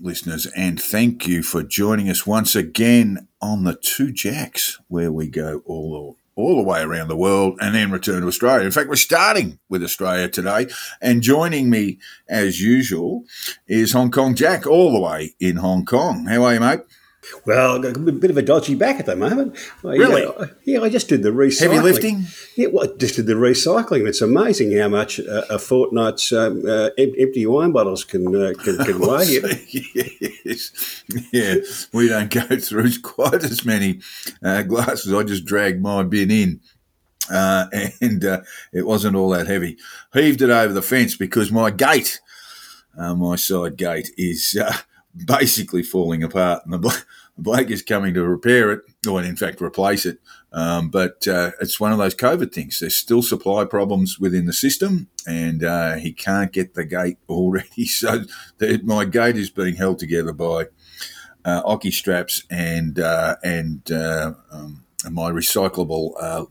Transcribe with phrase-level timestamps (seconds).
[0.00, 5.28] listeners, and thank you for joining us once again on the Two Jacks, where we
[5.28, 8.66] go all all the way around the world and then return to Australia.
[8.66, 10.66] In fact, we're starting with Australia today,
[11.00, 11.98] and joining me
[12.28, 13.24] as usual
[13.66, 16.26] is Hong Kong Jack, all the way in Hong Kong.
[16.26, 16.80] How are you, mate?
[17.44, 19.56] Well, a bit of a dodgy back at the moment.
[19.82, 20.22] Really?
[20.22, 21.60] Yeah, yeah, I just did the recycling.
[21.60, 22.24] Heavy lifting?
[22.56, 24.06] Yeah, well, I just did the recycling.
[24.06, 28.78] It's amazing how much a, a fortnight's um, uh, empty wine bottles can uh, can,
[28.78, 29.40] can weigh.
[30.44, 31.02] yes.
[31.32, 31.56] Yeah,
[31.92, 34.00] we don't go through quite as many
[34.42, 35.12] uh, glasses.
[35.12, 36.60] I just dragged my bin in.
[37.30, 37.66] Uh,
[38.00, 38.40] and uh,
[38.72, 39.76] it wasn't all that heavy.
[40.12, 42.20] Heaved it over the fence because my gate,
[42.98, 44.76] uh, my side gate, is uh,
[45.26, 47.04] basically falling apart, and the,
[47.38, 50.18] bloke is coming to repair it, or in fact replace it.
[50.52, 52.80] Um, but uh, it's one of those COVID things.
[52.80, 57.86] There's still supply problems within the system, and uh, he can't get the gate already.
[57.86, 58.24] So
[58.58, 60.66] the, my gate is being held together by
[61.44, 66.44] uh, ocky straps and uh, and uh, um, my recyclable uh,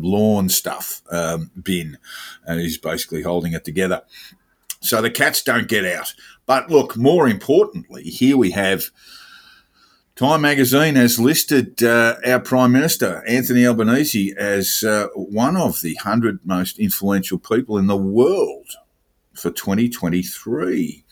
[0.00, 1.98] lawn stuff um, bin,
[2.46, 4.02] he's basically holding it together.
[4.80, 6.14] So the cats don't get out.
[6.46, 8.84] But look, more importantly, here we have
[10.18, 15.94] Time magazine has listed uh, our Prime Minister, Anthony Albanese, as uh, one of the
[16.02, 18.66] 100 most influential people in the world
[19.34, 21.04] for 2023.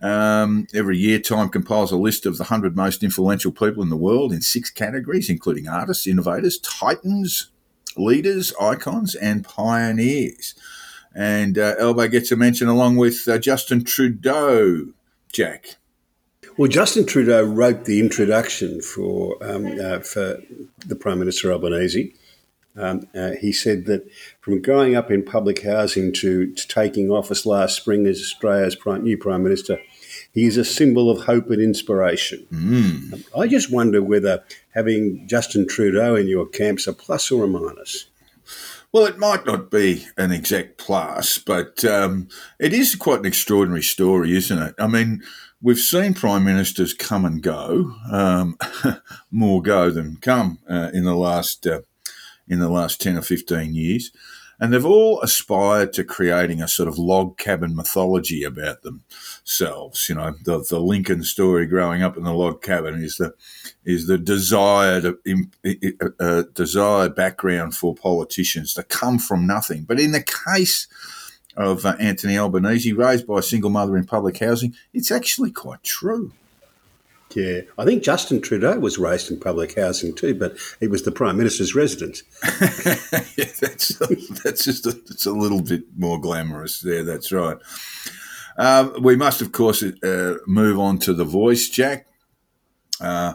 [0.00, 3.96] Um, every year, Time compiles a list of the 100 most influential people in the
[3.96, 7.50] world in six categories, including artists, innovators, titans,
[7.96, 10.54] leaders, icons, and pioneers.
[11.12, 14.92] And uh, gets a mention along with uh, Justin Trudeau.
[15.32, 15.78] Jack.
[16.58, 20.38] Well, Justin Trudeau wrote the introduction for um, uh, for
[20.86, 22.14] the Prime Minister Albanese.
[22.74, 27.44] Um, uh, he said that from growing up in public housing to, to taking office
[27.46, 29.78] last spring as Australia's prime, new Prime Minister,
[30.32, 32.46] he is a symbol of hope and inspiration.
[32.52, 33.12] Mm.
[33.12, 37.48] Um, I just wonder whether having Justin Trudeau in your camp's a plus or a
[37.48, 38.06] minus.
[38.92, 42.28] Well, it might not be an exact plus, but um,
[42.58, 44.74] it is quite an extraordinary story, isn't it?
[44.78, 45.22] I mean,
[45.60, 48.56] we've seen prime ministers come and go, um,
[49.30, 51.80] more go than come uh, in the last uh,
[52.48, 54.10] in the last ten or fifteen years,
[54.60, 60.08] and they've all aspired to creating a sort of log cabin mythology about themselves.
[60.08, 63.34] You know, the the Lincoln story growing up in the log cabin is the
[63.84, 65.16] is the desired
[66.20, 69.84] uh, desired background for politicians to come from nothing.
[69.84, 70.86] But in the case
[71.56, 75.82] of uh, Anthony Albanese, raised by a single mother in public housing, it's actually quite
[75.82, 76.32] true.
[77.34, 81.10] Yeah, I think Justin Trudeau was raised in public housing too, but he was the
[81.10, 82.22] Prime Minister's residence.
[83.36, 83.98] yeah, that's
[84.42, 87.04] that's just a, it's a little bit more glamorous there.
[87.04, 87.58] That's right.
[88.58, 92.06] Um, we must, of course, uh, move on to the voice, Jack.
[93.00, 93.34] Uh,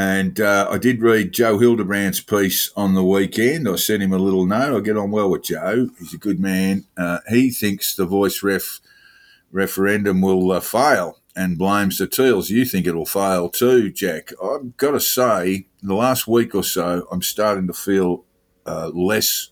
[0.00, 3.68] and uh, I did read Joe Hildebrand's piece on the weekend.
[3.68, 4.74] I sent him a little note.
[4.74, 5.90] I get on well with Joe.
[5.98, 6.86] He's a good man.
[6.96, 8.80] Uh, he thinks the voice ref
[9.52, 12.48] referendum will uh, fail and blames the Teals.
[12.48, 14.32] You think it'll fail too, Jack?
[14.42, 18.24] I've got to say, the last week or so, I'm starting to feel
[18.64, 19.50] uh, less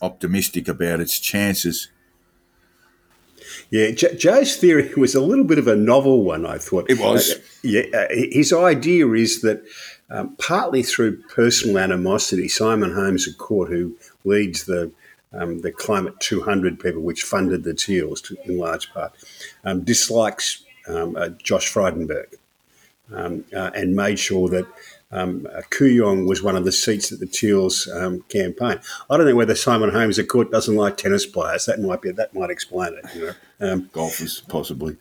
[0.00, 1.90] optimistic about its chances.
[3.68, 6.88] Yeah, Joe's theory was a little bit of a novel one, I thought.
[6.88, 7.34] It was.
[7.62, 9.64] Yeah, uh, his idea is that
[10.10, 14.90] um, partly through personal animosity, Simon Holmes à Court, who leads the
[15.32, 19.12] um, the Climate 200 people, which funded the Teals to, in large part,
[19.64, 22.34] um, dislikes um, uh, Josh Frydenberg
[23.12, 24.66] um, uh, and made sure that
[25.10, 28.78] um, Kooyong was one of the seats at the Teals um, campaign.
[29.08, 31.64] I don't know whether Simon Holmes à Court doesn't like tennis players.
[31.64, 33.14] That might be that might explain it.
[33.14, 34.96] You know, um, golfers possibly.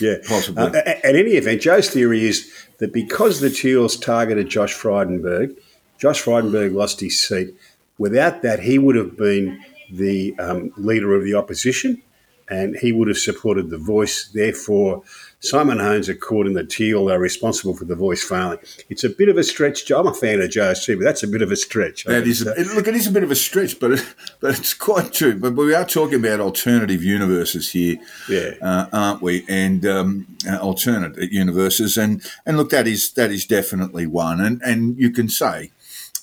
[0.00, 0.62] Yeah, possibly.
[0.62, 5.56] Uh, at any event, Joe's theory is that because the Teals targeted Josh Frydenberg,
[5.98, 7.54] Josh Frydenberg lost his seat.
[7.98, 9.60] Without that, he would have been
[9.90, 12.00] the um, leader of the opposition,
[12.48, 14.30] and he would have supported the voice.
[14.32, 15.02] Therefore,
[15.40, 18.58] Simon Holmes à Court in the teal are responsible for the voice failing.
[18.90, 19.90] It's a bit of a stretch.
[19.90, 22.04] I'm a fan of Joe's too, but that's a bit of a stretch.
[22.04, 24.74] That is, a, look, it is a bit of a stretch, but it, but it's
[24.74, 25.38] quite true.
[25.38, 27.98] But, we are talking about alternative universes here,
[28.28, 29.44] yeah, uh, aren't we?
[29.48, 34.40] And um, uh, alternate universes, and and look, that is that is definitely one.
[34.40, 35.70] And and you can say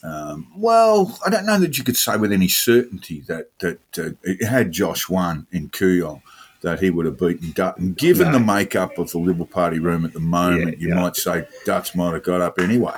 [0.03, 4.11] um, well, I don't know that you could say with any certainty that that uh,
[4.23, 6.21] it had Josh won in Kooyong
[6.67, 7.93] that he would have beaten Dutton.
[7.93, 8.33] Given no.
[8.33, 11.01] the makeup of the Liberal Party room at the moment, yeah, you yeah.
[11.01, 12.95] might say Dutts might have got up anyway.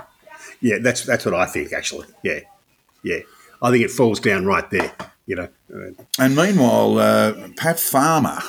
[0.60, 2.07] Yeah, that's that's what I think actually.
[2.24, 2.39] Yeah,
[3.04, 3.19] yeah,
[3.62, 4.92] I think it falls down right there.
[5.27, 5.48] You know.
[6.18, 8.39] And meanwhile, uh, Pat Farmer,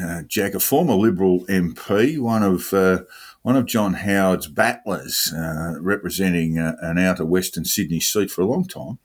[0.00, 3.00] uh, Jack, a former Liberal MP, one of uh,
[3.42, 8.46] one of John Howard's battlers, uh, representing uh, an outer Western Sydney seat for a
[8.46, 8.98] long time.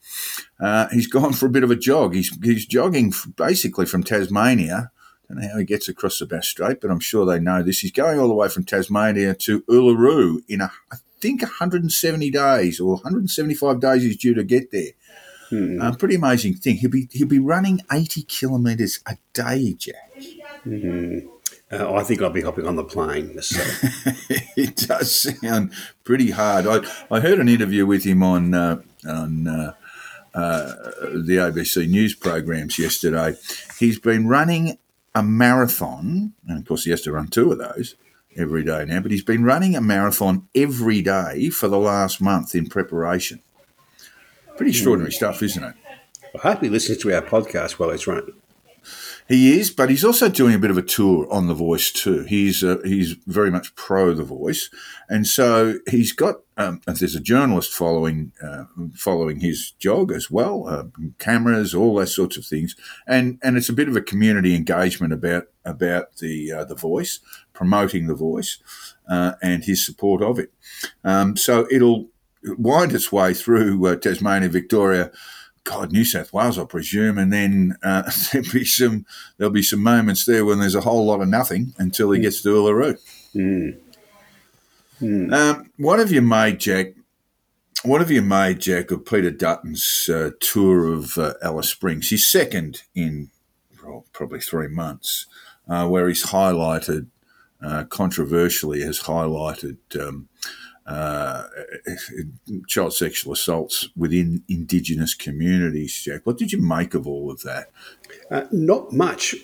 [0.59, 2.13] Uh, he's gone for a bit of a jog.
[2.13, 4.91] He's, he's jogging basically from Tasmania.
[5.27, 7.79] Don't know how he gets across the Bass Strait, but I'm sure they know this.
[7.79, 12.79] He's going all the way from Tasmania to Uluru in, a, I think, 170 days
[12.79, 14.91] or 175 days he's due to get there.
[15.49, 15.81] Hmm.
[15.81, 16.77] Uh, pretty amazing thing.
[16.77, 20.11] He'll be he'll be running 80 kilometres a day, Jack.
[20.65, 21.27] Mm-hmm.
[21.71, 23.41] Uh, I think I'll be hopping on the plane.
[23.41, 23.61] So.
[24.55, 25.73] it does sound
[26.03, 26.65] pretty hard.
[26.67, 26.81] I,
[27.11, 29.73] I heard an interview with him on uh, on uh,
[30.33, 30.73] uh
[31.13, 33.35] the ABC News programs yesterday.
[33.79, 34.77] He's been running
[35.15, 37.95] a marathon, and of course he has to run two of those
[38.37, 38.99] every day now.
[38.99, 43.41] But he's been running a marathon every day for the last month in preparation.
[44.57, 45.75] Pretty extraordinary stuff, isn't it?
[46.35, 48.33] I hope he listens to our podcast while he's running.
[49.27, 52.23] He is, but he's also doing a bit of a tour on The Voice too.
[52.25, 54.69] He's uh, he's very much pro The Voice,
[55.09, 56.35] and so he's got.
[56.57, 60.83] Um, there's a journalist following uh, following his jog as well, uh,
[61.17, 62.75] cameras, all those sorts of things,
[63.07, 67.19] and and it's a bit of a community engagement about about the uh, the Voice,
[67.51, 68.59] promoting The Voice,
[69.09, 70.53] uh, and his support of it.
[71.03, 72.09] Um, so it'll
[72.43, 75.11] wind its way through uh, Tasmania, Victoria.
[75.65, 79.05] God, New South Wales, I presume, and then uh, there'll be some
[79.37, 82.41] there'll be some moments there when there's a whole lot of nothing until he gets
[82.43, 82.97] to Uluru.
[83.35, 83.77] Mm.
[85.01, 85.33] Mm.
[85.33, 86.93] Um, what have you made, Jack?
[87.83, 92.09] What have you made, Jack, of Peter Dutton's uh, tour of uh, Alice Springs?
[92.09, 93.31] His second in
[93.83, 95.25] well, probably three months,
[95.67, 97.07] uh, where he's highlighted,
[97.61, 99.77] uh, controversially, has highlighted.
[99.99, 100.29] Um,
[100.85, 101.43] uh,
[102.67, 106.21] child sexual assaults within Indigenous communities, Jack.
[106.25, 107.71] What did you make of all of that?
[108.29, 109.35] Uh, not much,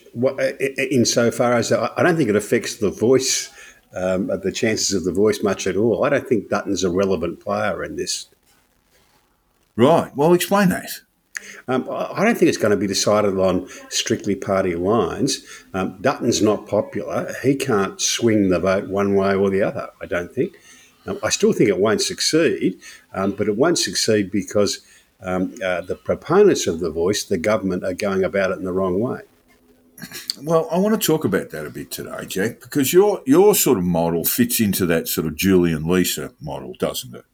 [0.92, 3.52] insofar as I don't think it affects the voice,
[3.96, 6.04] um, the chances of the voice much at all.
[6.04, 8.28] I don't think Dutton's a relevant player in this.
[9.76, 10.16] Right.
[10.16, 10.90] Well, explain that.
[11.68, 15.44] Um, I don't think it's going to be decided on strictly party lines.
[15.74, 17.34] Um, Dutton's not popular.
[17.42, 20.56] He can't swing the vote one way or the other, I don't think.
[21.06, 22.80] Um, I still think it won't succeed,
[23.14, 24.80] um, but it won't succeed because
[25.22, 28.74] um, uh, the proponents of the voice, the government, are going about it in the
[28.74, 29.22] wrong way.
[30.42, 33.78] Well, I want to talk about that a bit today, Jack, because your your sort
[33.78, 37.26] of model fits into that sort of Julian Leeser model, doesn't it?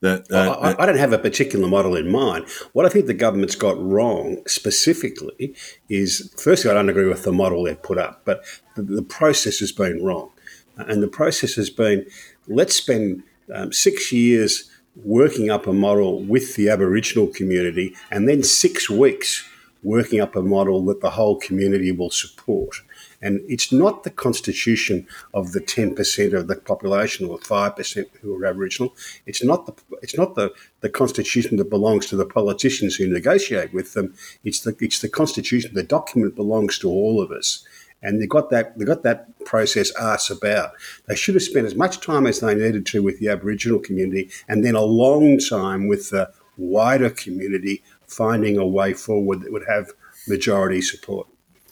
[0.00, 2.46] That, uh, I, I, don't have a particular model in mind.
[2.72, 5.54] What I think the government's got wrong specifically
[5.90, 8.42] is, firstly, I don't agree with the model they've put up, but
[8.76, 10.30] the, the process has been wrong.
[10.78, 12.06] And the process has been
[12.50, 13.22] let's spend
[13.54, 14.70] um, six years
[15.04, 19.48] working up a model with the Aboriginal community and then six weeks
[19.82, 22.76] working up a model that the whole community will support.
[23.22, 28.46] And it's not the constitution of the 10% of the population or 5% who are
[28.46, 28.94] Aboriginal.
[29.26, 33.72] It's not the it's not the, the constitution that belongs to the politicians who negotiate
[33.72, 34.14] with them.
[34.44, 37.64] It's the it's the constitution, the document belongs to all of us
[38.02, 40.72] and they got that they got that process arse about.
[41.06, 44.30] They should have spent as much time as they needed to with the Aboriginal community,
[44.48, 49.66] and then a long time with the wider community finding a way forward that would
[49.68, 49.92] have
[50.26, 51.26] majority support.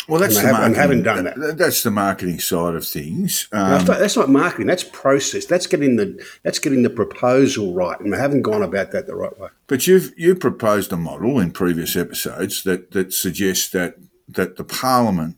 [0.08, 0.74] Well, that's the have, marketing.
[0.74, 1.58] haven't done that.
[1.58, 3.46] That's the marketing side of things.
[3.52, 4.66] Um, no, that's not marketing.
[4.66, 5.44] That's process.
[5.44, 9.14] That's getting the that's getting the proposal right, and they haven't gone about that the
[9.14, 9.50] right way.
[9.66, 13.96] But you've you proposed a model in previous episodes that that suggests that
[14.28, 15.36] that the parliament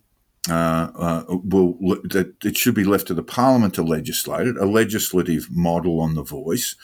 [0.49, 4.65] uh, uh, will that it should be left to the parliament to legislate it, a
[4.65, 6.77] legislative model on the voice,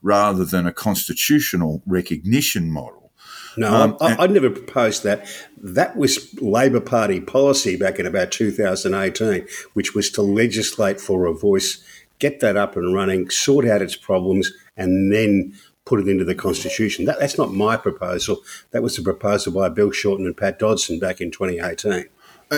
[0.00, 3.12] rather than a constitutional recognition model.
[3.56, 5.26] No, um, I, would never proposed that.
[5.58, 11.34] That was Labor Party policy back in about 2018, which was to legislate for a
[11.34, 11.84] voice,
[12.18, 15.54] get that up and running, sort out its problems, and then
[15.84, 17.04] put it into the Constitution.
[17.04, 18.38] That, that's not my proposal.
[18.70, 22.06] That was a proposal by Bill Shorten and Pat Dodson back in 2018.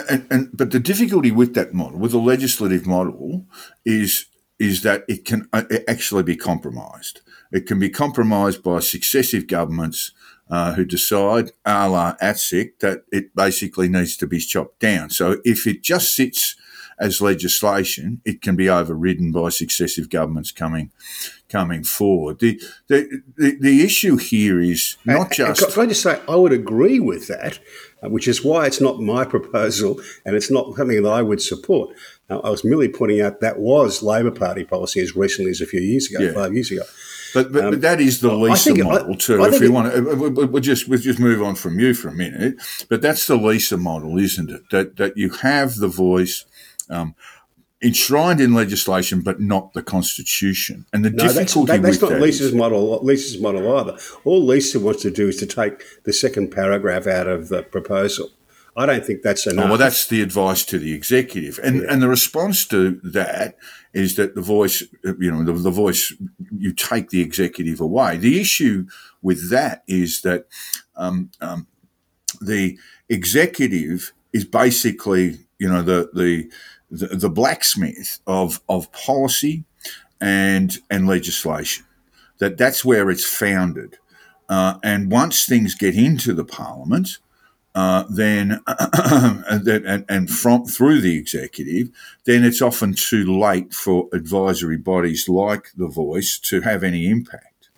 [0.08, 3.46] And, and but the difficulty with that model, with the legislative model,
[3.84, 4.26] is
[4.58, 7.20] is that it can uh, actually be compromised.
[7.52, 10.12] It can be compromised by successive governments
[10.50, 15.10] uh, who decide, a la ATSIC, that it basically needs to be chopped down.
[15.10, 16.56] So if it just sits
[16.98, 20.90] as legislation, it can be overridden by successive governments coming
[21.48, 22.38] coming forward.
[22.38, 25.72] The the, the, the issue here is not just.
[25.72, 27.58] Can I just say, I would agree with that,
[28.08, 31.94] which is why it's not my proposal and it's not something that I would support.
[32.30, 35.66] Now, I was merely pointing out that was Labor Party policy as recently as a
[35.66, 36.32] few years ago, Yeah.
[36.32, 36.82] five years ago.
[37.34, 39.42] But, but, Um, but that is the Leeser it- model too.
[39.42, 41.92] I if you it- want to, we- we'll just we'll just move on from you
[41.92, 42.54] for a minute.
[42.88, 44.62] But that's the Leeser model, isn't it?
[44.70, 46.44] That that you have the voice
[46.90, 47.14] um,
[47.84, 50.86] enshrined in legislation, but not the Constitution.
[50.92, 52.98] And the No, that's, difficulty that, that's not that Leeser's is- model.
[53.04, 53.96] Leeser's model either.
[54.24, 58.30] All Lisa wants to do is to take the second paragraph out of the proposal.
[58.76, 59.66] I don't think that's enough.
[59.66, 63.56] Oh, well, that's the advice to the executive, and and the response to that
[63.92, 66.12] is that the voice, you know, the, the voice,
[66.58, 68.16] you take the executive away.
[68.16, 68.86] The issue
[69.22, 70.46] with that is that
[70.96, 71.68] um, um,
[72.40, 72.76] the
[73.08, 76.50] executive is basically, you know, the the
[76.90, 79.64] the, the blacksmith of of policy
[80.20, 81.84] and and legislation.
[82.38, 83.98] That that's where it's founded,
[84.48, 87.18] uh, and once things get into the parliament
[87.74, 91.88] uh, then and, and, from through the executive,
[92.24, 97.68] then it's often too late for advisory bodies like the Voice to have any impact.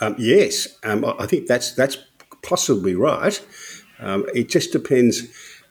[0.00, 1.98] Um, yes, um, I I think that's that's
[2.42, 3.40] possibly right.
[3.98, 5.22] Um, it just depends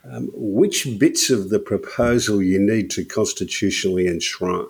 [0.09, 4.67] um, which bits of the proposal you need to constitutionally enshrine.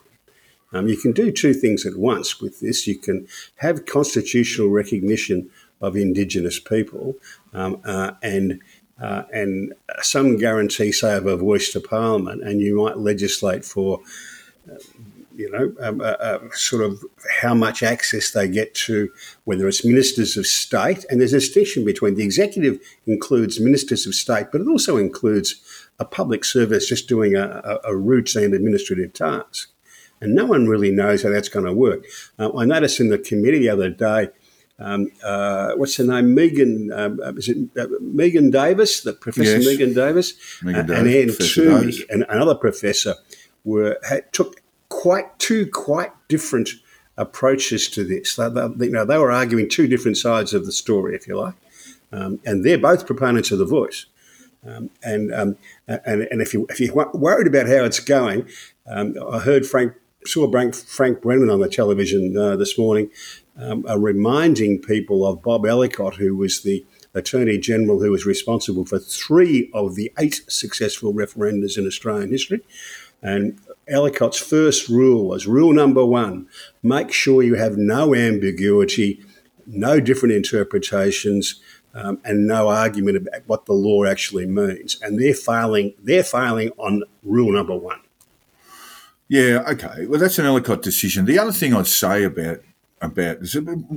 [0.74, 2.88] Um, you can do two things at once with this.
[2.88, 3.28] You can
[3.58, 5.50] have constitutional recognition
[5.82, 7.16] of Indigenous people
[7.54, 8.62] um, uh, and
[9.02, 14.00] uh, and some guarantee, say, of a voice to Parliament, and you might legislate for
[15.36, 17.04] you know, um, uh, uh, sort of
[17.42, 19.10] how much access they get to
[19.44, 21.06] whether it's ministers of state.
[21.10, 25.62] And there's a distinction between the executive includes ministers of state, but it also includes
[26.00, 29.70] a public service just doing a, a, a routine administrative task.
[30.22, 32.06] And no one really knows how that's going to work.
[32.40, 34.30] Uh, I noticed in the committee the other day,
[34.80, 36.36] um, uh, what's her name?
[36.36, 39.66] Megan, um, uh, is it uh, Megan Davis, the Professor Yes.
[39.66, 42.04] Megan Davis, Megan uh, and Anne Twomey, Davis.
[42.10, 43.16] and another professor,
[43.64, 44.62] were had, took
[45.06, 46.68] quite two quite different
[47.16, 48.36] approaches to this.
[48.38, 51.36] They, they- you know, they were arguing two different sides of the story, if you
[51.38, 51.54] like,
[52.12, 54.08] um, and they're both proponents of the voice.
[54.68, 55.58] Um, and, um,
[55.88, 58.50] and and if you if you're worried about how it's going,
[58.88, 59.94] um, I heard Frank
[60.26, 63.12] saw Frank, Frank Brennan on the television uh, this morning,
[63.60, 66.84] um, uh, reminding people of Bob Ellicott, who was the
[67.14, 72.62] Attorney General who was responsible for three of the eight successful referendums in Australian history.
[73.22, 76.48] And Ellicott's first rule was rule number one:
[76.84, 79.24] make sure you have no ambiguity,
[79.66, 81.62] no different interpretations
[81.94, 85.00] um, and no argument about what the law actually means.
[85.02, 85.94] And they're failing.
[86.04, 88.00] They're failing on rule number one.
[89.28, 90.06] Yeah, okay.
[90.06, 91.26] Well, that's an Ellicott decision.
[91.26, 92.60] The other thing I'd say about
[93.02, 93.38] about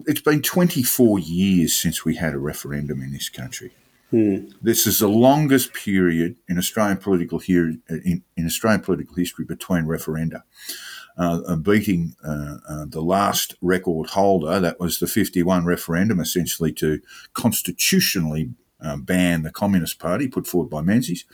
[0.07, 3.73] it's been 24 years since we had a referendum in this country.
[4.11, 9.85] This is the longest period in Australian political here in, in Australian political history between
[9.85, 10.43] referenda.
[11.17, 17.01] Uh, beating uh, uh, the last record holder, that was the 51 referendum, essentially to
[17.33, 18.51] constitutionally
[18.81, 21.25] uh, ban the Communist Party, put forward by Menzies,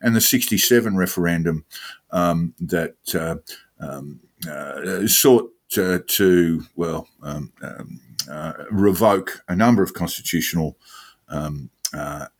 [0.00, 1.64] and the 67 referendum
[2.10, 3.36] um, that uh,
[3.78, 10.76] um, uh, sought uh, to, well, um, um, uh, revoke a number of constitutional
[11.28, 11.70] um,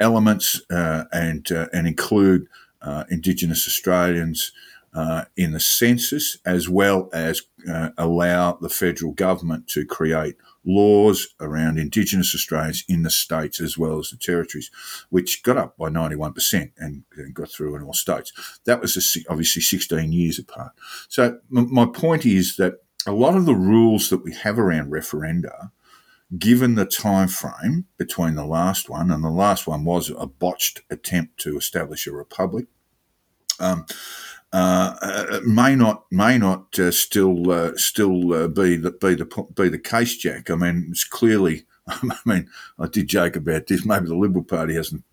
[0.00, 2.46] elements uh, and uh, and include
[2.82, 4.52] uh, Indigenous Australians
[4.94, 11.28] uh, in the census, as well as uh, allow the federal government to create laws
[11.38, 14.70] around Indigenous Australians in the states as well as the territories,
[15.10, 18.32] which got up by 91% and, and got through in all states.
[18.64, 20.72] That was a, obviously 16 years apart.
[21.08, 24.90] So m- my point is that a lot of the rules that we have around
[24.90, 25.70] referenda
[26.38, 30.80] given the time frame between the last one and the last one was a botched
[30.90, 32.66] attempt to establish a republic
[33.60, 33.86] um,
[34.52, 39.68] uh, may not may not uh, still uh, still uh, be the be the be
[39.68, 40.50] the case, Jack.
[40.50, 41.64] I mean, it's clearly.
[41.88, 43.84] I mean, I did joke about this.
[43.84, 45.04] Maybe the Liberal Party hasn't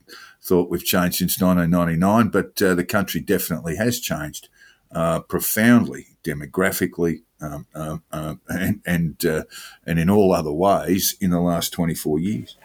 [0.41, 4.50] thought we've changed since 1999, but uh, the country definitely has changed
[4.91, 9.44] uh, profoundly, demographically, um, um, um, and and uh,
[9.86, 12.56] and in all other ways in the last 24 years.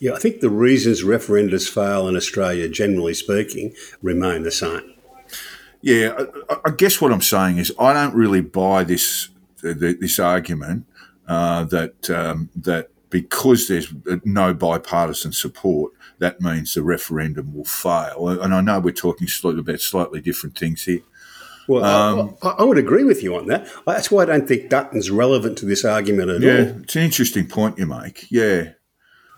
[0.00, 3.72] Yeah, I think the reasons referendums fail in Australia, generally speaking,
[4.02, 4.94] remain the same.
[5.80, 9.28] Yeah, I, I guess what I'm saying is I don't really buy this
[9.62, 10.86] this argument
[11.28, 13.92] uh, that um, that because there's
[14.24, 18.28] no bipartisan support, that means the referendum will fail.
[18.28, 21.02] And I know we're talking about slightly different things here.
[21.68, 23.68] Well, um, I, I, would agree with you on that.
[23.86, 26.58] That's why I don't think Dutton's relevant to this argument at yeah, all.
[26.58, 28.26] Yeah, it's an interesting point you make.
[28.30, 28.72] Yeah.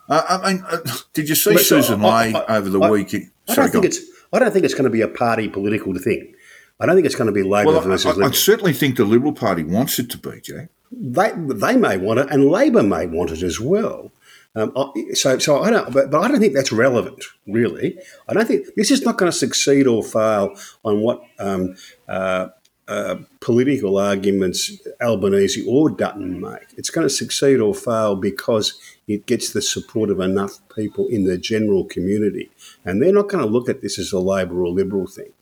[0.08, 0.78] Uh, I mean, uh,
[1.12, 3.30] did you see but, Susan Ley over the weekend?
[3.48, 4.00] I don't think it's.
[4.32, 6.34] I don't think it's going to be a party political thing.
[6.80, 8.28] I don't think it's going to be Labor well, versus I, Liberal.
[8.28, 10.70] I certainly think the Liberal Party wants it to be, Jack.
[10.90, 14.12] They they may want it, and Labor may want it as well.
[14.56, 14.72] Um,
[15.14, 17.98] so, so I don't, but, but I don't think that's relevant, really.
[18.28, 21.74] I don't think this is not going to succeed or fail on what um,
[22.08, 22.48] uh,
[22.86, 26.72] uh, political arguments Albanese or Dutton make.
[26.76, 31.24] It's going to succeed or fail because it gets the support of enough people in
[31.24, 32.50] the general community,
[32.84, 35.32] and they're not going to look at this as a Labor or Liberal thing.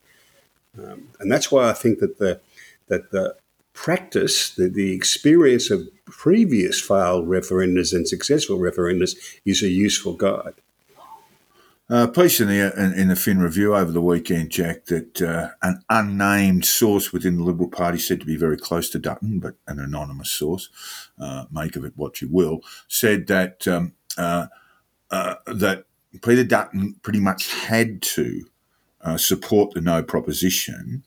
[0.79, 2.41] Um, and that's why I think that the
[2.89, 3.37] that the
[3.73, 10.55] practice, the, the experience of previous failed referendums and successful referendums is a useful guide.
[11.91, 15.51] Uh, piece in the in, in, the Fin Review over the weekend, Jack, that uh,
[15.61, 19.57] an unnamed source within the Liberal Party said to be very close to Dutton, but
[19.67, 20.71] an anonymous source,
[21.21, 24.47] uh, make of it what you will, said that um, uh,
[25.11, 25.85] uh, that
[26.23, 28.47] Peter Dutton pretty much had to
[29.03, 31.05] uh, support the no proposition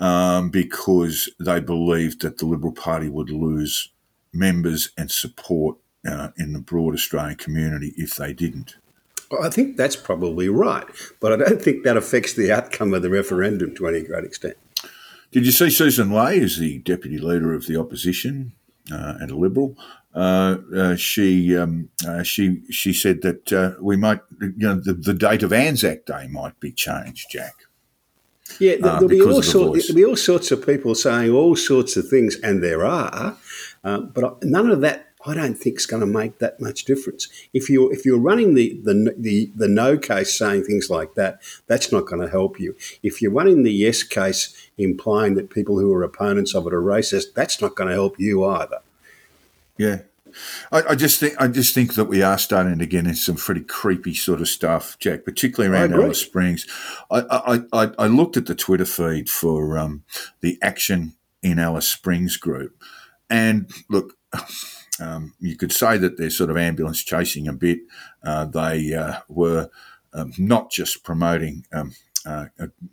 [0.00, 3.90] um, because they believed that the Liberal Party would lose
[4.32, 5.76] members and support
[6.08, 8.76] uh, in the broad Australian community if they didn't.
[9.30, 10.86] Well, I think that's probably right,
[11.20, 14.56] but I don't think that affects the outcome of the referendum to any great extent.
[15.30, 18.52] Did you see Susan Ley as the deputy leader of the opposition
[18.90, 19.76] uh, and a liberal?
[20.12, 24.92] Uh, uh, she um, uh, she she said that uh, we might you know the,
[24.92, 27.54] the date of Anzac Day might be changed, Jack.
[28.58, 31.96] Yeah, uh, there'll, be all sorts, there'll be all sorts of people saying all sorts
[31.96, 33.36] of things, and there are,
[33.84, 37.28] uh, but none of that I don't think is going to make that much difference.
[37.52, 41.40] If you're if you're running the, the the the no case saying things like that,
[41.66, 42.74] that's not going to help you.
[43.02, 46.82] If you're running the yes case implying that people who are opponents of it are
[46.82, 48.78] racist, that's not going to help you either.
[49.76, 50.00] Yeah,
[50.72, 53.36] I, I, just think I just think that we are starting to get into some
[53.36, 56.66] pretty creepy sort of stuff, Jack, particularly around Alice Springs.
[57.10, 60.04] I, I, I, I, looked at the Twitter feed for um,
[60.40, 62.76] the Action in Alice Springs group,
[63.28, 64.16] and look.
[65.02, 67.78] Um, you could say that they're sort of ambulance chasing a bit.
[68.22, 69.70] Uh, they uh, were
[70.12, 71.94] um, not just promoting um,
[72.26, 72.46] uh,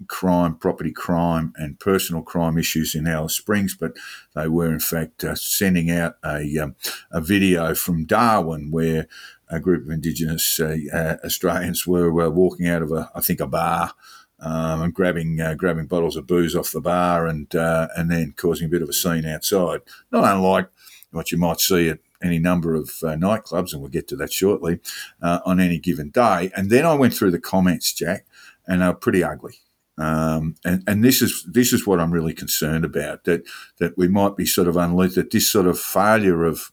[0.07, 3.93] crime, property crime, and personal crime issues in Alice Springs, but
[4.35, 6.75] they were in fact uh, sending out a, um,
[7.11, 9.07] a video from Darwin where
[9.49, 13.47] a group of Indigenous uh, uh Australians were walking out of a, I think, a
[13.47, 13.93] bar.
[14.39, 18.35] Um, and grabbing uh, grabbing bottles of booze off the bar and uh, and then
[18.37, 19.81] causing a bit of a scene outside.
[20.11, 20.69] Not unlike
[21.09, 24.33] what you might see at any number of uh, nightclubs, and we'll get to that
[24.33, 24.79] shortly,
[25.21, 26.51] uh, on any given day.
[26.55, 28.25] And then I went through the comments, Jack,
[28.67, 29.55] and are pretty ugly.
[29.97, 33.43] Um, and, and this is this is what I'm really concerned about that
[33.79, 36.71] that we might be sort of unleashed that this sort of failure of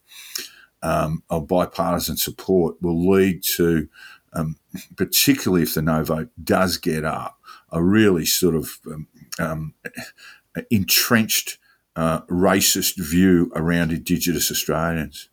[0.83, 3.89] um, of bipartisan support will lead to,
[4.33, 4.57] um,
[4.95, 7.39] particularly if the no vote does get up,
[7.71, 9.07] a really sort of um,
[9.39, 9.73] um,
[10.69, 11.57] entrenched
[11.95, 15.29] uh, racist view around Indigenous Australians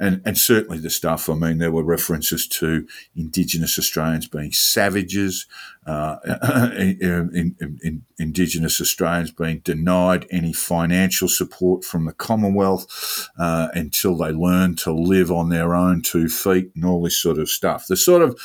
[0.00, 1.28] and and certainly the stuff.
[1.28, 5.46] I mean, there were references to Indigenous Australians being savages,
[5.86, 6.16] uh,
[6.76, 14.16] in, in, in Indigenous Australians being denied any financial support from the Commonwealth uh, until
[14.16, 17.86] they learn to live on their own two feet, and all this sort of stuff.
[17.86, 18.38] The sort of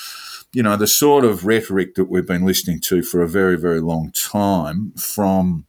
[0.53, 3.81] you know, the sort of rhetoric that we've been listening to for a very, very
[3.81, 5.65] long time from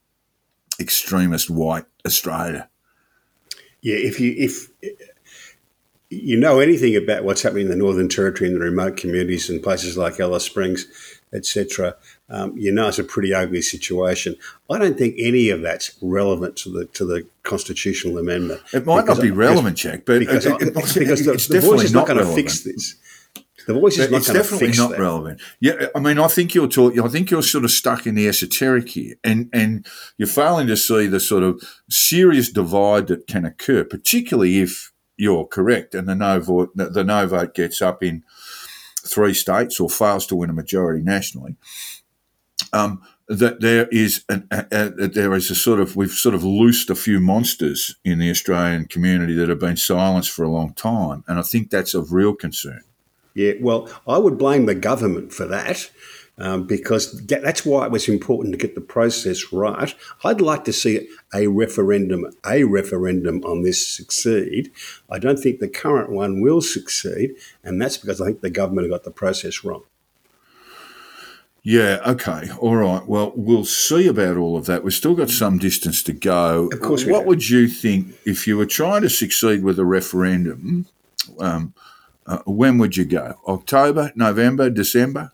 [0.79, 2.68] extremist white Australia.
[3.81, 4.68] Yeah, if you if
[6.11, 9.62] you know anything about what's happening in the Northern Territory and the remote communities and
[9.62, 10.87] places like Alice Springs,
[11.33, 11.97] etc.,
[12.29, 14.37] um, you know it's a pretty ugly situation.
[14.71, 18.62] I don't think any of that's relevant to the to the constitutional amendment.
[18.73, 21.93] It might not be relevant, Jack, but because, it, it, because the, the voice is
[21.93, 22.97] not, not going to fix this.
[23.67, 25.01] The voice is not it's definitely not that.
[25.01, 25.40] relevant.
[25.61, 27.01] Yeah, I mean, I think you're talking.
[27.01, 29.87] I think you're sort of stuck in the esoteric here, and and
[30.19, 35.46] you're failing to see the sort of serious divide that can occur, particularly if you're
[35.46, 38.24] correct, and the no vote the no vote gets up in
[39.07, 41.57] three states or fails to win a majority nationally.
[42.72, 46.44] Um, that there is an, a, a, there is a sort of we've sort of
[46.44, 50.74] loosed a few monsters in the Australian community that have been silenced for a long
[50.74, 52.83] time, and I think that's of real concern.
[53.35, 55.90] Yeah, well, I would blame the government for that.
[56.37, 59.94] Um, because that's why it was important to get the process right.
[60.25, 64.73] I'd like to see a referendum, a referendum on this succeed.
[65.09, 68.87] I don't think the current one will succeed, and that's because I think the government
[68.87, 69.85] have got the process wrong.
[71.66, 73.07] Yeah, okay, all right.
[73.07, 74.85] Well, we'll see about all of that.
[74.85, 76.68] We've still got some distance to go.
[76.70, 80.87] Of course, what would you think if you were trying to succeed with a referendum?
[81.40, 81.73] Um,
[82.27, 83.38] uh, when would you go?
[83.49, 85.33] October, November, December?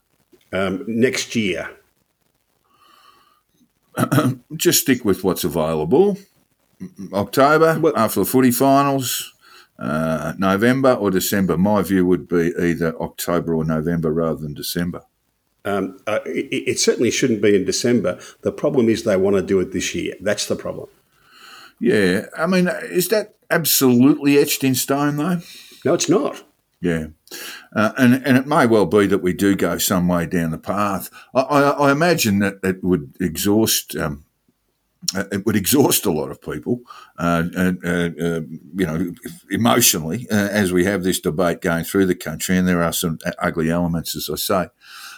[0.52, 1.70] Um, next year?
[4.56, 6.18] Just stick with what's available.
[7.12, 9.34] October Well- after the footy finals,
[9.78, 11.56] uh, November or December.
[11.56, 15.02] My view would be either October or November rather than December.
[15.64, 18.18] Um, uh, it, it certainly shouldn't be in December.
[18.42, 20.14] The problem is they want to do it this year.
[20.20, 20.88] That's the problem.
[21.78, 25.40] Yeah, I mean, is that absolutely etched in stone though?
[25.84, 26.42] No, it's not.
[26.80, 27.08] Yeah,
[27.74, 30.58] uh, and and it may well be that we do go some way down the
[30.58, 31.10] path.
[31.34, 33.96] I, I, I imagine that it would exhaust.
[33.96, 34.24] Um,
[35.14, 36.80] uh, it would exhaust a lot of people,
[37.18, 38.10] uh, uh, uh,
[38.74, 39.10] you know,
[39.50, 43.18] emotionally, uh, as we have this debate going through the country, and there are some
[43.38, 44.68] ugly elements, as I say.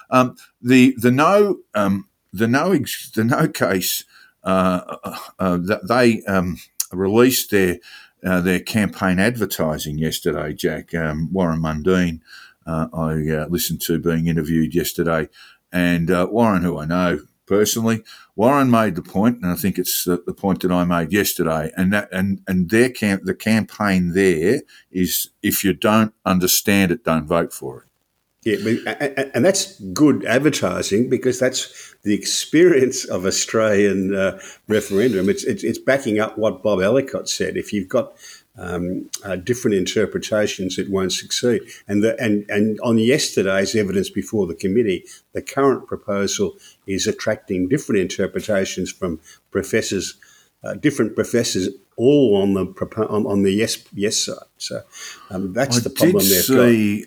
[0.08, 2.76] Um, the the no um, the no
[3.14, 4.04] the no case
[4.44, 4.96] uh,
[5.38, 6.58] uh, that they um,
[6.92, 7.78] released their
[8.24, 10.52] uh, their campaign advertising yesterday.
[10.52, 12.20] Jack um, Warren Mundine,
[12.66, 15.28] uh, I uh, listened to being interviewed yesterday,
[15.72, 18.02] and uh, Warren, who I know personally,
[18.36, 21.70] Warren made the point, and I think it's the, the point that I made yesterday,
[21.76, 27.04] and that and and their camp the campaign there is if you don't understand it,
[27.04, 27.91] don't vote for it.
[28.44, 34.40] Yeah, but, a- a- and that's good advertising because that's the experience of Australian uh,
[34.66, 35.28] referendum.
[35.28, 37.56] It's, it's it's backing up what Bob Ellicott said.
[37.56, 38.14] If you've got
[38.58, 41.62] um, uh, different interpretations, it won't succeed.
[41.86, 47.68] And the, and and on yesterday's evidence before the committee, the current proposal is attracting
[47.68, 49.20] different interpretations from
[49.52, 50.16] professors,
[50.64, 52.66] uh, different professors, all on the
[53.08, 54.36] on, on the yes yes side.
[54.58, 54.82] So
[55.30, 56.64] um, that's I the problem did they've got.
[56.68, 57.06] see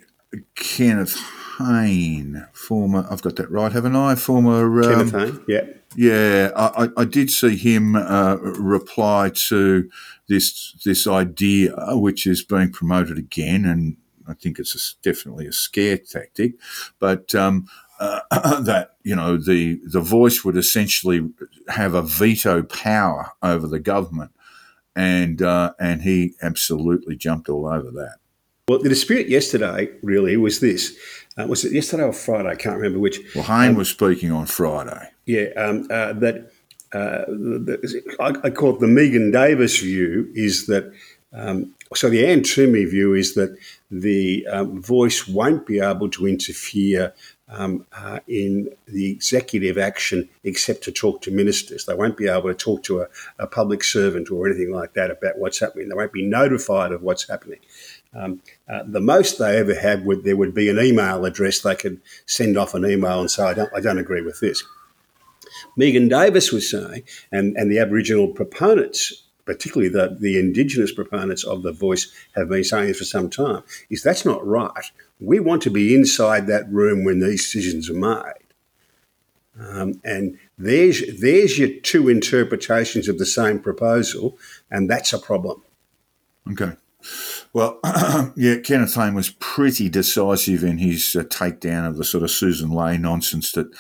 [0.56, 1.18] Kenneth
[1.58, 3.08] Hayne, former.
[3.10, 4.16] I've got that right, haven't I?
[4.16, 4.84] Former.
[4.84, 5.66] Um, Kenneth Hayne, yeah.
[5.98, 9.90] Yeah, I, I did see him uh, reply to
[10.28, 13.96] this this idea, which is being promoted again, and
[14.28, 16.56] I think it's a definitely a scare tactic,
[17.00, 17.68] but um,
[18.00, 18.20] uh,
[18.62, 21.30] that you know the the voice would essentially
[21.70, 24.32] have a veto power over the government,
[24.96, 28.18] and uh, and he absolutely jumped all over that.
[28.68, 30.98] Well, the dispute yesterday really was this.
[31.38, 32.50] Uh, was it yesterday or Friday?
[32.50, 33.20] I can't remember which.
[33.36, 35.08] Well, Hayne was speaking on Friday.
[35.28, 36.52] Yeah, um, uh, that
[36.92, 40.92] uh, the, I, I call it the Megan Davis view is that.
[41.32, 43.56] Um, so the Anne Twomey view is that
[43.92, 47.14] the um, voice won't be able to interfere
[47.50, 51.86] um, uh, in the executive action except to talk to ministers.
[51.86, 55.12] They won't be able to talk to a, a public servant or anything like that
[55.12, 55.90] about what's happening.
[55.90, 57.60] They won't be notified of what's happening.
[58.16, 61.76] Um, uh, the most they ever had would there would be an email address they
[61.76, 64.64] could send off an email and say, I don't, I don't agree with this.
[65.78, 71.64] Megan Davis was saying, and, and the Aboriginal proponents, particularly the, the Indigenous proponents of
[71.64, 74.92] the voice, have been saying this for some time, is that's not right.
[75.20, 78.34] We want to be inside that room when these decisions are made.
[79.58, 84.38] Um, and there's, there's your two interpretations of the same proposal,
[84.70, 85.62] and that's a problem.
[86.52, 86.74] Okay.
[87.56, 87.80] Well,
[88.36, 92.70] yeah, Kenneth Hayne was pretty decisive in his uh, takedown of the sort of Susan
[92.70, 93.74] Ley nonsense that,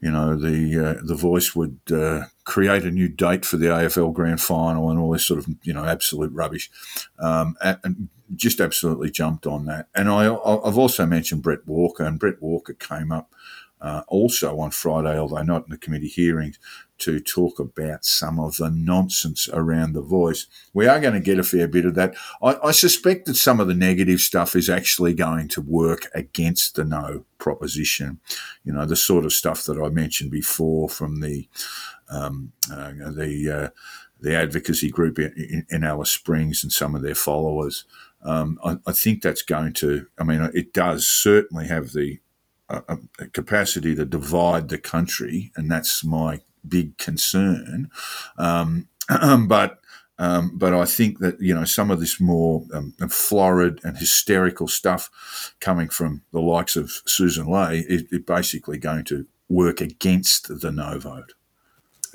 [0.00, 4.12] you know, the uh, the voice would uh, create a new date for the AFL
[4.12, 6.68] Grand Final and all this sort of, you know, absolute rubbish,
[7.20, 9.86] um, and, just absolutely jumped on that.
[9.94, 13.30] And I, I've also mentioned Bret Walker, and Bret Walker came up
[13.82, 16.58] uh, also on Friday, although not in the committee hearings,
[16.98, 20.46] to talk about some of the nonsense around the voice.
[20.72, 22.14] We are going to get a fair bit of that.
[22.40, 26.76] I, I suspect that some of the negative stuff is actually going to work against
[26.76, 28.20] the no proposition.
[28.62, 31.48] You know, the sort of stuff that I mentioned before from the
[32.08, 33.68] um, uh, the uh,
[34.20, 37.84] the advocacy group in, in, Alice Springs and some of their followers.
[38.22, 40.06] Um, I, I think that's going to.
[40.18, 42.20] I mean, it does certainly have the
[42.72, 47.90] a, a capacity to divide the country, and that's my big concern.
[48.38, 48.88] Um,
[49.46, 49.78] but
[50.18, 54.68] um, but I think that you know some of this more um, florid and hysterical
[54.68, 60.70] stuff coming from the likes of Susan Ley is, basically going to work against the
[60.70, 61.32] no vote.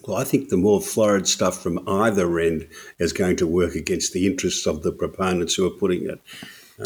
[0.06, 4.14] Well, I think the more florid stuff from either end is going to work against
[4.14, 6.22] the interests of the proponents who are putting it.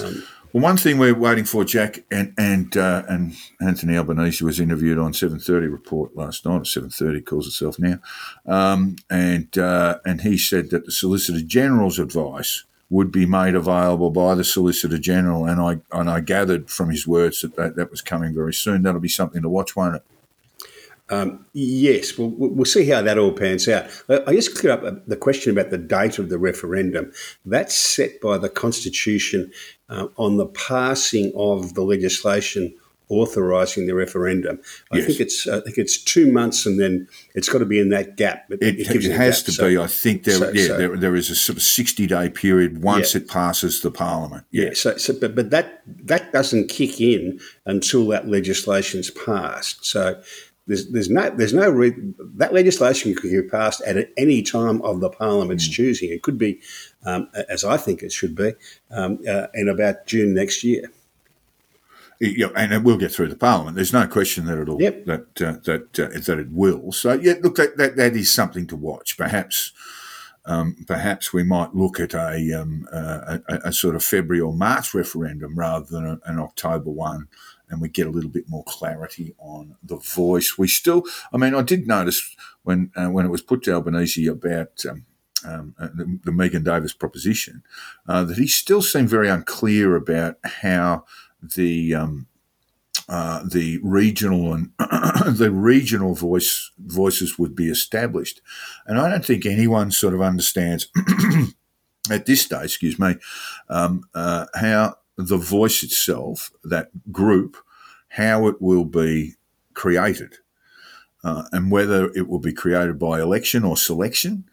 [0.02, 4.60] Um, Well, one thing we're waiting for, Jack, and and uh, and Anthony Albanese was
[4.60, 6.68] interviewed on Seven Thirty Report last night.
[6.68, 8.00] Seven Thirty calls itself now,
[8.46, 14.10] um, and uh, and he said that the Solicitor General's advice would be made available
[14.10, 17.90] by the Solicitor General, and I and I gathered from his words that that, that
[17.90, 18.84] was coming very soon.
[18.84, 20.04] That'll be something to watch, won't it?
[21.12, 23.86] Um, yes, we'll, we'll see how that all pans out.
[24.10, 27.12] I just clear up the question about the date of the referendum.
[27.46, 29.52] That's set by the Constitution
[29.90, 32.74] uh, on the passing of the legislation
[33.10, 34.58] authorising the referendum.
[34.90, 35.06] I Yes.
[35.08, 38.16] think it's I think it's two months, and then it's got to be in that
[38.16, 38.46] gap.
[38.50, 39.78] It, it, gives a has to So- be.
[39.78, 42.82] I think there, so- yeah, so- there, there is a sort of sixty day period
[42.82, 43.20] once Yeah.
[43.22, 44.46] it passes the Parliament.
[44.52, 49.84] Yeah, so, so but, but that that doesn't kick in until that legislation's passed.
[49.86, 50.22] So
[50.72, 51.96] there's there's no there's no re-
[52.42, 55.72] that legislation could be passed at any time of the Parliament's Hmm.
[55.74, 56.10] choosing.
[56.12, 56.60] It could be,
[57.06, 58.54] um, as I think it should be,
[58.90, 60.90] um, uh, in about June next year.
[62.24, 63.76] Yeah, and it will get through the Parliament.
[63.76, 65.06] There's no question that it'll Yep.
[65.06, 66.92] that uh, that uh, that it will.
[66.92, 69.18] So yeah, look, that, that that is something to watch.
[69.18, 69.74] Perhaps
[70.46, 74.54] um, perhaps we might look at a, um, uh, a a sort of February or
[74.54, 77.28] March referendum rather than a, an October one,
[77.72, 80.58] and we get a little bit more clarity on the voice.
[80.58, 81.04] We still,
[81.34, 84.86] I mean, I did notice when uh, when it was put to Albanese about.
[84.88, 85.06] Um,
[85.44, 87.64] um, uh, the, the Megan Davis proposition,
[88.08, 91.04] uh, that he still seemed very unclear about how
[91.42, 92.28] the um,
[93.10, 98.42] uh, the regional and the regional voice voices would be established,
[98.86, 100.90] and I don't think anyone sort of understands
[102.12, 103.16] at this stage, excuse me,
[103.70, 104.96] um, uh, how
[105.28, 107.58] the voice itself, that group,
[108.10, 109.36] how it will be
[109.74, 110.36] created,
[111.24, 114.46] uh, and whether it will be created by election or selection.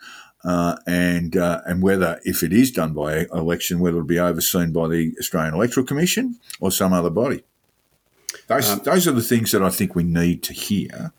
[0.45, 4.73] Uh, and uh, and whether, if it is done by election, whether it'll be overseen
[4.73, 7.43] by the Australian Electoral Commission or some other body.
[8.47, 11.13] Those, those are the things that I think we need to hear.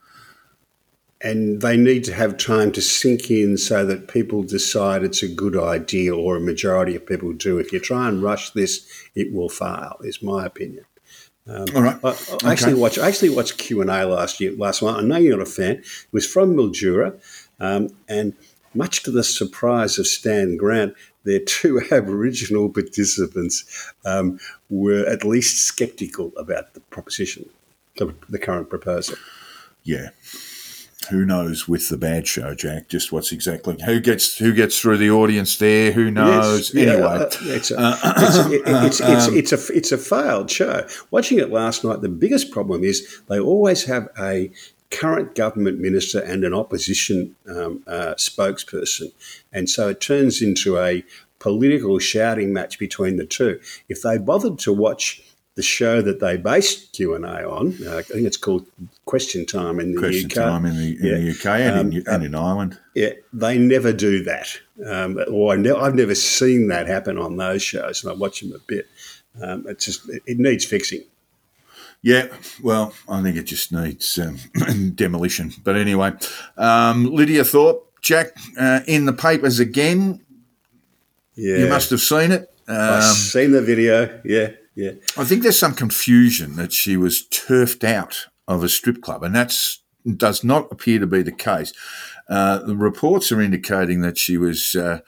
[1.22, 5.28] And they need to have time to sink in so that people decide it's a
[5.28, 7.60] good idea, or a majority of people do.
[7.60, 9.98] If you try and rush this, it will fail.
[10.02, 10.86] Is my opinion.
[11.48, 11.98] All right.
[12.04, 13.00] I, I actually watched.
[13.00, 14.54] I actually watched Q and A last year.
[14.56, 14.98] Last night.
[14.98, 15.78] I know you're not a fan.
[15.78, 17.20] It was from Mildura,
[17.60, 18.34] um, and
[18.74, 25.68] much to the surprise of Stan Grant, their two Aboriginal participants um, were at least
[25.68, 27.50] sceptical about the proposition,
[27.98, 29.16] the, the current proposal.
[29.84, 30.10] yeah.
[31.10, 32.90] Who knows with the bad show, Jack?
[32.90, 35.94] Just what's exactly who gets who gets through the audience there?
[35.94, 36.74] Who knows?
[36.74, 37.98] Yes, anyway, uh, it's, a,
[38.52, 40.86] it's, it's, it's, it's, a, it's a failed show.
[41.10, 44.52] Watching it last night, the biggest problem is they always have a
[44.92, 49.12] current government minister and an opposition um, uh, spokesperson.
[49.54, 51.04] And so it turns into a
[51.40, 53.60] political shouting match between the two.
[53.88, 55.24] If they bothered to watch
[55.60, 58.66] the show that they based Q&A on, uh, I think it's called
[59.06, 60.36] Question Time in the question UK.
[60.36, 61.16] time in the in Yeah.
[61.18, 62.78] the UK and, Um, in, and in Ireland.
[62.96, 64.48] Yeah, they never do that.
[64.86, 68.40] Um, or I ne- I've never seen that happen on those shows, and I watch
[68.40, 68.88] them a bit.
[69.42, 71.04] Um, it's just it, it needs fixing.
[72.02, 72.28] Yeah,
[72.64, 74.38] well, I think it just needs um,
[74.96, 75.52] demolition.
[75.66, 76.14] But anyway,
[76.58, 80.22] um, Lydia Thorpe, Jack, uh, in the papers again.
[81.36, 82.50] Yeah, You must have seen it.
[82.70, 84.22] I've Um, seen the video.
[84.24, 84.92] Yeah, yeah.
[85.18, 89.36] I think there's some confusion that she was turfed out of a strip club, and
[89.36, 89.82] that's
[90.16, 91.74] does not appear to be the case.
[92.30, 95.00] Uh, the reports are indicating that she was uh,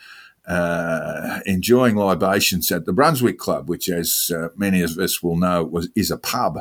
[0.46, 5.64] uh, enjoying libations at the Brunswick Club, which, as uh, many of us will know,
[5.64, 6.60] was is a pub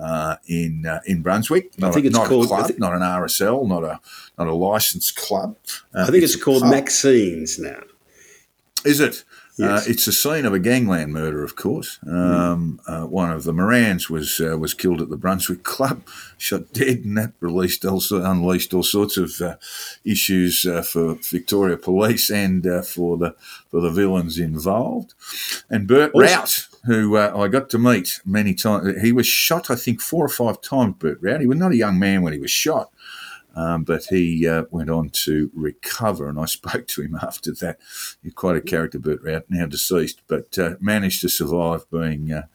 [0.00, 1.76] uh, in uh, in Brunswick.
[1.78, 4.00] Not, think a, it's not called- a club, I not an RSL, not a
[4.38, 5.56] not a licensed club.
[5.92, 6.62] Uh, I think it's, a called.
[6.62, 7.80] Maxine's now.
[8.84, 9.24] Is it?
[9.56, 9.86] Yes.
[9.86, 12.00] Uh, it's the scene of a gangland murder, of course.
[12.08, 16.02] Um, uh, one of the Morans was uh, was killed at the Brunswick Club,
[16.38, 19.54] shot dead, and that released also unleashed all sorts of uh,
[20.04, 23.36] issues uh, for Victoria Police and uh, for the
[23.70, 25.14] for the villains involved.
[25.70, 29.70] And Bert Also- Wrout, who uh, I got to meet many times, he was shot,
[29.70, 30.96] I think, four or five times.
[30.98, 31.40] Bert Wrout.
[31.40, 32.90] He was not a young man when he was shot.
[33.54, 37.78] Um, but he uh, went on to recover, and I spoke to him after that.
[38.22, 42.46] He's quite a character, Bert Wrout, now deceased, but uh, managed to survive being uh,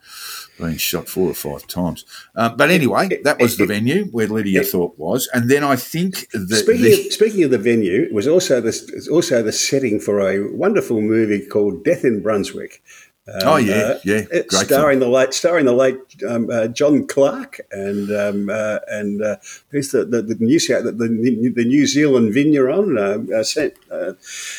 [0.58, 2.04] being shot four or five times.
[2.34, 6.30] Uh, but anyway, that was the venue where Lydia Thorpe was, and then I think
[6.30, 10.00] that Speaking the, of, speaking of the venue, it was also the also the setting
[10.00, 12.82] for a wonderful movie called Death in Brunswick.
[13.28, 15.10] Oh yeah, uh, yeah, great starring film.
[15.10, 15.96] the late starring the late
[16.28, 19.36] um, uh, John Clarke and um, uh, and uh,
[19.68, 24.12] who's the the, the New Zealand the, the, New Zealand vigneron uh, uh, Sam, uh,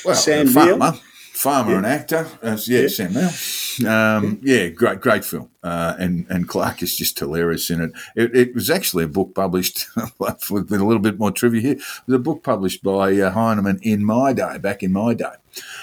[0.06, 1.02] Well, Sam farmer, Neill.
[1.42, 1.78] Farmer Yeah.
[1.78, 2.28] and actor.
[2.44, 3.90] Uh, yeah, Sam Neill.
[3.92, 5.50] Um, yeah, great, great film.
[5.64, 7.92] Uh, and and Clarke is just hilarious in it.
[8.16, 9.88] It, it was actually a book published
[10.20, 11.72] with a little bit more trivia here.
[11.74, 15.36] It was a book published by uh, Heinemann in my day, back in my day.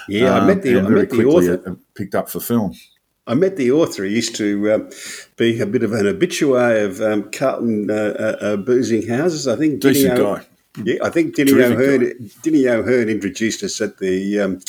[0.09, 1.71] Yeah, I Um, met the and I met the author.
[1.71, 2.75] uh, picked up for film.
[3.27, 4.05] I met the author.
[4.05, 4.89] He used to um,
[5.37, 9.47] be a bit of an habitué of um, Carlton uh, uh, uh, boozing houses.
[9.49, 9.81] I think.
[9.81, 10.47] Decent Dinny guy.
[10.85, 12.31] Yeah, I think Dinny Terrific O'Hearn.
[12.43, 14.61] Dinny O'Hearn introduced us at the.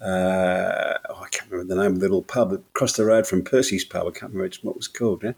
[0.00, 3.42] Uh, oh, I can't remember the name of the little pub across the road from
[3.42, 4.06] Percy's pub.
[4.06, 5.22] I can't remember what it was called.
[5.24, 5.32] Yeah,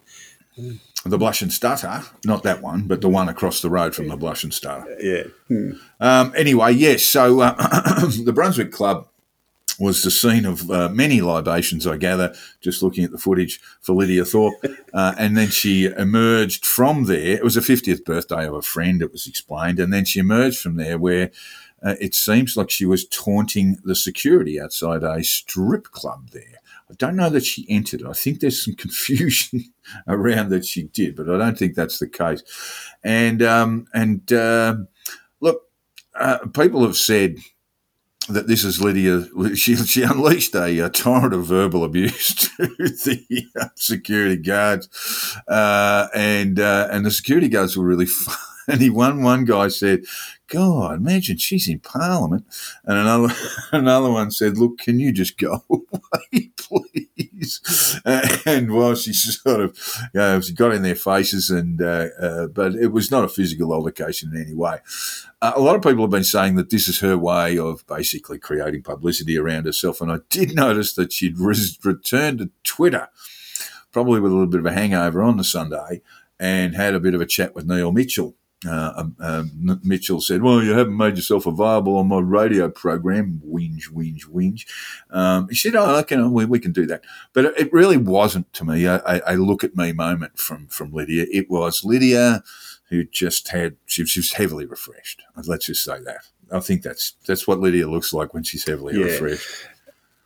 [1.05, 4.17] The Blush and Stutter, not that one, but the one across the road from the
[4.17, 4.97] Blush and Stutter.
[5.01, 5.25] yeah.
[5.49, 5.71] Hmm.
[6.01, 7.05] Um, anyway, yes.
[7.05, 7.55] So uh,
[8.25, 9.09] the Brunswick Club
[9.79, 13.95] was the scene of uh, many libations, I gather, just looking at the footage for
[13.95, 14.55] Lydia Thorpe.
[14.95, 17.37] Uh, and then she emerged from there.
[17.37, 19.79] It was a 50th birthday of a friend, it was explained.
[19.79, 21.31] And then she emerged from there where
[21.83, 26.59] uh, it seems like she was taunting the security outside a strip club there.
[26.91, 28.03] I don't know that she entered.
[28.05, 29.65] I think there's some confusion
[30.07, 32.43] around that she did, but I don't think that's the case.
[33.05, 34.89] And um, and um
[35.41, 35.63] look,
[36.15, 37.37] uh, people have said
[38.29, 39.27] that this is Lydia.
[39.55, 44.89] She, she unleashed a, uh torrent of verbal abuse to the uh, security guards,
[45.49, 48.07] uh, and uh, and the security guards were really
[48.67, 48.91] funny.
[48.91, 50.05] One one guy said,
[50.49, 52.45] "God, imagine she's in Parliament,"
[52.85, 53.35] and another
[53.73, 57.08] another one said, "Look, can you just go away, please?"
[58.47, 59.79] And while she sort of,
[60.15, 63.29] you know, she got in their faces, and uh, uh, but it was not a
[63.29, 64.79] physical altercation in any way.
[65.41, 68.39] Uh, a lot of people have been saying that this is her way of basically
[68.39, 70.01] creating publicity around herself.
[70.01, 73.09] And I did notice that she'd res- returned to Twitter,
[73.93, 76.03] probably with a little bit of a hangover on the Sunday,
[76.41, 78.35] and had a bit of a chat with Neil Mitchell.
[78.67, 83.41] Uh, um, um, Mitchell said, "Well, you haven't made yourself available on my radio program."
[83.47, 84.67] Whinge, whinge, whinge.
[85.11, 88.65] Um, he said, "Oh, okay, we, we can do that." But it, really wasn't to
[88.65, 91.27] me a, a, a look at me moment from from Lydia.
[91.31, 92.43] It was Lydia
[92.89, 95.23] who just had she, she was heavily refreshed.
[95.45, 96.23] Let's just say that.
[96.51, 99.05] I think that's that's what Lydia looks like when she's heavily Yeah.
[99.05, 99.47] refreshed.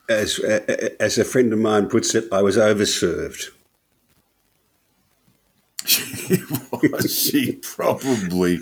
[0.08, 3.50] As as a friend of mine puts it, I was overserved.
[5.86, 6.42] She.
[7.06, 8.58] She probably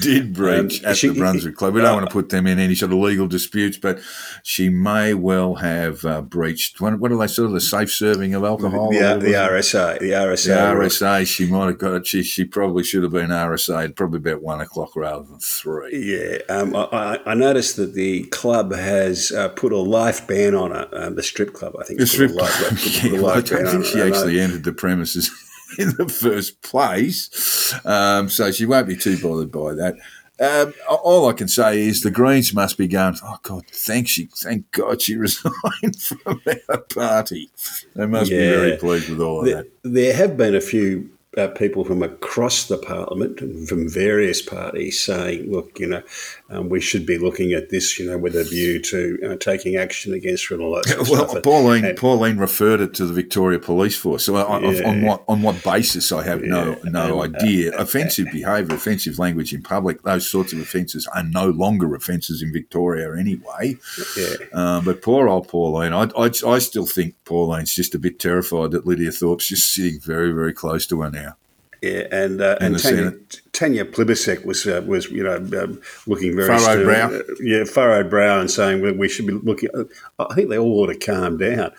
[0.00, 1.74] did breach Um, at she- the Brunswick Club.
[1.74, 4.00] We don't want to put them in any sort of legal disputes, but
[4.42, 6.80] she may well have uh, breached.
[6.80, 8.90] What, what are they sort of the safe serving of alcohol?
[8.90, 9.32] The, the?
[9.32, 10.52] RSA, the RSA, The
[10.84, 12.06] RSA, she might have got.
[12.06, 15.96] She she probably should have been RSA probably about one o'clock rather than three.
[16.16, 20.74] Yeah, um, I, I- noticed that the club has uh, put a life ban on
[20.74, 20.88] it.
[20.92, 22.00] Um, the strip club, I think.
[22.00, 23.22] The has put a strip club.
[23.22, 25.30] Yeah, I don't think she actually entered the premises
[25.78, 29.96] in the first place, um, so she won't be too bothered by that.
[30.40, 33.16] Um, all I can say is the Greens must be going.
[33.22, 37.50] Oh God, thank she, thank God she resigned from our party.
[37.94, 39.70] They must be very pleased with all of There, that.
[39.82, 44.98] there have been a few uh, people from across the parliament and from various parties
[44.98, 46.02] saying, look, you know,
[46.50, 49.76] um, we should be looking at this, you know, with a view to uh, taking
[49.76, 51.40] action against her all that Well.
[51.42, 54.24] Pauline, and- Pauline referred it to the Victoria Police Force.
[54.24, 56.10] So, on, on- on what on what basis?
[56.12, 56.90] I have no Yeah.
[56.90, 57.76] no And, uh, idea.
[57.78, 62.52] offensive behaviour, offensive language in public, those sorts of offences are no longer offences in
[62.52, 63.76] Victoria anyway.
[64.16, 64.34] yeah.
[64.52, 68.72] Uh, but poor old Pauline, I, I, I still think Pauline's just a bit terrified
[68.72, 71.36] that Lydia Thorpe's just sitting very, very close to her now.
[71.82, 73.12] Yeah, and uh, and Tanya.
[73.52, 76.84] Tanya Plibersek was uh, was you know um, looking very Furrowed stern.
[76.84, 77.10] brow.
[77.10, 79.70] Uh, yeah, furrowed brow, and saying well, we should be looking.
[79.74, 79.84] Uh,
[80.18, 81.72] I think they all ought to calm down.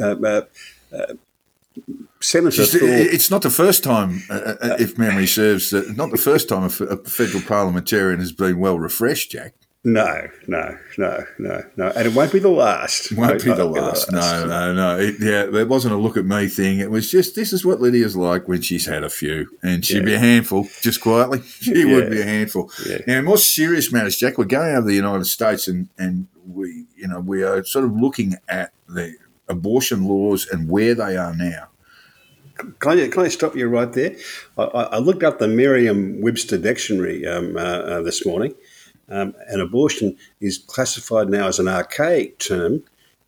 [0.00, 0.42] Uh, uh,
[0.92, 1.14] uh,
[2.20, 6.80] Senator It's not the first time, if memory serves, not the first time a, f-
[6.80, 9.54] a federal parliamentarian has been well refreshed, Jack.
[9.84, 13.12] No, no, no, no, no, and it won't be the last.
[13.12, 14.10] Won't be the last.
[14.10, 14.98] No, no, no.
[14.98, 16.80] It, yeah, there wasn't a look at me thing.
[16.80, 20.04] It was just this is what Lydia's like when she's had a few, and she'd
[20.04, 21.42] be a handful, just quietly.
[21.58, 22.70] She would be a handful.
[22.86, 22.98] Yeah.
[23.06, 27.06] Now, more serious matters, Jack, we're going over the United States, and and we, you
[27.06, 29.14] know, we are sort of looking at the
[29.48, 31.68] abortion laws and where they are now.
[32.80, 34.16] Can I, can I stop you right there?
[34.56, 38.54] I, I looked up the Merriam-Webster dictionary um, uh, uh, this morning,
[39.10, 42.82] um, and abortion is classified now as an archaic term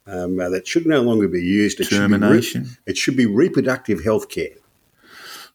[0.06, 1.78] um, uh, that should no longer be used.
[1.80, 2.62] It Should be Termination.
[2.64, 4.56] re- it should be reproductive health care.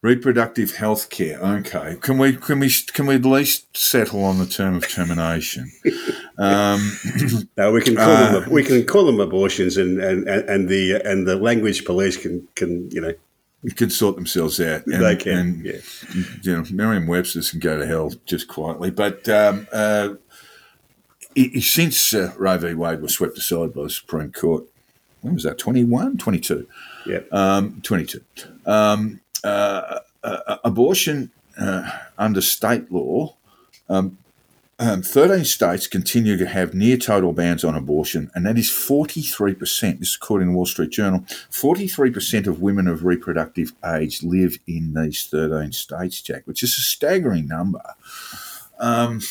[0.02, 1.40] Reproductive health care.
[1.40, 5.72] Okay, can we can we can we at least settle on the term of termination?
[6.38, 6.80] um,
[7.58, 10.70] Now we can call Uh, them we can call them abortions, and, and, and and
[10.70, 13.14] the and the language police can can you know
[13.72, 14.86] can sort themselves out.
[14.86, 15.80] And, They can, and, yeah.
[16.44, 18.92] You know, Merriam-Webster's can go to hell just quietly.
[18.92, 20.10] But um, uh,
[21.60, 22.74] since uh, Roe v.
[22.74, 24.66] Wade was swept aside by the Supreme Court,
[25.22, 25.58] when was that?
[25.58, 26.18] 21?
[26.18, 26.68] 22.
[27.08, 27.20] Yeah.
[27.32, 28.22] Um, 22.
[28.66, 33.36] Um, uh, uh, abortion uh, under state law,
[34.78, 38.70] um, um, 13 states continue to have near total bans on abortion, and that is
[38.70, 40.00] 43%.
[40.00, 41.22] This is according to Wall Street Journal.
[41.22, 46.82] 43% of women of reproductive age live in these 13 states, Jack, which is a
[46.82, 47.82] staggering number.
[48.80, 49.22] Um,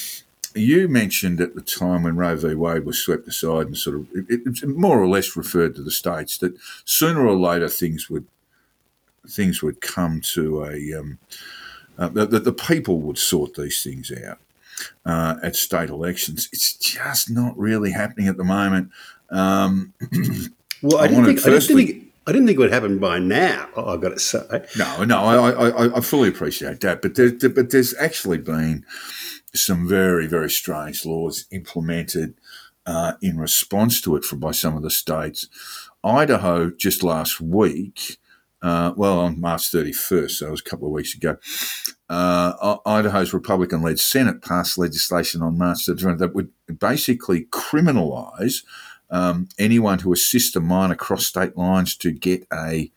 [0.55, 2.55] you mentioned at the time when Roe v.
[2.55, 5.91] Wade was swept aside and sort of it, it more or less referred to the
[5.91, 8.27] states that sooner or later things would
[9.29, 11.19] things would come to a um,
[11.99, 14.39] uh, that the, people would sort these things out
[15.05, 16.49] uh, at state elections.
[16.53, 18.91] It's just not really happening at the moment.
[19.31, 19.95] Um,
[20.83, 22.11] well, I, I didn't, think, firstly, I didn't think.
[22.27, 23.69] I didn't think it would happen by now.
[23.77, 24.65] I've got to say.
[24.79, 28.87] No, no, I, I, I fully appreciate that, but there, but there's actually been
[29.55, 32.35] some very, very strange laws implemented
[32.87, 35.49] uh, in response to it from by some of the states.
[36.03, 38.19] Idaho just last week,
[38.65, 41.37] uh, well, on March 31st, so it was a couple of weeks ago,
[42.09, 48.65] uh, Idaho's Republican led Senate passed legislation on March 31st that would basically criminalize
[49.11, 52.91] um, anyone who assists a minor cross state lines to get a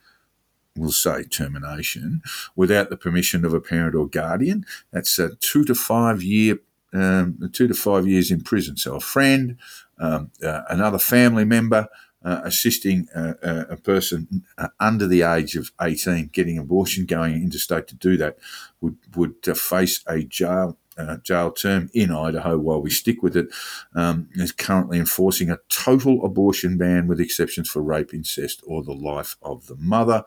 [0.77, 2.21] we'll say termination
[2.55, 4.65] without the permission of a parent or guardian.
[4.93, 6.59] That's a two to five year,
[6.93, 8.77] um, two to five years in prison.
[8.77, 9.57] So a friend,
[9.99, 11.89] um, uh, another family member.
[12.27, 17.35] Uh, assisting uh, uh a person uh, under the age of 18 getting abortion going
[17.35, 18.37] interstate to do that
[18.81, 23.47] would would face a jail uh, jail term in Idaho while we stick with it,
[23.95, 28.93] um, is currently enforcing a total abortion ban with exceptions for rape, incest, or the
[28.93, 30.23] life of the mother.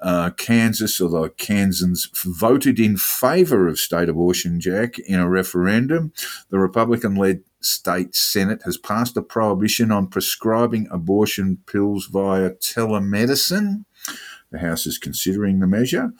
[0.00, 6.12] Uh, Kansas, although Kansans voted in favour of state abortion, Jack, in a referendum,
[6.50, 13.84] the Republican led state Senate has passed a prohibition on prescribing abortion pills via telemedicine.
[14.50, 16.12] The House is considering the measure.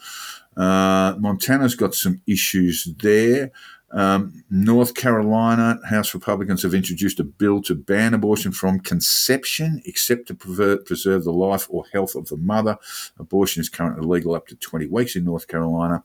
[0.57, 3.51] Uh, Montana's got some issues there.
[3.95, 10.27] Um, North Carolina House Republicans have introduced a bill to ban abortion from conception, except
[10.27, 12.77] to preserve the life or health of the mother.
[13.17, 16.03] Abortion is currently legal up to 20 weeks in North Carolina.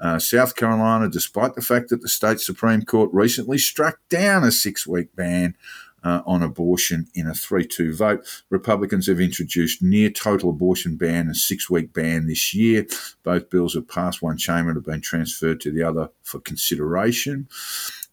[0.00, 4.50] Uh, South Carolina, despite the fact that the state Supreme Court recently struck down a
[4.50, 5.56] six week ban
[6.04, 8.42] uh, on abortion in a 3 2 vote.
[8.50, 12.86] Republicans have introduced near total abortion ban and six week ban this year.
[13.22, 17.48] Both bills have passed one chamber and have been transferred to the other for consideration.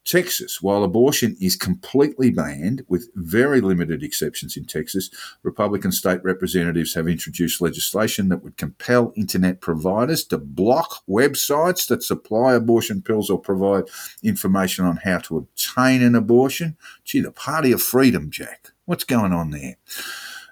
[0.05, 5.09] Texas, while abortion is completely banned, with very limited exceptions in Texas,
[5.41, 12.03] Republican state representatives have introduced legislation that would compel internet providers to block websites that
[12.03, 13.85] supply abortion pills or provide
[14.21, 16.77] information on how to obtain an abortion.
[17.03, 18.71] Gee, the party of freedom, Jack.
[18.85, 19.77] What's going on there?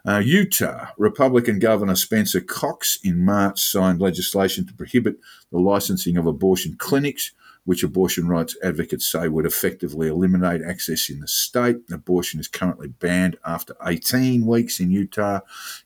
[0.06, 5.18] Uh, Utah, Republican Governor Spencer Cox in March signed legislation to prohibit
[5.52, 7.32] the licensing of abortion clinics
[7.66, 11.78] which abortion rights advocates say would effectively eliminate access in the state.
[11.92, 15.40] Abortion is currently banned after 18 weeks in Utah.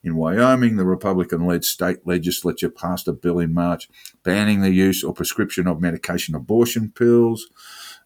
[0.03, 3.89] In Wyoming, the Republican led state legislature passed a bill in March
[4.23, 7.47] banning the use or prescription of medication abortion pills,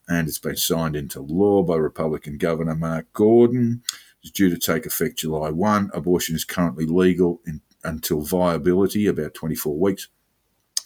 [0.08, 3.84] and it's been signed into law by Republican Governor Mark Gordon.
[4.22, 5.92] It's due to take effect July 1.
[5.94, 10.10] Abortion is currently legal in, until viability, about 24 weeks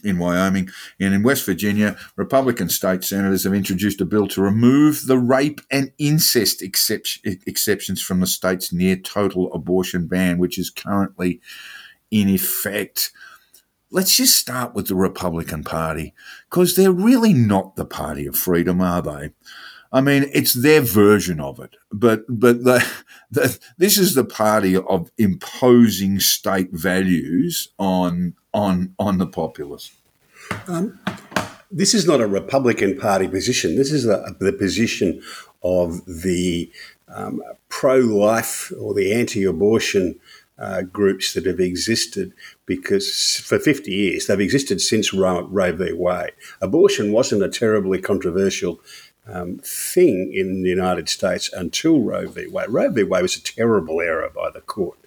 [0.05, 0.69] in Wyoming.
[0.99, 5.59] And in West Virginia, Republican state senators have introduced a bill to remove the rape
[5.69, 11.41] and incest exceptions from the state's near total abortion ban, which is currently
[12.11, 13.11] in effect.
[13.91, 16.13] Let's just start with the Republican Party,
[16.49, 19.31] because they're really not the party of freedom, are they?
[19.91, 22.85] I mean, it's their version of it, but but the,
[23.31, 29.91] the, this is the party of imposing state values on on on the populace.
[30.67, 30.99] Um,
[31.69, 33.75] this is not a Republican Party position.
[33.75, 35.21] This is a, the position
[35.61, 36.71] of the
[37.07, 40.19] um, pro-life or the anti-abortion
[40.57, 42.31] uh, groups that have existed
[42.65, 45.91] because for 50 years they've existed since Roe, Roe v.
[45.91, 46.31] Wade.
[46.61, 48.79] Abortion wasn't a terribly controversial
[49.27, 52.47] um, thing in the United States until Roe v.
[52.47, 52.69] Wade.
[52.69, 53.03] Roe v.
[53.03, 54.97] Wade was a terrible error by the court.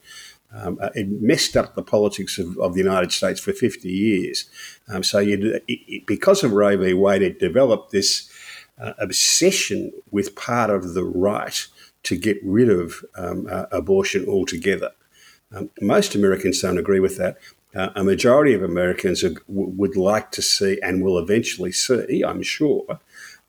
[0.53, 4.49] Um, uh, it messed up the politics of, of, the United States for 50 years.
[4.89, 6.95] Um, so, it, it, because of Roe v.
[6.95, 8.31] Wade, it developed this
[8.81, 11.67] uh, obsession with part of the right
[12.05, 14.93] to get rid of um, uh, abortion altogether.
[15.53, 17.39] Um, most Americans don't agree with that.
[17.75, 22.23] Uh, a majority of Americans are, w- would like to see and will eventually see,
[22.27, 23.01] I'm sure,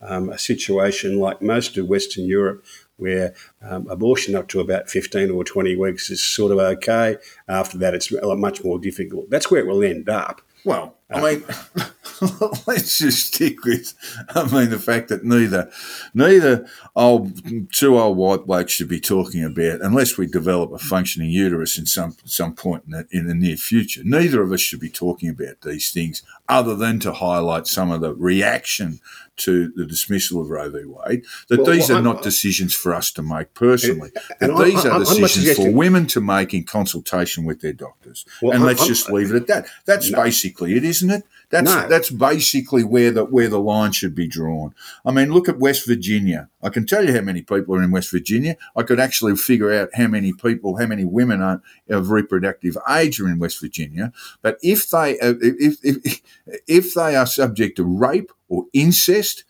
[0.01, 2.65] um, a situation like most of Western Europe
[2.99, 7.17] where um, abortion up to about 15 or 20 weeks is sort of okay.
[7.47, 9.29] After that, it's much more difficult.
[9.29, 10.41] That's where it will end up.
[10.63, 11.43] Well, I mean,
[12.67, 13.93] let's just stick with.
[14.29, 15.71] I mean, the fact that neither,
[16.13, 21.31] neither old two old white blokes should be talking about unless we develop a functioning
[21.31, 24.01] uterus in some some point in the, in the near future.
[24.03, 28.01] Neither of us should be talking about these things, other than to highlight some of
[28.01, 28.99] the reaction
[29.39, 30.83] to the dismissal of Roe v.
[30.85, 31.25] Wade.
[31.47, 34.11] That well, these well, are I'm, not decisions for us to make personally.
[34.39, 38.25] And, that these I, are decisions for women to make in consultation with their doctors.
[38.41, 39.67] Well, and let's I'm, just leave it at that.
[39.85, 40.21] That's no.
[40.21, 41.23] basically it, isn't it?
[41.49, 41.87] That's no.
[41.87, 44.75] that's basically where the where the line should be drawn.
[45.05, 46.49] I mean, look at West Virginia.
[46.61, 48.55] I can tell you how many people are in West Virginia.
[48.75, 53.19] I could actually figure out how many people, how many women are of reproductive age
[53.19, 54.11] are in West Virginia.
[54.41, 56.21] But if they uh, if if,
[56.67, 59.45] if they are subject to rape or incest,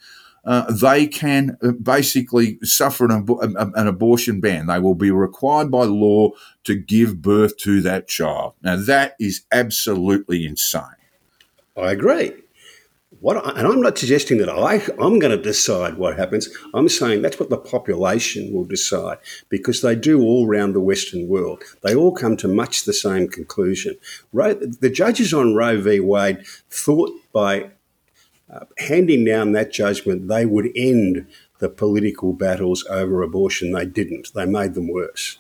[0.46, 3.26] uh, they can uh, basically suffer an,
[3.58, 4.68] an, abortion ban.
[4.68, 6.32] They will be required by law
[6.64, 8.54] to give birth to that child.
[8.62, 10.99] Now, that is absolutely insane.
[11.80, 12.34] I agree.
[13.22, 16.48] What, and I'm not suggesting that I, I'm going to decide what happens.
[16.74, 19.18] I'm saying that's what the population will decide
[19.50, 21.62] because they do all around the Western world.
[21.84, 23.98] They all come to much the same conclusion.
[24.32, 26.00] the judges on Roe v.
[26.00, 27.72] Wade thought by
[28.50, 31.28] uh, handing down that judgment, they would end
[31.60, 33.74] the political battles over abortion.
[33.74, 34.34] They didn't.
[34.34, 35.40] They made them worse.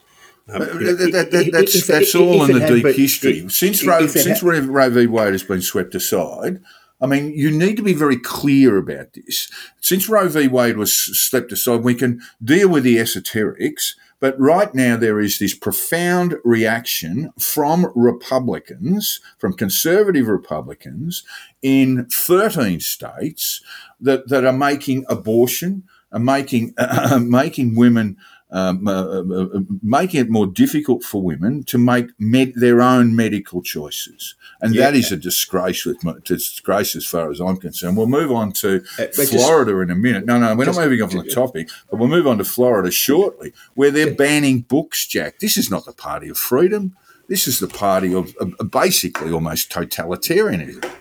[0.51, 3.47] Um, that, that, that's, if, that's if, all if in the deep history.
[3.49, 5.05] since Roe, since Roe v.
[5.05, 6.61] Wade has been swept aside,
[7.01, 9.49] I mean, you need to be very clear about this.
[9.81, 10.47] Since Roe v.
[10.47, 15.39] Wade was swept aside, we can deal with the esoterics, but right now there is
[15.39, 21.23] this profound reaction from Republicans, from conservative Republicans
[21.61, 23.61] in 13 states
[24.01, 28.17] that, that are making abortion, are making, uh, making women
[28.51, 33.15] um, uh, uh, uh, making it more difficult for women to make med- their own
[33.15, 34.85] medical choices, and yeah.
[34.85, 37.95] that is a disgrace with disgrace as far as I'm concerned.
[37.95, 40.25] We'll move on to uh, Florida just, in a minute.
[40.25, 42.43] No, no, we're just, not moving on from the topic, but we'll move on to
[42.43, 45.05] Florida shortly, where they're banning books.
[45.05, 46.95] Jack, this is not the party of freedom.
[47.27, 50.91] This is the party of, of basically almost totalitarianism.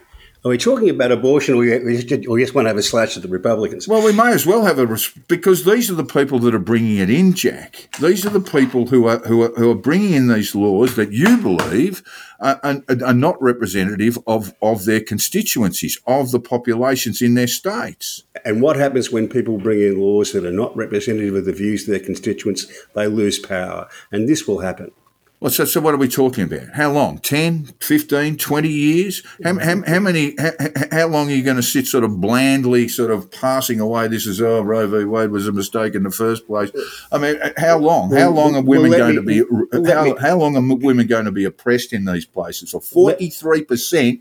[0.45, 3.16] Are we talking about abortion, or we just, or just want to have a slash
[3.16, 3.89] at the Republicans?
[3.89, 4.86] Well, we may as well have a
[5.26, 7.89] because these are the people that are bringing it in, Jack.
[8.01, 11.11] These are the people who are who are, who are bringing in these laws that
[11.11, 12.05] you believe
[12.39, 18.22] are, are, are not representative of of their constituencies, of the populations in their states.
[18.45, 21.82] And what happens when people bring in laws that are not representative of the views
[21.82, 22.66] of their constituents?
[22.95, 24.93] They lose power, and this will happen.
[25.41, 26.70] Well, so, so what are we talking about?
[26.74, 27.18] How long?
[27.18, 29.22] 10, 15, 20 years?
[29.45, 30.51] How, how, how many, how,
[30.91, 34.09] how, long are you going to sit sort of blandly sort of passing away?
[34.09, 35.05] This is, oh, Roe v.
[35.05, 36.72] Wade was a mistake in the first place.
[37.12, 38.11] I mean, how long?
[38.12, 41.26] How long are women well, going me, to be, how, how long are women going
[41.26, 42.72] to be oppressed in these places?
[42.72, 44.20] So 43%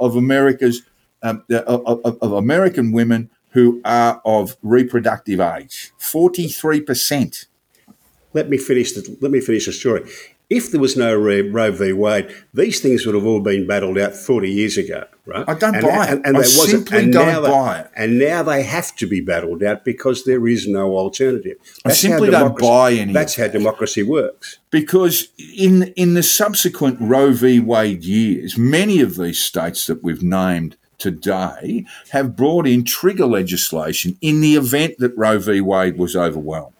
[0.00, 0.82] of America's,
[1.22, 5.92] um, of, of, of American women who are of reproductive age.
[6.00, 7.46] 43%.
[8.32, 10.02] Let me finish the, let me finish the story.
[10.50, 11.92] If there was no Roe v.
[11.92, 15.44] Wade, these things would have all been battled out 40 years ago, right?
[15.46, 16.10] I don't and, buy it.
[16.10, 17.90] And, and I simply and don't buy it.
[17.94, 21.58] And now they have to be battled out because there is no alternative.
[21.84, 23.12] That's I simply don't buy any.
[23.12, 24.58] That's how democracy works.
[24.70, 27.60] Because in in the subsequent Roe v.
[27.60, 34.16] Wade years, many of these states that we've named today have brought in trigger legislation
[34.22, 35.60] in the event that Roe v.
[35.60, 36.74] Wade was overwhelmed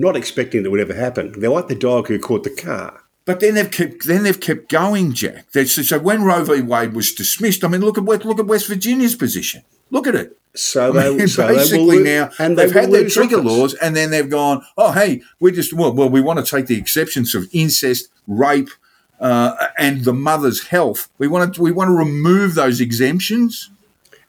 [0.00, 1.32] not expecting that would ever happen.
[1.38, 3.02] They're like the dog who caught the car.
[3.24, 5.46] But then they've kept then they've kept going, Jack.
[5.52, 6.62] So, so, when Roe v.
[6.62, 9.62] Wade was dismissed, I mean, look at look at West Virginia's position.
[9.90, 10.38] Look at it.
[10.54, 13.50] So they mean, so basically they now and they've had their trigger office.
[13.50, 16.66] laws, and then they've gone, oh hey, we just well, well we want to take
[16.66, 18.70] the exceptions of incest, rape,
[19.20, 21.10] uh, and the mother's health.
[21.18, 23.70] We want to we want to remove those exemptions.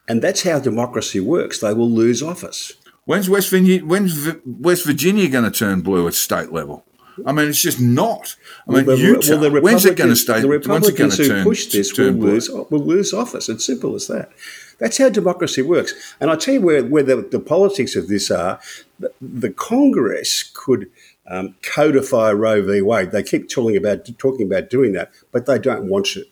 [0.08, 1.60] And that's how democracy works.
[1.60, 2.72] They will lose office.
[3.04, 3.84] When's West Virginia?
[3.84, 6.84] When's West Virginia going to turn blue at state level?
[7.26, 8.36] I mean, it's just not.
[8.68, 9.30] I mean, well, the, Utah.
[9.30, 10.40] Well, the when's it going to stay?
[10.40, 13.48] The Republicans who turn, push this will lose, will lose office.
[13.48, 14.30] It's simple as that.
[14.78, 15.92] That's how democracy works.
[16.20, 18.58] And I tell you where, where the, the politics of this are.
[18.98, 20.90] The, the Congress could
[21.26, 22.80] um, codify Roe v.
[22.80, 23.12] Wade.
[23.12, 26.24] They keep talking about talking about doing that, but they don't want to.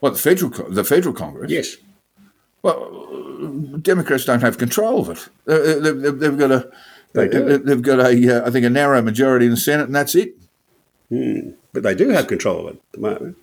[0.00, 1.50] What the federal the federal Congress?
[1.50, 1.76] Yes.
[2.64, 5.28] Well, Democrats don't have control of it.
[5.44, 6.70] They've, they've, got a
[7.12, 10.34] they they've got a uh, think a narrow majority in the Senate, and that's it.
[11.10, 11.50] Hmm.
[11.74, 13.36] But they do have control of it at the moment.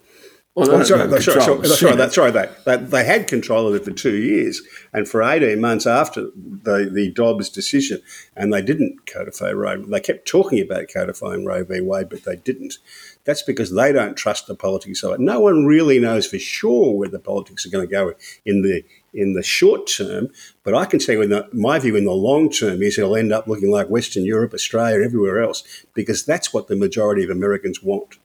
[0.56, 2.78] Well, they Oh, sorry, have sorry, sorry, control of the sorry, that, sorry, they, they,
[2.78, 4.62] they had control of it for two years,
[4.92, 8.02] and for eighteen months after the the Dobbs decision,
[8.36, 9.82] and they didn't codify Roe.
[9.82, 11.80] They kept talking about codifying Roe v.
[11.80, 12.80] Wade, but they didn't.
[13.24, 15.20] That's because they don't trust the politics of it.
[15.20, 18.14] No one really knows for sure where the politics are going to go
[18.46, 18.84] in the
[19.14, 20.30] in the short term.
[20.64, 23.32] But I can say in the, my view, in the long term, is it'll end
[23.32, 27.82] up looking like Western Europe, Australia, everywhere else, because that's what the majority of Americans
[27.84, 28.18] want.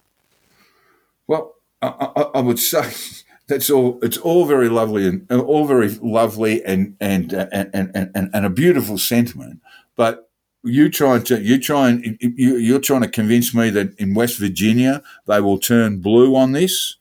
[1.27, 2.93] Well, I, I, I would say
[3.47, 3.99] that's all.
[4.03, 8.31] It's all very lovely and uh, all very lovely and and uh, and, and, and
[8.33, 9.61] and a beautiful sentiment.
[9.97, 10.27] But
[10.63, 14.39] you trying to you try and you, you're trying to convince me that in West
[14.39, 16.97] Virginia they will turn blue on this.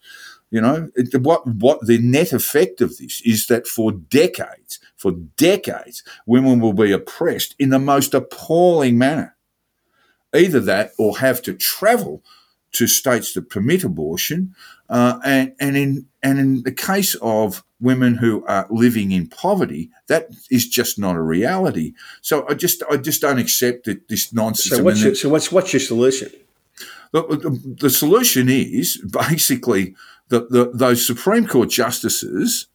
[0.55, 1.45] You know it, what?
[1.45, 6.93] What the net effect of this is that for decades, for decades, women will be
[6.93, 9.35] oppressed in the most appalling manner.
[10.33, 12.23] Either that, or have to travel
[12.71, 14.55] to states that permit abortion,
[14.87, 19.89] uh, and and in and in the case of women who are living in poverty,
[20.07, 21.91] that is just not a reality.
[22.21, 24.77] So I just I just don't accept that this nonsense.
[24.77, 26.31] So what's your, so what's what's your solution?
[27.11, 29.95] The, the, solution is basically
[30.29, 32.67] that the, those Supreme Court justices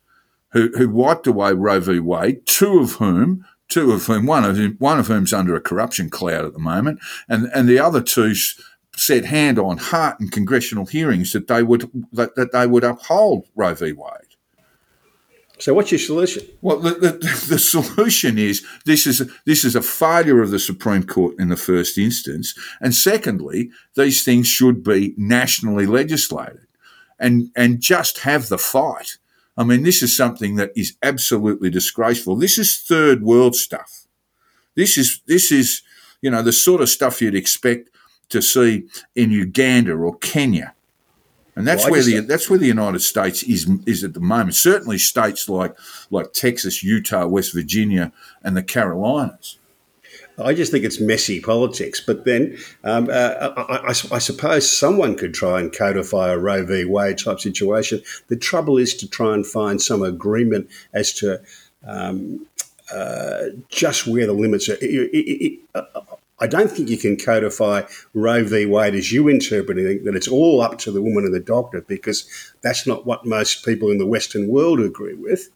[0.52, 1.98] who, who wiped away Roe v.
[2.00, 5.60] Wade, two of whom, two of whom, one of whom, one of whom's under a
[5.60, 8.60] corruption cloud at the moment, and and the other two s-
[8.96, 13.46] said hand on heart in congressional hearings that they would that, that they would uphold
[13.54, 13.92] Roe v.
[13.92, 14.29] Wade.
[15.60, 16.42] So what's your solution?
[16.62, 21.02] Well, the, the, the solution is this is this is a failure of the Supreme
[21.02, 26.66] Court in the first instance, and secondly, these things should be nationally legislated,
[27.18, 29.18] and and just have the fight.
[29.56, 32.36] I mean, this is something that is absolutely disgraceful.
[32.36, 34.06] This is third world stuff.
[34.76, 35.82] This is this is
[36.22, 37.90] you know the sort of stuff you'd expect
[38.30, 40.74] to see in Uganda or Kenya.
[41.60, 44.54] And that's Well, where the that's where the United States is is at the moment.
[44.54, 45.76] Certainly, states like
[46.10, 49.58] like Texas, Utah, West Virginia, and the Carolinas.
[50.42, 52.00] I just think it's messy politics.
[52.00, 56.64] But then um, uh, I, I, I suppose someone could try and codify a Roe
[56.64, 56.86] v.
[56.86, 58.00] Wade type situation.
[58.28, 61.42] The trouble is to try and find some agreement as to
[61.86, 62.46] um,
[62.90, 64.74] uh, just where the limits are.
[64.80, 66.00] It- it- it- uh,
[66.40, 67.82] I don't think you can codify
[68.14, 68.64] Roe v.
[68.66, 71.82] Wade as you interpret it, that it's all up to the woman and the doctor,
[71.82, 72.28] because
[72.62, 75.50] that's not what most people in the Western world agree with.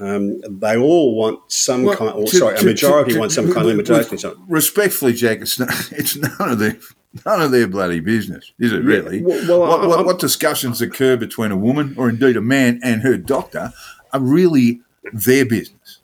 [0.00, 3.46] Um, they all want some Well, kind, or to- sorry, a majority to- want some
[3.52, 4.30] kind of with- limitation.
[4.30, 6.78] with- Respectfully, Jack, it's, not, it's none of their
[7.26, 8.82] none of their bloody business, is it?
[8.82, 9.22] Really?
[9.22, 12.80] well- well, what, I- what, what discussions occur between a woman or indeed a man
[12.82, 13.72] and her doctor
[14.12, 14.80] are really
[15.12, 15.98] their business.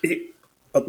[0.00, 0.28] P-
[0.74, 0.82] Uh,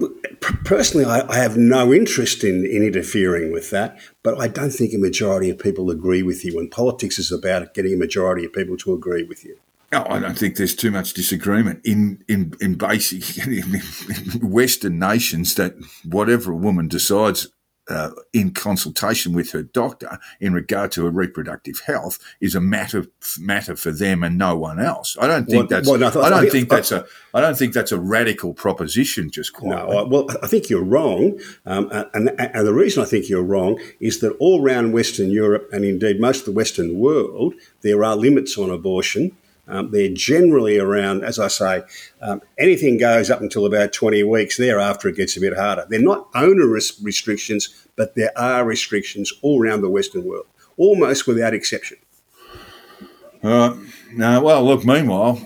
[0.66, 4.94] personally, I, I have no interest in, in interfering with that, but I don't think
[4.94, 6.60] a majority of people agree with you.
[6.60, 9.58] And politics is about getting a majority of people to agree with you.
[9.92, 13.82] No, I don't think there's too much disagreement in in in basic in
[14.42, 15.74] Western nations that
[16.06, 17.48] whatever a woman decides
[17.90, 23.06] uh, in consultation with her doctor in regard to her reproductive health is a matter
[23.40, 25.18] matter for them and no one else.
[25.20, 26.92] I don't think Well- that's well, no, I thought- I I don't think- think that's
[26.92, 29.30] a I don't think that's a radical proposition.
[29.30, 29.70] Just quite.
[29.78, 31.40] No, I, well, I think you're wrong.
[31.66, 35.70] Um, and, and the reason I think you're wrong is that all around Western Europe
[35.72, 39.32] and indeed most of the Western world, there are limits on abortion.
[39.70, 41.84] Um, they're generally around, as I say,
[42.22, 44.58] um, anything goes up until about 20 weeks.
[44.58, 45.86] Thereafter, it gets a bit harder.
[45.88, 50.48] They're not onerous restrictions, but there are restrictions all around the Western world,
[50.78, 51.98] almost without exception.
[53.42, 53.78] Uh,
[54.18, 55.36] well, look, meanwhile,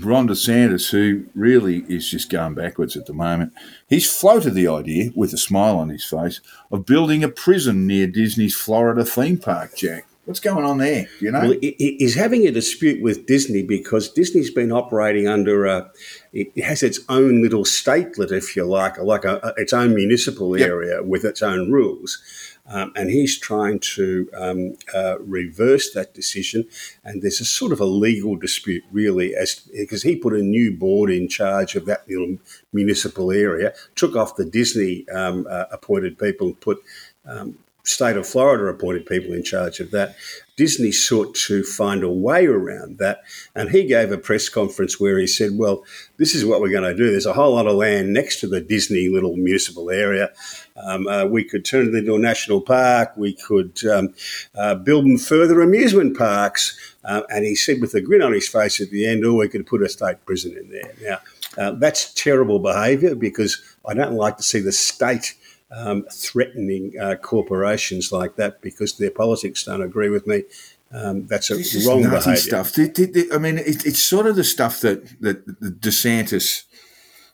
[0.00, 3.52] Ron DeSantis, who really is just going backwards at the moment,
[3.88, 6.40] he's floated the idea, with a smile on his face,
[6.72, 10.06] of building a prison near Disney's Florida theme park, Jack.
[10.24, 11.08] What's going on there?
[11.18, 11.40] Do you know?
[11.40, 15.90] Well, he- he- he's having a dispute with Disney because Disney's been operating under a.
[16.32, 20.56] It has its own little statelet, if you like, like a, a- its own municipal
[20.56, 20.68] Yep.
[20.68, 22.22] area with its own rules.
[22.68, 26.68] Um, and he's trying to um, uh, reverse that decision.
[27.02, 30.70] And there's a sort of a legal dispute, really, as because he put a new
[30.70, 32.38] board in charge of that little
[32.72, 36.78] municipal area, took off the Disney um, uh, appointed people, put
[37.26, 40.14] um, state of Florida appointed people in charge of that.
[40.56, 43.22] Disney sought to find a way around that,
[43.54, 45.82] and he gave a press conference where he said, "Well,
[46.18, 47.10] this is what we're going to do.
[47.10, 50.30] There's a whole lot of land next to the Disney little municipal area.
[50.76, 53.16] Um, uh, we could turn it into a national park.
[53.16, 54.14] We could um,
[54.54, 58.48] uh, build them further amusement parks." Uh, and he said, with a grin on his
[58.48, 61.18] face at the end, "Oh, we could put a state prison in there." Now,
[61.56, 65.34] uh, that's terrible behaviour because I don't like to see the state
[65.74, 70.44] um, threatening uh, corporations like that because their politics don't agree with me.
[70.92, 72.36] Um, that's a This is wrong behaviour.
[72.36, 72.72] stuff.
[72.72, 76.64] The- the- the- I mean, it, it's sort of the stuff that that the DeSantis,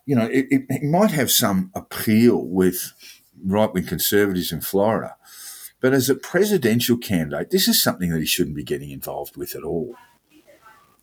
[0.07, 2.93] you know, it, it, it might have some appeal with
[3.45, 5.17] right wing conservatives in Florida,
[5.81, 9.57] but as a presidential candidate, this is something that he shouldn't be getting involved with
[9.57, 9.97] at all.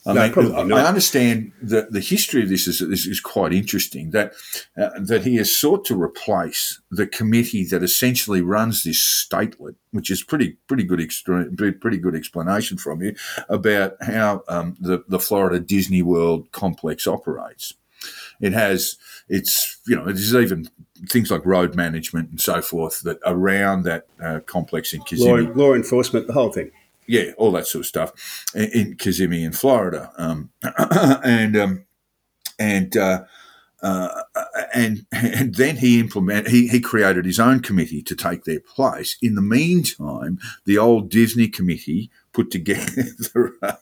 [0.07, 4.11] I No, mean, I- understand that the history of this is this is quite interesting.
[4.11, 4.33] That
[4.77, 10.11] uh, that he has sought to replace the committee that essentially runs this statelet, which
[10.11, 13.15] is pretty pretty good extra, pretty good explanation from you
[13.49, 17.73] about how um, the the Florida Disney World complex operates.
[18.39, 18.97] It has
[19.27, 20.69] it's you know there's even
[21.09, 25.53] things like road management and so forth that around that uh, complex in Law, Kissimmee
[25.55, 26.71] law enforcement, the whole thing.
[27.07, 30.49] Yeah, all that sort of stuff in, in Kissimmee in Florida, um,
[31.23, 31.85] and um,
[32.59, 33.23] and uh,
[33.81, 34.23] uh,
[34.73, 39.17] and and then he implemented he, he created his own committee to take their place.
[39.21, 43.77] In the meantime, the old Disney committee put together a,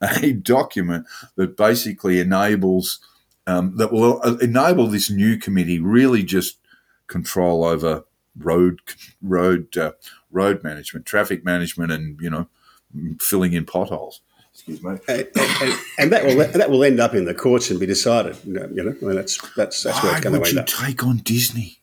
[0.00, 1.06] a document
[1.36, 3.00] that basically enables
[3.46, 6.58] um, that will enable this new committee really just
[7.06, 8.04] control over
[8.38, 8.80] road
[9.20, 9.92] road uh,
[10.32, 12.48] road management, traffic management, and you know
[13.20, 14.20] filling in potholes.
[14.54, 14.98] Excuse me.
[15.08, 18.36] And, and, and that will that will end up in the courts and be decided.
[18.44, 20.58] You know, you know I mean, that's that's that's where Why it's going would to
[20.58, 20.86] end you up.
[20.86, 21.78] take on Disney?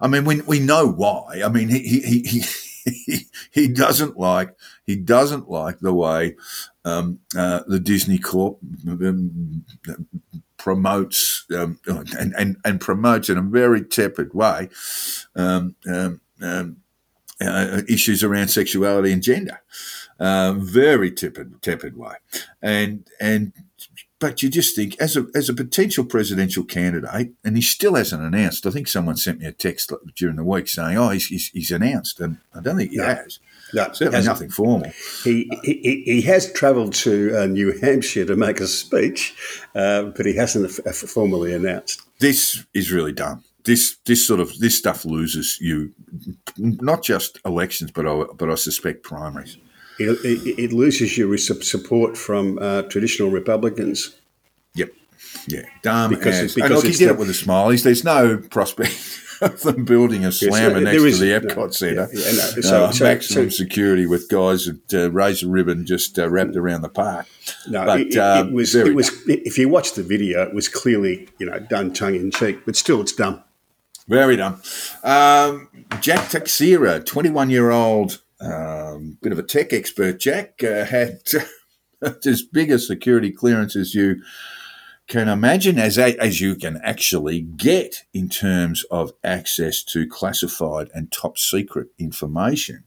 [0.00, 1.42] I mean, we, we know why.
[1.44, 2.42] I mean, he, he, he,
[2.90, 6.36] he, he doesn't like he doesn't like the way
[6.84, 9.64] um, uh, the Disney Corp um,
[10.56, 14.68] promotes um, and, and and promotes in a very tepid way
[15.36, 16.78] um, um, um,
[17.40, 19.60] uh, issues around sexuality and gender.
[20.18, 22.14] Uh, very tepid, tepid way,
[22.60, 23.52] and and
[24.18, 28.22] but you just think as a as a potential presidential candidate, and he still hasn't
[28.22, 28.66] announced.
[28.66, 31.70] I think someone sent me a text during the week saying, "Oh, he's he's, he's
[31.70, 33.04] announced," and I don't think he No.
[33.06, 33.38] has.
[33.72, 34.34] No, Certainly hasn't.
[34.34, 34.90] nothing formal.
[35.22, 39.32] He, he, he has travelled to uh, New Hampshire to make a speech,
[39.76, 42.02] uh, but he hasn't formally announced.
[42.18, 43.44] This is really dumb.
[43.64, 45.92] This this sort of this stuff loses you,
[46.56, 49.58] not just elections, but I, but I suspect primaries.
[49.98, 54.16] It, it, it loses you with support from uh, traditional Republicans.
[54.74, 54.90] Yep.
[55.46, 56.54] Yeah, dumb Because- as.
[56.54, 57.68] because and look, he did the- it with a smile.
[57.68, 58.96] He's, there's no prospect
[59.42, 62.08] of them building a slammer there next to is- the no, Epcot Centre.
[62.14, 65.84] yeah, yeah, no, so- Uh, so- maximum so- security with guys with uh, razor ribbon
[65.84, 67.26] just uh, wrapped around the park.
[67.68, 68.74] No, But, it, it- um, it was.
[68.74, 69.10] It was.
[69.26, 72.74] If you watch the video, it was clearly, you know, done tongue in cheek, but
[72.74, 73.42] still, it's dumb.
[74.08, 74.60] Very dumb.
[75.04, 75.68] Um,
[76.00, 81.20] Jack Teixeira, 21 year old, um, bit of a tech expert, Jack, uh, had
[82.02, 84.22] as big a security clearance as you
[85.06, 91.10] can imagine, as, as you can actually get in terms of access to classified and
[91.10, 92.84] top secret information.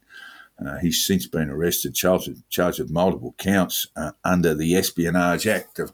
[0.63, 5.45] Uh, he's since been arrested, charged with, charged with multiple counts uh, under the Espionage
[5.45, 5.91] Act of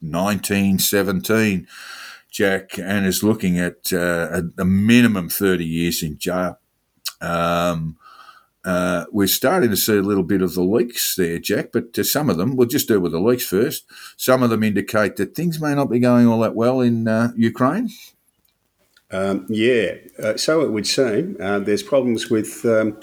[0.00, 1.66] 1917.
[2.32, 6.58] Jack, and is looking at uh, a, a minimum 30 years in jail.
[7.20, 7.98] Um,
[8.64, 12.02] uh, we're starting to see a little bit of the leaks there, Jack, but uh,
[12.02, 13.84] some of them, we'll just deal with the leaks first.
[14.16, 17.32] Some of them indicate that things may not be going all that well in uh,
[17.36, 17.90] Ukraine.
[19.10, 21.36] Um, yeah, uh, so it would seem.
[21.38, 22.98] Uh, there's problems with um,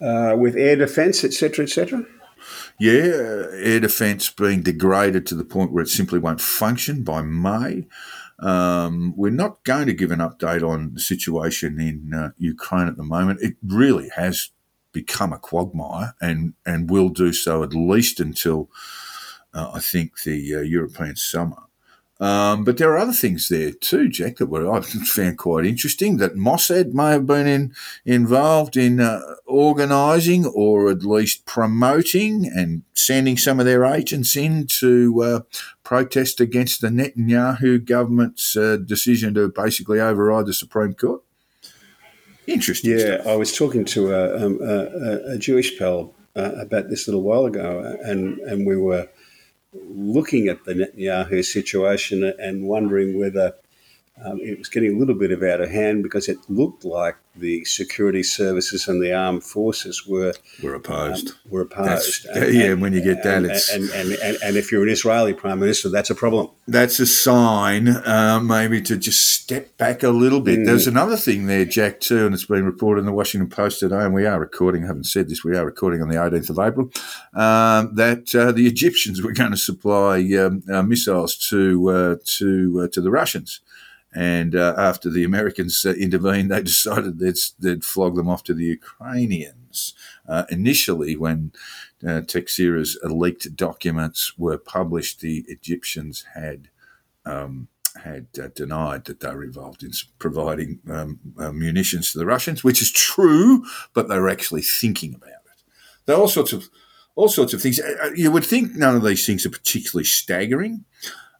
[0.00, 2.04] uh, with air defence, etc., etc.
[2.80, 7.86] Yeah, air defence being degraded to the point where it simply won't function by May.
[8.38, 12.96] Um, we're not going to give an update on the situation in uh, Ukraine at
[12.96, 13.40] the moment.
[13.40, 14.50] It really has
[14.92, 18.68] become a quagmire and, and will do so at least until
[19.54, 21.56] uh, I think the uh, European summer.
[22.22, 26.18] Um, but there are other things there too, Jack, that were, I found quite interesting.
[26.18, 32.84] That Mossad may have been in, involved in uh, organising or at least promoting and
[32.94, 35.40] sending some of their agents in to uh,
[35.82, 41.22] protest against the Netanyahu government's uh, decision to basically override the Supreme Court.
[42.46, 42.92] Interesting.
[42.92, 43.26] Yeah, stuff.
[43.26, 47.24] I was talking to a, um, a, a Jewish pal uh, about this a little
[47.24, 49.08] while ago, and and we were
[49.72, 53.54] looking at the Netanyahu situation and wondering whether
[54.22, 57.16] um, it was getting a little bit of out of hand because it looked like
[57.34, 61.28] the security services and the armed forces were We're opposed.
[61.30, 62.26] um, were opposed.
[62.28, 64.90] That's- yeah, when you get that, and, it's- and, and, and, and if you're an
[64.90, 66.48] Israeli prime minister, that's a problem.
[66.68, 70.64] that's a sign, uh, maybe to just step back a little bit.
[70.66, 74.00] There's another thing there, Jack, too, and it's been reported in the Washington Post today,
[74.04, 76.58] and we are recording, I haven't said this, we are recording on the 18th of
[76.58, 76.90] April,
[77.34, 82.82] um, that uh, the Egyptians were going to supply um, uh, missiles to, uh, to,
[82.84, 83.60] uh, to the Russians.
[84.14, 88.54] And uh, after the Americans uh, intervened, they decided they'd, they'd flog them off to
[88.54, 89.94] the Ukrainians.
[90.28, 91.52] Uh, initially, when
[92.06, 96.68] uh, Teixeira's leaked documents were published, the Egyptians had
[97.24, 97.68] um,
[98.02, 102.64] had uh, denied that they were involved in providing um, uh, munitions to the Russians,
[102.64, 105.62] which is true, but they were actually thinking about it.
[106.06, 106.68] There are all sorts of
[107.14, 107.78] all sorts of things.
[107.78, 110.84] Uh, You would think none of these things are particularly staggering.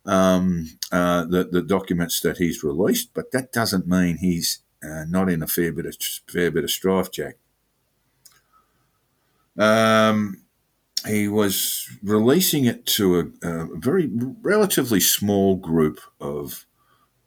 [0.04, 5.30] Um, uh, the the documents that he's released, but that doesn't mean he's uh, not
[5.30, 5.96] in a fair bit of
[6.28, 7.36] fair bit of strife, Jack.
[9.56, 10.42] Um,
[11.06, 14.10] he was releasing it to a, a very
[14.42, 16.66] relatively small group of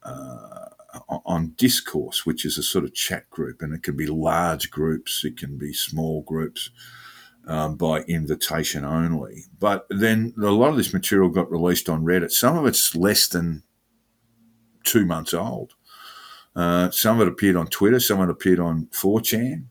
[0.02, 0.68] uh,
[1.08, 5.24] on discourse, which is a sort of chat group, and it can be large groups,
[5.24, 6.70] it can be small groups
[7.46, 9.44] um, by invitation only.
[9.58, 12.32] But then a lot of this material got released on Reddit.
[12.32, 13.62] Some of it's less than
[14.84, 15.74] two months old.
[16.54, 19.66] Uh, some of it appeared on Twitter, some of it appeared on 4chan.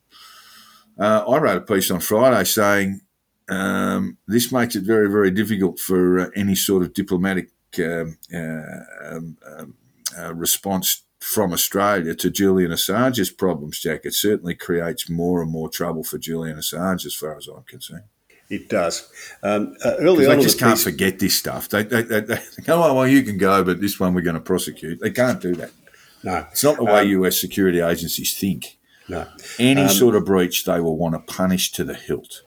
[0.99, 3.01] Uh, I wrote a piece on Friday saying
[3.49, 7.49] um, this makes it very, very difficult for uh, any sort of diplomatic
[7.80, 8.61] um, uh,
[9.03, 9.73] um, um,
[10.17, 14.01] uh, response from Australia to Julian Assange's problems, Jack.
[14.03, 18.03] It certainly creates more and more trouble for Julian Assange, as far as I'm concerned.
[18.47, 19.09] It does.
[19.41, 21.67] Um, uh, early on, They just the can't piece- forget this stuff.
[21.69, 24.36] They, they, they, they go, oh, well, you can go, but this one we're going
[24.36, 24.99] to prosecute.
[25.01, 25.71] They can't do that.
[26.23, 28.78] No, It's not the way Um, US security agencies think.
[29.09, 29.28] no.
[29.57, 32.43] Any Um, sort of breach, they will want to punish to the hilt.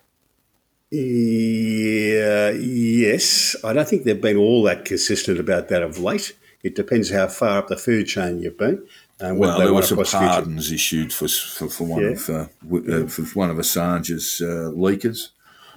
[0.90, 3.56] Yeah, yes.
[3.64, 6.36] I don't think they've been all that consistent about that of late.
[6.62, 8.82] It depends how far up the food chain you've been.
[9.20, 12.08] And Well, there were some pardons issued for for, for one Yeah.
[12.10, 15.28] of uh, w- uh, for one of Assange's uh, leakers.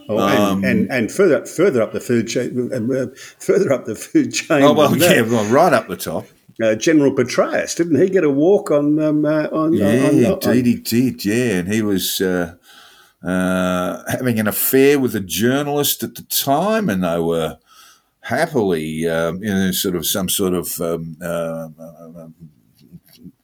[0.09, 3.05] Oh, and, Um, and and further further up the food chain, uh,
[3.39, 4.63] further up the food chain.
[4.63, 6.25] Oh well, yeah, well, right up the top.
[6.61, 10.55] uh, General Petraeus didn't he get a walk on um, uh, on, Yeah, on, on,
[10.55, 11.25] indeed he did.
[11.25, 12.55] Yeah, and he was uh,
[13.23, 17.57] uh, having an affair with a journalist at the time, and they were
[18.21, 21.69] happily um, in sort of some sort of um, uh,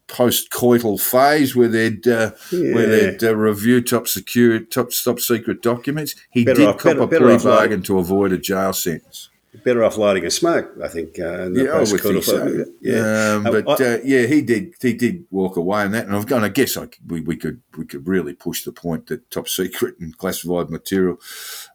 [0.07, 6.15] post-coital phase where they'd uh, where they'd uh, review top secure top top secret documents.
[6.31, 8.73] He Better did off- cop better- a better plea like- bargain to avoid a jail
[8.73, 9.29] sentence.
[9.65, 11.19] better off lighting a smoke, I think.
[11.19, 12.65] Uh, Yeah, I would think so.
[12.79, 14.75] Yeah, Um, Uh, but I- uh, yeah, he did.
[14.81, 16.43] He did walk away on that, and I've gone.
[16.43, 19.95] I guess I, we, we could we could really push the point that top secret
[19.99, 21.19] and classified material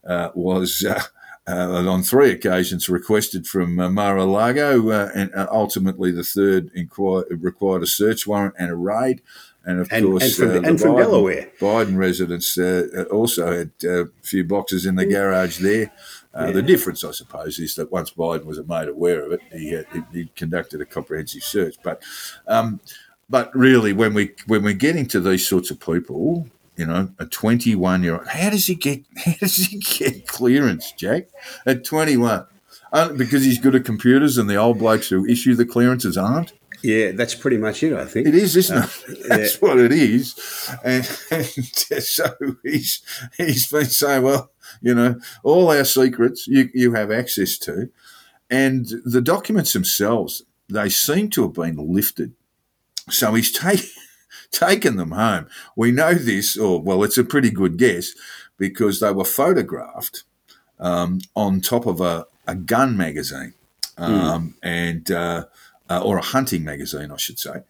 [0.07, 0.85] uh, was.
[1.45, 7.24] Uh, on three occasions, requested from uh, Mar-a-Lago, uh, and uh, ultimately the third inquir-
[7.43, 9.22] required a search warrant and a raid.
[9.64, 11.53] And of And- course, and from- uh, the and from Biden, Delaware.
[11.59, 15.90] Biden residence uh, also had uh, a few boxes in the garage there.
[16.32, 19.70] Uh, The difference, I suppose, is that once Biden was made aware of it, he,
[19.93, 21.74] he, he conducted a comprehensive search.
[21.82, 22.03] But,
[22.47, 22.80] um,
[23.28, 26.47] but really, when we when we're getting to these sorts of people,
[26.77, 30.93] you know, a 21 year old, how does he get how does he get clearance,
[30.93, 31.29] Jack?
[31.66, 32.47] At 21,
[32.93, 36.53] uh, because he's good at computers, and the old blokes who issue the clearances aren't.
[36.83, 37.93] yeah, that's pretty much it.
[37.93, 39.29] I think It is, isn't it?
[39.29, 39.61] That's yeah.
[39.61, 40.35] what it is.
[40.85, 41.47] And, and
[42.03, 43.03] so he's
[43.37, 44.51] he's been saying, well,
[44.81, 47.91] you know, all our secrets you, you have access to.
[48.51, 52.35] And the documents themselves, they seem to have been lifted.
[53.09, 53.89] So he's taken
[54.53, 55.49] taken them home.
[55.75, 58.13] We know this, or well, it's a pretty good guess
[58.59, 60.23] because they were photographed
[60.79, 63.55] um, on top of a, a gun magazine
[63.97, 65.47] um, and uh,
[65.91, 67.63] uh, or a hunting magazine, I should say.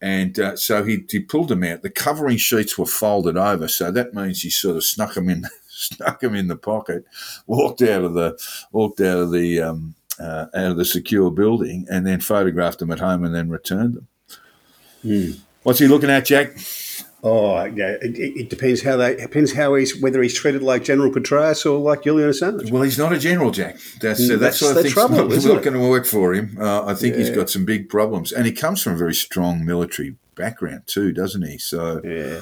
[0.00, 1.82] And uh, so he, he pulled them out.
[1.82, 5.44] The covering sheets were folded over, so that means he sort of snuck them in,
[5.68, 7.04] snuck them in the pocket,
[7.46, 8.38] walked out of the
[8.70, 12.92] walked out of the um, uh, out of the secure building, and then photographed them
[12.92, 14.08] at home, and then returned them.
[15.68, 16.56] What's he looking at, Jack?
[17.22, 17.96] Oh, yeah.
[18.00, 21.66] It, it it depends how they depends how he's whether he's treated like General Petraeus
[21.66, 22.70] or like Julian Assange.
[22.70, 23.76] Well, he's not a general, Jack.
[24.00, 26.06] That's uh, Mm, that's, that's what I the think trouble, not, not going to work
[26.06, 26.56] for him.
[26.58, 29.64] Uh, I think he's got some big problems, and he comes from a very strong
[29.66, 31.58] military background too, doesn't he?
[31.58, 32.40] So Yeah.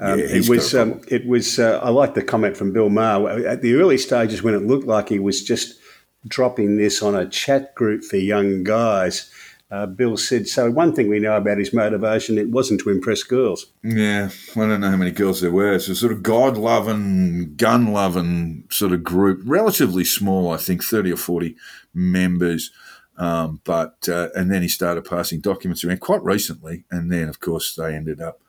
[0.00, 0.74] Um, Yeah, it was.
[0.74, 1.58] Um, it was.
[1.58, 4.86] Uh, I like the comment from Bill Maher at the early stages when it looked
[4.86, 5.78] like he was just
[6.26, 9.30] dropping this on a chat group for young guys.
[9.72, 13.22] Uh, Bill said, "So one thing we know about his motivation, it wasn't to impress
[13.22, 15.72] girls." Yeah, I don't know how many girls there were.
[15.72, 20.84] It's a sort of God loving, gun loving sort of group, relatively small, I think,
[20.84, 21.56] 30 or 40
[21.94, 22.70] members.
[23.16, 26.84] Um, but, uh, and then he started passing documents around quite recently.
[26.90, 28.42] And then, of course, they ended up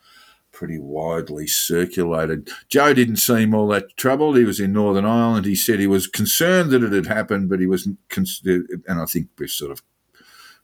[0.51, 2.49] pretty widely circulated.
[2.67, 4.37] Joe didn't seem all that troubled.
[4.37, 5.45] He was in Northern Ireland.
[5.45, 9.05] He said he was concerned that it had happened, but he wasn't, cons- and I
[9.05, 9.81] think we've sort of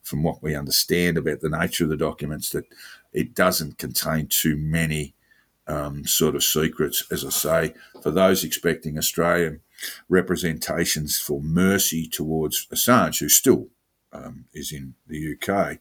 [0.04, 2.66] from what we understand about the nature of the documents, that
[3.14, 5.14] it doesn't contain too many
[5.68, 9.62] um, sort of secrets, as I say, for those expecting Australian
[10.10, 13.68] representations for mercy towards Assange, who still
[14.12, 15.78] um, is in the UK.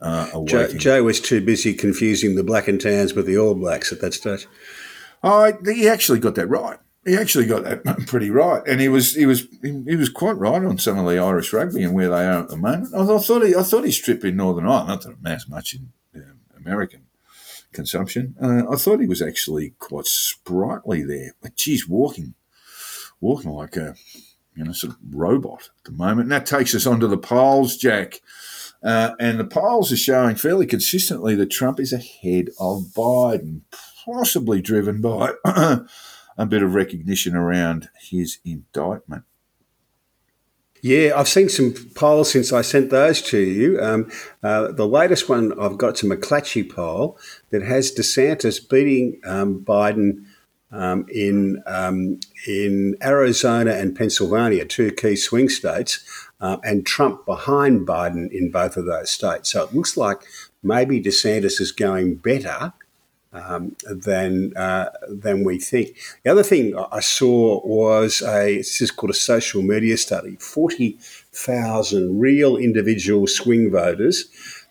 [0.00, 3.92] Uh, Joe, Joe, was too busy confusing the Black and Tans with the All Blacks
[3.92, 4.46] at that stage.
[5.22, 6.78] Oh, he actually got that right.
[7.08, 10.62] He actually got that pretty right, and he was he was he was quite right
[10.62, 12.94] on some of the Irish rugby and where they are at the moment.
[12.94, 15.48] I, I thought he I thought his trip in Northern Ireland, not that it matters
[15.48, 17.06] much in uh, American
[17.72, 18.34] consumption.
[18.40, 21.32] Uh, I thought he was actually quite sprightly there.
[21.40, 22.34] But geez, walking,
[23.20, 23.94] walking like a
[24.54, 26.22] you know sort of robot at the moment.
[26.22, 28.20] And that takes us on to the polls, Jack.
[28.82, 33.62] Uh, and the polls are showing fairly consistently that Trump is ahead of Biden,
[34.04, 35.32] possibly driven by
[36.38, 39.24] a bit of recognition around his indictment.
[40.80, 43.80] Yeah, I've seen some polls since I sent those to you.
[43.82, 44.10] Um,
[44.44, 47.18] uh, the latest one I've got to McClatchy poll
[47.50, 50.24] that has DeSantis beating um, Biden
[50.70, 56.04] um, in um, in Arizona and Pennsylvania, two key swing states,
[56.40, 59.50] uh, and Trump behind Biden in both of those states.
[59.50, 60.18] So it looks like
[60.62, 62.72] maybe DeSantis is going better
[63.32, 65.96] um, than uh, than we think.
[66.24, 70.36] The other thing I saw was a this is called a social media study.
[70.36, 70.98] Forty
[71.32, 74.28] thousand real individual swing voters,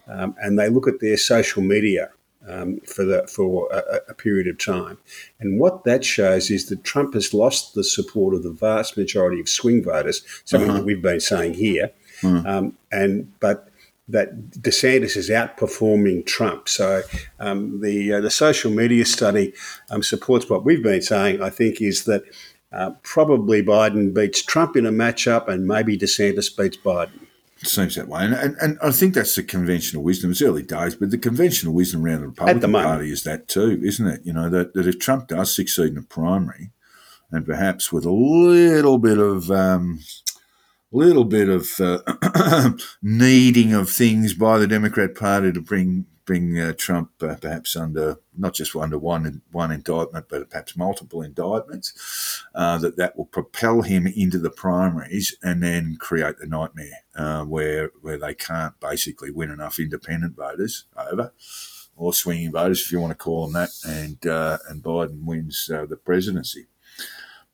[0.08, 2.12] um, and they look at their social media.
[2.50, 4.98] Um, for the for a, a, period of time,
[5.38, 9.42] and what that shows is that Trump has lost the support of the vast majority
[9.42, 10.24] of swing voters.
[10.46, 10.78] Something uh-huh.
[10.78, 11.92] that we've been saying here,
[12.24, 12.70] uh-huh.
[12.90, 13.68] and but
[14.10, 16.70] that DeSantis is outperforming Trump.
[16.70, 17.04] So
[17.40, 19.54] um, the uh, the social media study
[19.90, 21.42] um, supports what we've been saying.
[21.42, 22.24] I think is that
[22.72, 27.28] uh, probably Biden beats Trump in a matchup, and maybe DeSantis beats Biden.
[27.60, 30.30] It seems that way, and, and, and I think that's the conventional wisdom.
[30.30, 33.82] It's early days, but the conventional wisdom around the Republican the Party is that too,
[33.84, 34.22] isn't it?
[34.24, 36.70] You know that, that if Trump does succeed in a primary,
[37.32, 40.02] and perhaps with a little bit of um,
[40.92, 42.72] little bit of uh,
[43.02, 48.18] needing of things by the Democrat Party to bring bring uh, Trump uh, perhaps under
[48.38, 52.44] not just under one one indictment, but perhaps multiple indictments.
[52.54, 57.44] Uh, that that will propel him into the primaries and then create the nightmare uh,
[57.44, 61.34] where where they can't basically win enough independent voters over.
[61.96, 65.66] Or swinging voters, if you want to call them that, and uh, and Biden wins
[65.66, 66.68] the presidency.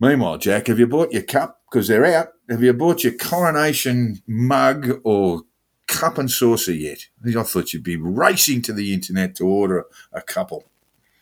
[0.04, 1.62] Meanwhile, Jack, have you bought your cup?
[1.72, 2.34] Because they're out.
[2.50, 5.44] Have you bought your coronation mug or
[5.88, 7.08] cup and saucer yet?
[7.26, 10.66] I thought you'd be racing to the internet to order a couple.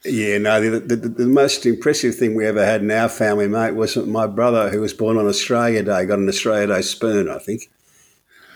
[0.04, 3.76] Yeah, no, the, the, the, most impressive thing we ever had in our family, mate,
[3.76, 7.38] was my brother who was born on Australia Day, got an Australia Day spoon, I
[7.38, 7.70] think.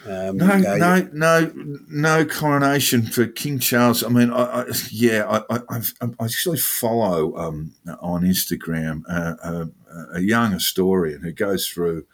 [0.08, 1.52] Um, no, no, no, no,
[1.88, 4.04] no coronation for King Charles.
[4.04, 9.66] I mean, I, I yeah, I, I, I, actually follow um, on Instagram uh, uh,
[10.14, 12.06] a young historian who goes through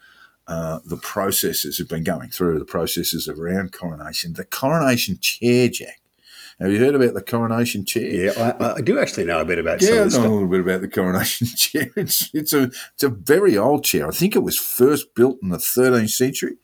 [0.48, 4.34] uh, the processes, have been going through the processes around coronation.
[4.34, 6.01] The coronation chair, Jack,
[6.62, 8.04] have you heard about the coronation chair?
[8.04, 9.82] Yeah, I, I do actually know a bit about.
[9.82, 11.90] Yeah, I know a little bit about the coronation chair.
[11.96, 14.06] It's it's a it's a very old chair.
[14.06, 16.56] I think it was first built in the 13th century,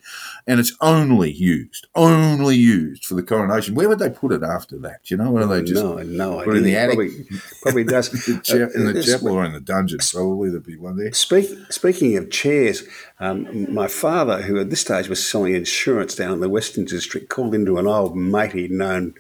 [0.46, 3.74] and it's only used only used for the coronation.
[3.74, 5.04] Where would they put it after that?
[5.04, 5.32] Do you know?
[5.32, 6.96] Where they just no, no, put it in the attic?
[6.96, 8.36] Probably, probably does in
[8.84, 9.98] the chapel or in the dungeon.
[9.98, 11.12] Probably there'd be one there.
[11.12, 12.84] Speak, speaking of chairs,
[13.18, 17.28] um, my father, who at this stage was selling insurance down in the Western District,
[17.28, 19.14] called into an old mate he'd known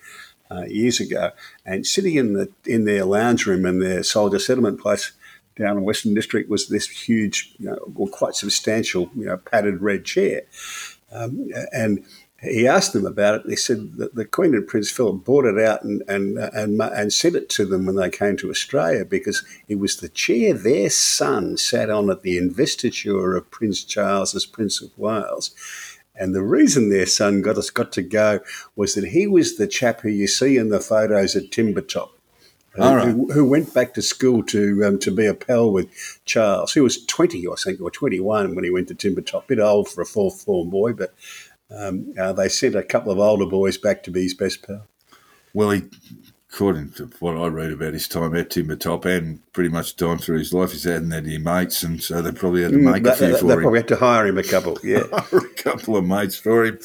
[0.50, 1.30] uh, years ago,
[1.64, 5.12] and sitting in the in their lounge room in their soldier settlement place
[5.56, 9.82] down in Western District was this huge, you know, well, quite substantial, you know, padded
[9.82, 10.42] red chair,
[11.12, 12.04] um, and
[12.40, 13.46] he asked them about it.
[13.46, 17.12] They said that the Queen and Prince Philip bought it out and and and and
[17.12, 20.88] sent it to them when they came to Australia because it was the chair their
[20.88, 25.50] son sat on at the investiture of Prince Charles as Prince of Wales.
[26.18, 28.40] And the reason their son got us got to go
[28.76, 32.10] was that he was the chap who you see in the photos at Timbertop.
[32.78, 33.08] Uh, right.
[33.08, 35.88] Who, who, went back to school to um, to be a pal with
[36.26, 36.74] Charles.
[36.74, 39.48] He was 20, I think, or 21 when he went to Timbertop.
[39.48, 41.12] Bit old for a fourth form boy, but
[41.74, 44.86] um, uh, they sent a couple of older boys back to be his best pal.
[45.52, 45.84] Well, he
[46.50, 50.38] according to what I read about his time at Timbertop and pretty much time through
[50.38, 53.02] his life, he's hadn't had any mates, and so they probably had to mm, make
[53.02, 53.58] mm, a few for they him.
[53.58, 56.78] They probably had to hire him a couple, yeah, a couple of mates for him.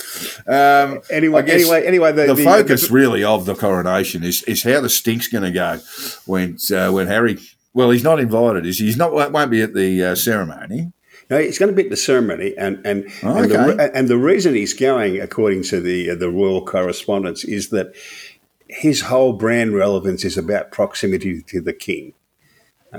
[0.47, 4.63] Um, anyway, anyway, anyway, the, the, the focus the, really of the coronation is is
[4.63, 5.79] how the stink's going to go
[6.25, 7.39] when uh, when Harry.
[7.73, 8.67] Well, he's not invited.
[8.67, 8.85] Is he?
[8.85, 9.13] He's not.
[9.13, 10.91] Won't be at the uh, ceremony.
[11.29, 13.75] No, he's going to be at the ceremony, and and oh, and, okay.
[13.75, 17.95] the, and the reason he's going, according to the uh, the royal correspondence, is that
[18.73, 22.13] his whole brand relevance is about proximity to the king.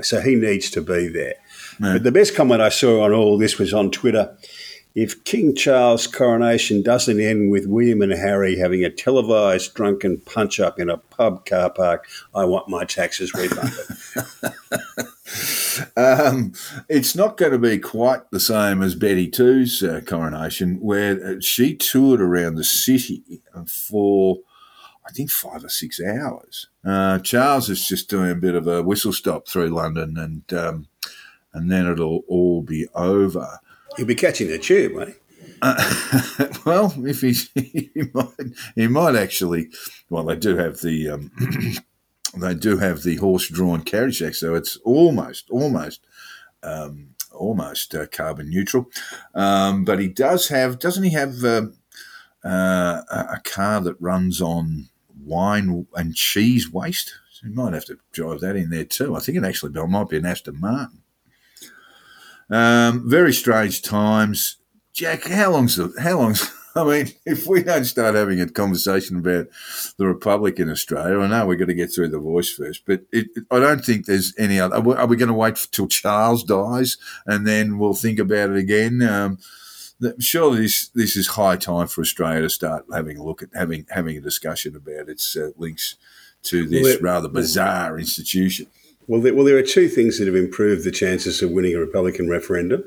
[0.01, 1.35] So he needs to be there.
[1.79, 4.37] But the best comment I saw on all this was on Twitter.
[4.93, 10.59] If King Charles' coronation doesn't end with William and Harry having a televised drunken punch
[10.59, 13.73] up in a pub car park, I want my taxes refunded.
[15.97, 16.53] Um,
[16.87, 21.41] it's not going to be quite the same as Betty Two's uh, coronation, where uh,
[21.41, 24.37] she toured around the city for,
[25.07, 26.67] I think, five or six hours.
[26.83, 30.87] Uh, Charles is just doing a bit of a whistle stop through London, and um,
[31.53, 33.59] and then it'll all be over.
[33.97, 35.15] He'll be catching the tube, won't he?
[36.65, 38.27] well, if he's, he might,
[38.75, 39.69] he might actually.
[40.09, 41.31] Well, they do have the um,
[42.37, 46.01] they do have the horse-drawn carriage deck, so it's almost, almost,
[46.63, 48.87] um, almost uh, carbon neutral.
[49.33, 51.67] Um, but he does have, doesn't he have uh,
[52.43, 54.89] uh, a a car that runs on
[55.25, 57.13] wine and cheese waste?
[57.31, 59.15] So he might have to drive that in there too.
[59.15, 61.01] I think it actually might be an Aston Martin.
[62.49, 64.57] Um, very strange times.
[64.93, 69.17] Jack, how long's the, how long's, I mean, if we don't start having a conversation
[69.17, 69.47] about
[69.97, 73.01] the Republic in Australia, I know we've got to get through the voice first, but
[73.11, 74.75] it, I don't think there's any other.
[74.75, 78.51] Are we, are we going to wait till Charles dies and then we'll think about
[78.51, 79.01] it again?
[79.01, 79.39] Um,
[80.19, 83.85] surely this this is high time for Australia to start having a look at having
[83.89, 85.95] having a discussion about its uh, links
[86.43, 88.67] to this Well, rather bizarre institution.
[89.07, 91.79] Well, there, well, there are two things that have improved the chances of winning a
[91.79, 92.83] Republican referendum.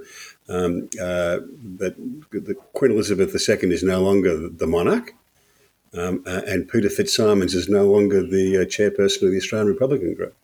[0.48, 1.40] Um, uh,
[1.76, 1.94] that
[2.30, 5.12] the Queen Elizabeth II is no longer the monarch,
[5.92, 10.14] um, uh, and Peter Fitzsimons is no longer the uh, chairperson of the Australian Republican
[10.14, 10.34] Group.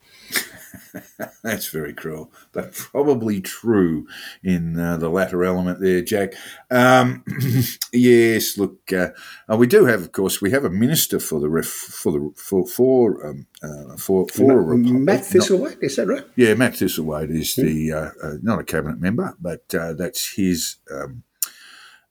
[1.42, 4.06] That's very cruel, but probably true
[4.42, 6.34] in uh, the latter element there, Jack.
[6.70, 7.24] Um,
[7.92, 9.10] yes, look, uh,
[9.50, 12.32] uh, we do have, of course, we have a minister for the ref, for the
[12.36, 15.02] for for um, uh, for for a republic.
[15.02, 16.24] Matt Not- is that right?
[16.36, 20.76] yeah, Matt Thistlethwaite is the uh, uh, not a cabinet member, but uh, that's his.
[20.90, 21.24] Um,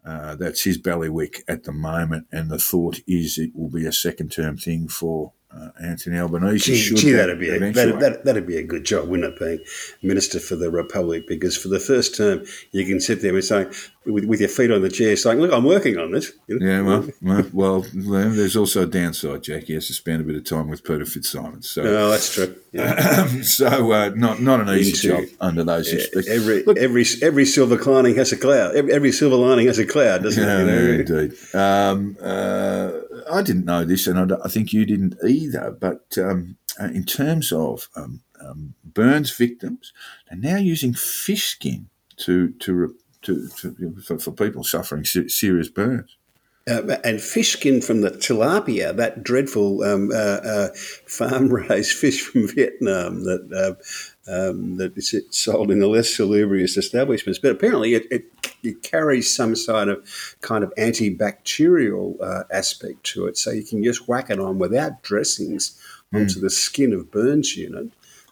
[0.05, 3.93] uh, that's his bailiwick at the moment, and the thought is it will be a
[3.93, 6.74] second term thing for uh, Anthony Albanese.
[6.74, 7.99] Gee, should gee that that'd be a, eventuate.
[7.99, 9.60] that, that, that'd be a good job, wouldn't it, being
[10.01, 11.26] Minister for the Republic?
[11.28, 13.68] Because for the first term, you can sit there and say,
[14.06, 16.66] with, with your feet on the chair, saying, "Look, I'm working on this." You know?
[16.66, 19.64] Yeah, well, well, well, there's also a downside, Jack.
[19.64, 21.70] He has to spend a bit of time with Peter Fitzsimons.
[21.70, 22.56] So, No, that's true.
[22.72, 23.28] Yeah.
[23.43, 26.28] so uh, not not an easy Into- job under those aspects.
[26.28, 28.76] Every Look, every every silver lining has a cloud.
[28.76, 30.60] Every, every silver lining has a cloud, doesn't yeah, it?
[30.60, 30.82] You know?
[30.82, 31.56] yeah, indeed.
[31.56, 32.91] Um, uh,
[33.32, 35.72] I didn't know this, and I, I think you didn't either.
[35.72, 39.94] But um, uh, in terms of um, um, burns victims,
[40.30, 42.96] they're now using fish skin to to.
[43.24, 46.18] to, to for, for people suffering serious burns.
[46.66, 50.70] Uh, and fish skin from the tilapia, that dreadful um, uh, uh,
[51.05, 57.38] farm-raised fish from Vietnam that uh, um, that is sold in the less salubrious establishments.
[57.38, 58.26] But apparently, it, it,
[58.64, 63.84] it carries some sort of kind of antibacterial uh, aspect to it, so you can
[63.84, 65.78] just whack it on without dressings
[66.14, 67.89] onto the skin of burns unit,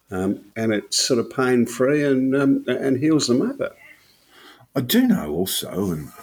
[0.09, 3.75] um, and it's sort of pain-free and um, and heals them over.
[4.73, 6.13] I do know also, and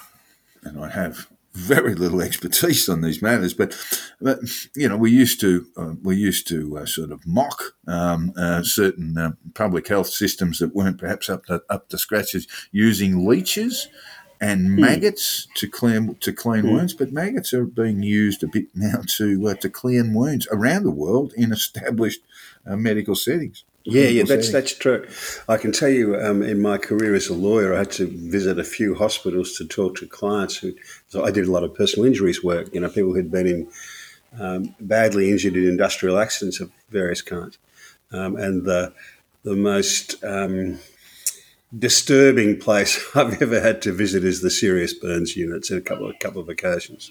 [0.63, 1.29] and I have
[1.59, 3.77] very little expertise on these matters, but,
[4.21, 4.39] but
[4.75, 8.63] you know, we used to uh, we used to uh, sort of mock um, uh,
[8.63, 13.89] certain uh, public health systems that weren't perhaps up to up to scratches using leeches
[14.41, 19.01] and maggots to clean to clean wounds, but maggots are being used a bit now
[19.17, 22.21] to uh, to clean wounds around the world in established
[22.67, 23.65] uh, medical settings.
[23.91, 25.07] Yeah, yeah, that's that's true.
[25.49, 28.59] I can tell you, um, in my career as a lawyer, I had to visit
[28.59, 30.75] a few hospitals to talk to clients who.
[31.09, 32.69] So I did a lot of personal injuries work.
[32.75, 33.71] You know, people who'd been in
[34.39, 37.57] um, badly injured in industrial accidents of various kinds,
[38.13, 38.93] um, and the
[39.43, 40.79] the most um,
[41.77, 46.11] disturbing place I've ever had to visit is the serious burns units in a couple
[46.11, 47.11] of couple of occasions.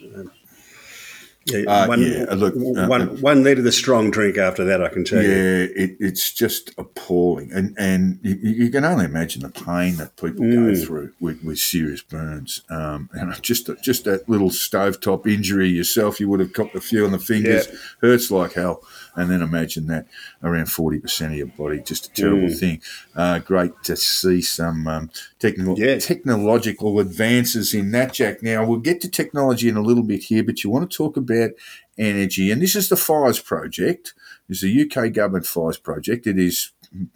[1.47, 4.81] Yeah, Uh, one, yeah, look, uh, one, one needed a strong drink after that.
[4.83, 5.29] I can tell you.
[5.29, 10.15] Yeah, it, it's just appalling, and and you, you can only imagine the pain that
[10.17, 10.75] people Mm.
[10.79, 12.61] go through with, with serious burns.
[12.69, 17.05] Um, and just just that little stovetop injury yourself, you would have copped a few
[17.05, 17.77] on the fingers, Yeah.
[18.01, 18.83] hurts like hell.
[19.17, 20.07] And then imagine that
[20.43, 22.59] around forty percent of your body, just a terrible Mm.
[22.59, 22.81] thing.
[23.15, 25.97] Uh, great to see some um, technical Yeah.
[25.97, 28.41] technological advances in that, Jack.
[28.43, 31.17] Now we'll get to technology in a little bit here, but you want to talk
[31.17, 31.51] about
[31.97, 34.13] energy, and this is the Fires Project.
[34.49, 36.25] Is a UK government Fires Project.
[36.27, 36.71] It is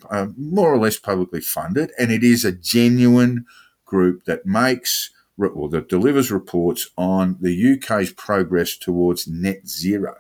[0.10, 3.46] uh, more or less publicly funded, and it is a genuine
[3.86, 5.12] group that makes
[5.48, 10.16] or that delivers reports on the UK's progress towards net zero.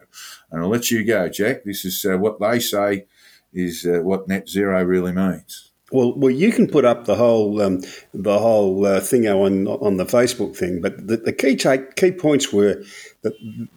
[0.52, 1.64] And I'll let you go, Jack.
[1.64, 3.06] This is uh, what they say
[3.54, 5.72] is uh, what net zero really means.
[5.92, 7.82] Well, well, you can put up the whole um,
[8.14, 12.12] the whole uh, thing on on the Facebook thing, but the, the key take, key
[12.12, 12.82] points were
[13.24, 13.34] that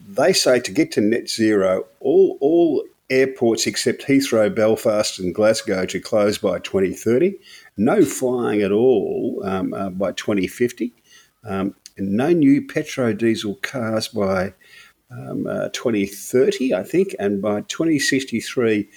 [0.08, 5.86] they say to get to net zero, all all airports except Heathrow, Belfast, and Glasgow
[5.86, 7.34] to close by 2030.
[7.76, 10.92] No flying at all um, uh, by 2050.
[11.44, 14.54] Um, and no new petro diesel cars by
[15.10, 18.88] um, uh, 2030, I think, and by 2063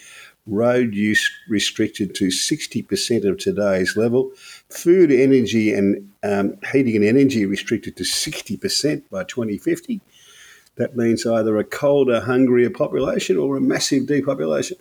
[0.47, 4.31] road use restricted to 60% of today's level,
[4.69, 10.01] food, energy, and um, heating and energy restricted to 60% by 2050.
[10.77, 14.77] That means either a colder, hungrier population or a massive depopulation.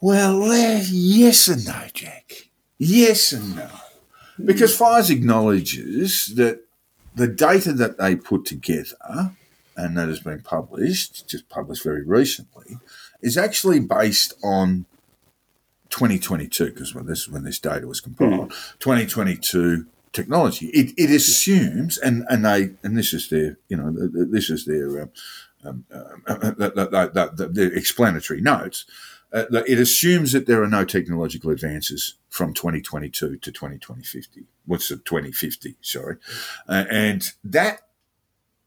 [0.00, 2.50] Well, uh, yes and no, Jack.
[2.78, 3.70] Yes and no.
[4.42, 6.60] Because FIRES acknowledges that
[7.14, 9.32] the data that they put together,
[9.76, 12.78] and that has been published, just published very recently,
[13.20, 14.86] is actually based on
[15.90, 18.78] 2022, because well, this is when this data was compiled, mm.
[18.80, 20.66] 2022 technology.
[20.66, 25.02] It, it assumes, and, and they, and this is their, you know, this is their,
[25.02, 25.10] um,
[25.64, 25.84] um,
[26.26, 28.84] uh, the, the, the, explanatory notes.
[29.34, 34.44] Uh, it assumes that there are no technological advances from 2022 to 2050.
[34.64, 35.76] What's it, 2050?
[35.80, 36.16] Sorry,
[36.68, 37.80] uh, and that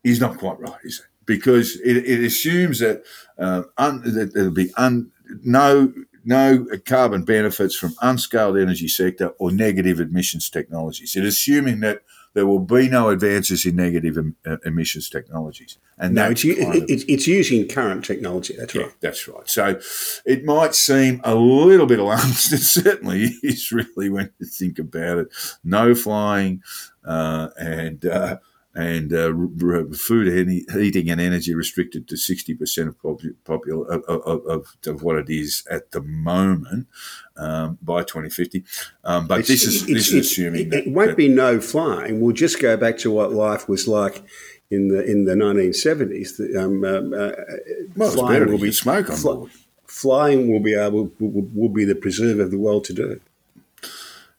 [0.03, 1.05] is not quite right, is it?
[1.27, 3.03] because it, it assumes that,
[3.37, 5.11] uh, un, that there'll be un,
[5.43, 5.93] no
[6.25, 11.15] no carbon benefits from unscaled energy sector or negative emissions technologies.
[11.15, 12.01] It's assuming that
[12.33, 15.77] there will be no advances in negative em, uh, emissions technologies.
[15.97, 18.55] And no, it's, it's, it's, using current technology.
[18.55, 18.93] That's yeah, right.
[19.01, 19.49] That's right.
[19.49, 19.79] So
[20.25, 22.53] it might seem a little bit alarmist.
[22.57, 25.27] It certainly is really when you think about it.
[25.63, 26.61] No flying
[27.03, 28.37] uh, and uh,
[28.77, 29.33] and uh,
[29.95, 30.27] food
[30.71, 33.01] heating and energy restricted to 60% of,
[33.43, 36.85] popul- of, of, of, what it is at the moment
[37.37, 38.63] um, by 2050.
[39.03, 41.59] Um, but it's, this is, this is assuming it, that, it won't that, be no
[41.59, 42.21] flying.
[42.21, 44.23] We'll just go back to what life was like
[44.69, 46.55] in the in the 1970s.
[46.55, 47.31] Um, um, uh,
[47.95, 49.51] well, flying will be smoke on board.
[49.87, 53.23] Flying will be able will, will be the preserve of the world to do it.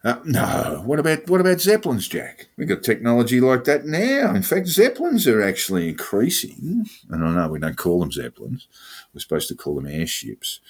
[0.04, 0.82] Uh, no.
[0.86, 2.48] What about what about zeppelins, Jack?
[2.56, 4.32] We've got technology like that now.
[4.32, 6.86] In fact, zeppelins are actually increasing.
[7.10, 8.68] And I know we don't call them zeppelins.
[9.12, 10.60] We're supposed to call them airships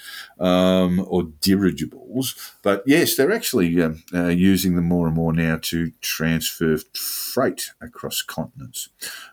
[0.41, 2.55] um, or dirigibles.
[2.63, 7.73] But yes, they're actually um, uh, using them more and more now to transfer freight
[7.83, 8.89] across continents.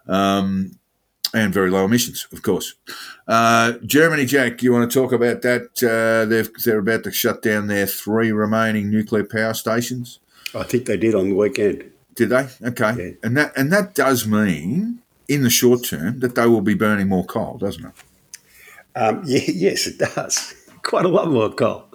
[0.07, 0.77] Um,
[1.35, 2.75] and very low emissions, of course.
[3.27, 5.83] Uh, Germany, Jack, you want to talk about that?
[5.83, 10.19] Uh, they're, they're about to shut down their three remaining nuclear power stations.
[10.55, 11.91] I think they did on the weekend.
[12.15, 12.47] Did they?
[12.63, 13.27] Okay, yeah.
[13.27, 17.09] and that and that does mean, in the short term, that they will be burning
[17.09, 17.93] more coal, doesn't it?
[18.95, 20.55] Um, yeah, yes, it does.
[20.83, 21.85] Quite a lot more coal.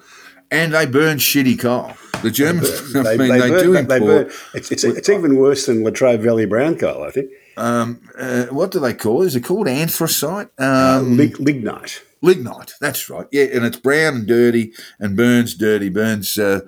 [0.50, 1.92] And they burn shitty coal.
[2.22, 3.88] The Germans, they, I mean, they, they, burn, do import.
[3.88, 4.30] They burn.
[4.52, 7.30] It's, it's, it's even worse than Latrobe Valley brown coal, I think.
[7.60, 9.26] Um, uh, what do they call it?
[9.26, 10.48] Is it called anthracite?
[10.58, 12.02] Um, uh, lig- lignite.
[12.22, 12.72] Lignite.
[12.80, 13.26] That's right.
[13.30, 16.60] Yeah, and it's brown and dirty and burns dirty, burns uh,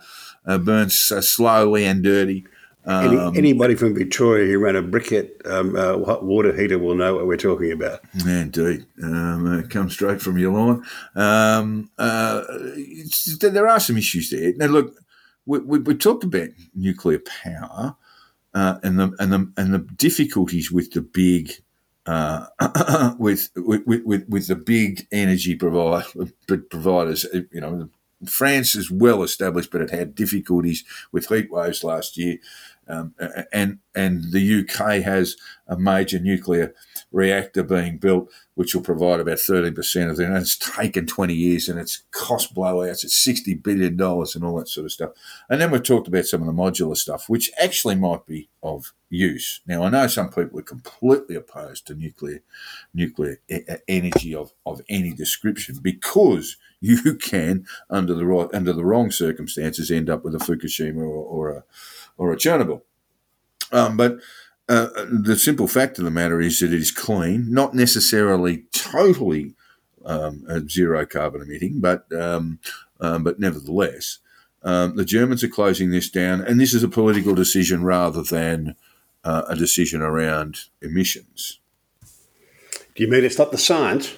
[0.46, 2.44] uh burns uh, slowly and dirty.
[2.84, 7.14] Um, Any, anybody from Victoria who ran a briquette um, uh, water heater will know
[7.14, 8.00] what we're talking about.
[8.26, 10.82] Indeed, um, it comes straight from Yallourn.
[11.14, 14.52] Um, there are some issues there.
[14.56, 14.96] Now, look,
[15.46, 17.96] we, we, we talked about nuclear power
[18.54, 21.52] uh, and the and the and the difficulties with the big
[22.06, 22.46] uh,
[23.18, 26.06] with, with, with with the big energy provider,
[26.70, 27.26] providers.
[27.32, 27.88] You know,
[28.26, 32.38] France is well established, but it had difficulties with heat waves last year.
[32.88, 33.14] Um,
[33.52, 35.36] and and the UK has
[35.66, 36.74] a major nuclear
[37.12, 40.24] reactor being built, which will provide about 13% of it.
[40.24, 43.04] And it's taken 20 years and it's cost blowouts.
[43.04, 45.10] It's $60 billion and all that sort of stuff.
[45.48, 48.92] And then we've talked about some of the modular stuff, which actually might be of
[49.10, 49.60] use.
[49.66, 52.40] Now, I know some people are completely opposed to nuclear
[52.94, 53.38] nuclear
[53.88, 59.90] energy of, of any description because you can, under the right, under the wrong circumstances,
[59.90, 61.64] end up with a Fukushima or, or a
[62.16, 62.82] or a Chernobyl.
[63.72, 64.18] Um, but
[64.68, 69.54] uh, the simple fact of the matter is that it is clean, not necessarily totally
[70.04, 72.58] um, zero carbon emitting, but um,
[73.00, 74.18] um, but nevertheless,
[74.62, 78.76] um, the Germans are closing this down, and this is a political decision rather than
[79.24, 81.58] uh, a decision around emissions.
[82.94, 84.14] Do you mean it's not the science?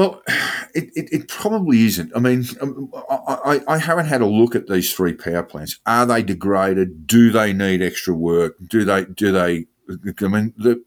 [0.00, 0.22] Well,
[0.74, 2.10] it, it, it, probably isn't.
[2.16, 5.78] I mean, um, I, I, haven't had a look at these three power plants.
[5.84, 7.06] Are they degraded?
[7.06, 8.56] Do they need extra work?
[8.66, 9.04] Do they?
[9.04, 9.66] Do they?
[9.90, 10.82] I mean, the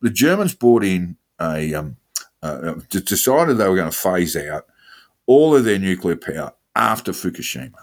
[0.00, 1.96] the Germans brought in a um,
[2.42, 4.64] uh, decided they were going to phase out
[5.26, 7.74] all of their nuclear power after Fukushima.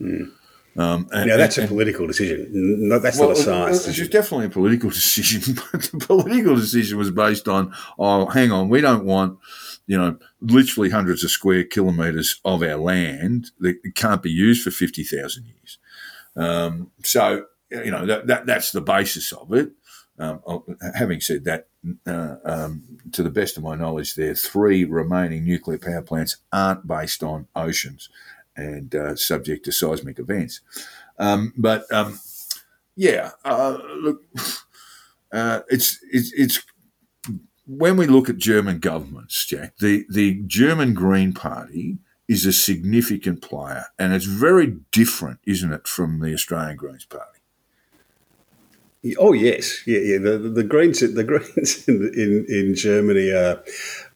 [0.00, 2.48] Um, and- Now that's a political decision.
[2.52, 4.10] No, that's not a science It's decision.
[4.10, 8.80] definitely a political decision, but the political decision was based on, oh, hang on, we
[8.80, 9.38] don't want,
[9.86, 14.70] you know, literally hundreds of square kilometres of our land that can't be used for
[14.70, 15.78] 50,000 years.
[16.36, 19.70] Um, so, you know, that, that that's the basis of it.
[20.18, 20.64] Um, oh,
[20.94, 21.68] having said that,
[22.06, 26.86] uh, um, to the best of my knowledge, their three remaining nuclear power plants aren't
[26.86, 28.08] based on oceans
[28.56, 30.60] and uh, subject to seismic events.
[31.18, 32.18] Um, but um,
[32.96, 34.22] yeah, uh, look,
[35.32, 36.62] uh, it's it's it's
[37.66, 41.98] when we look at German governments, Jack, the the German Green Party
[42.28, 47.40] is a significant player, and it's very different, isn't it, from the Australian Greens Party?
[49.18, 50.18] Oh yes, yeah, yeah.
[50.18, 53.62] The, the, the Greens, the Greens in in, in Germany are,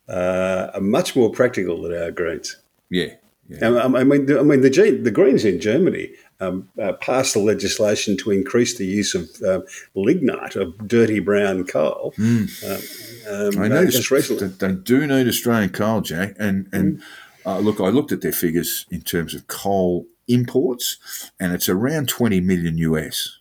[0.08, 2.56] uh, are much more practical than our Greens.
[2.88, 3.14] Yeah,
[3.48, 3.66] yeah.
[3.66, 6.10] Um, I mean, I mean, the, the Greens in Germany
[6.40, 9.64] um, uh, passed the legislation to increase the use of um,
[9.94, 12.14] lignite, of dirty brown coal.
[12.66, 12.78] Um,
[13.28, 14.48] um, I uh, noticed just recently.
[14.48, 16.34] that they do need Australian coal, Jack.
[16.38, 17.02] And and
[17.44, 22.08] uh, look, I looked at their figures in terms of coal imports, and it's around
[22.08, 23.39] twenty million US.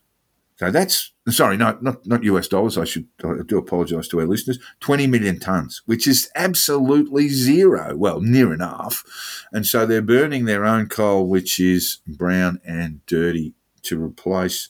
[0.59, 2.77] So that's sorry, no, not not US dollars.
[2.77, 4.59] I should I do apologise to our listeners.
[4.81, 7.95] Twenty million tons, which is absolutely zero.
[7.95, 9.05] Well, near enough.
[9.53, 13.53] And so they're burning their own coal, which is brown and dirty,
[13.83, 14.67] to replace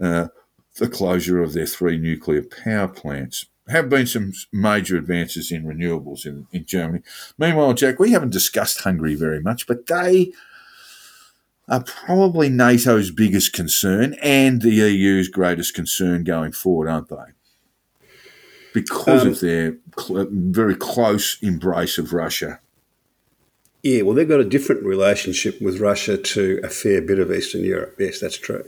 [0.00, 0.28] uh,
[0.76, 3.46] the closure of their three nuclear power plants.
[3.68, 7.02] Have been some major advances in renewables in, in Germany.
[7.36, 10.32] Meanwhile, Jack, we haven't discussed Hungary very much, but they
[11.68, 17.16] are probably NATO's biggest concern and the EU's greatest concern going forward, aren't they?
[18.72, 22.60] Because Um, of their cl- very close embrace of Russia.
[23.82, 27.64] Yeah, well, they've got a different relationship with Russia to a fair bit of Eastern
[27.64, 27.96] Europe.
[27.98, 28.64] Yes, that's true.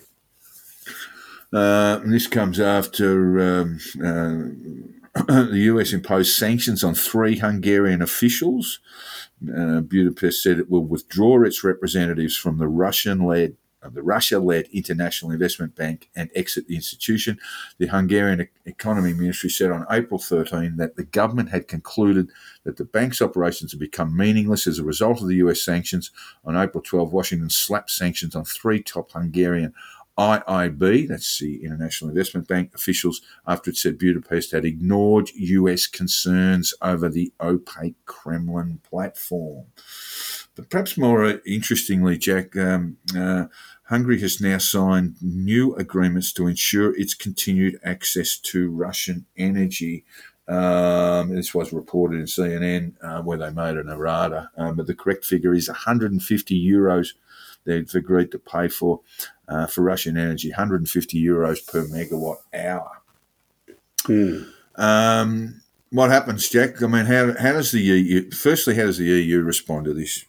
[1.53, 4.45] Uh, and this comes after um, uh,
[5.15, 8.79] the US imposed sanctions on three Hungarian officials.
[9.43, 15.31] Uh, Budapest said it will withdraw its representatives from the Russian-led uh, the Russia-led International
[15.31, 17.39] Investment Bank and exit the institution.
[17.79, 22.29] The Hungarian Economy Ministry said on April 13 that the government had concluded
[22.65, 26.11] that the bank's operations had become meaningless as a result of the US sanctions.
[26.45, 29.73] On April 12, Washington slapped sanctions on three top Hungarian
[30.21, 36.75] IIB, that's the International Investment Bank officials, after it said Budapest had ignored US concerns
[36.83, 39.67] over the opaque Kremlin platform.
[40.55, 43.47] But perhaps more interestingly, Jack, um, uh,
[43.85, 50.05] Hungary has now signed new agreements to ensure its continued access to Russian energy.
[50.47, 54.95] Um, this was reported in CNN uh, where they made an errata, um, but the
[54.95, 57.15] correct figure is 150 euros
[57.65, 59.01] they've agreed to pay for
[59.49, 63.03] uh, for Russian energy, 150 euros per megawatt hour.
[64.77, 66.83] Um, what happens, Jack?
[66.83, 70.25] I mean, how, how does the EU, firstly, how does the EU respond to this?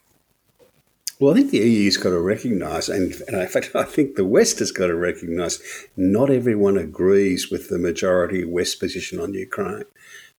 [1.20, 4.26] Well, I think the EU's got to recognise, and, and in fact, I think the
[4.26, 5.62] West has got to recognise,
[5.96, 9.86] not everyone agrees with the majority West position on Ukraine.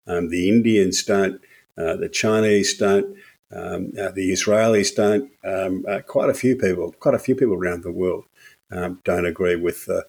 [0.09, 1.41] Um, the Indians don't,
[1.79, 3.17] uh, the Chinese don't,
[3.53, 5.31] um, uh, the Israelis don't.
[5.45, 8.25] Um, uh, quite a few people, quite a few people around the world,
[8.71, 10.07] um, don't agree with the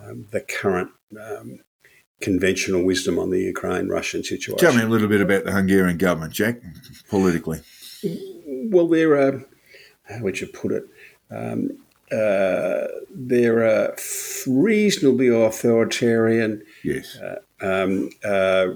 [0.00, 0.90] um, the current
[1.20, 1.60] um,
[2.20, 4.58] conventional wisdom on the Ukraine-Russian situation.
[4.58, 6.60] Tell me a little bit about the Hungarian government, Jack,
[7.08, 7.60] politically.
[8.44, 9.40] Well, they're uh,
[10.04, 10.84] how would you put it?
[12.12, 13.96] Uh, they're a
[14.46, 17.18] reasonably authoritarian, Yes.
[17.60, 18.66] um, uh,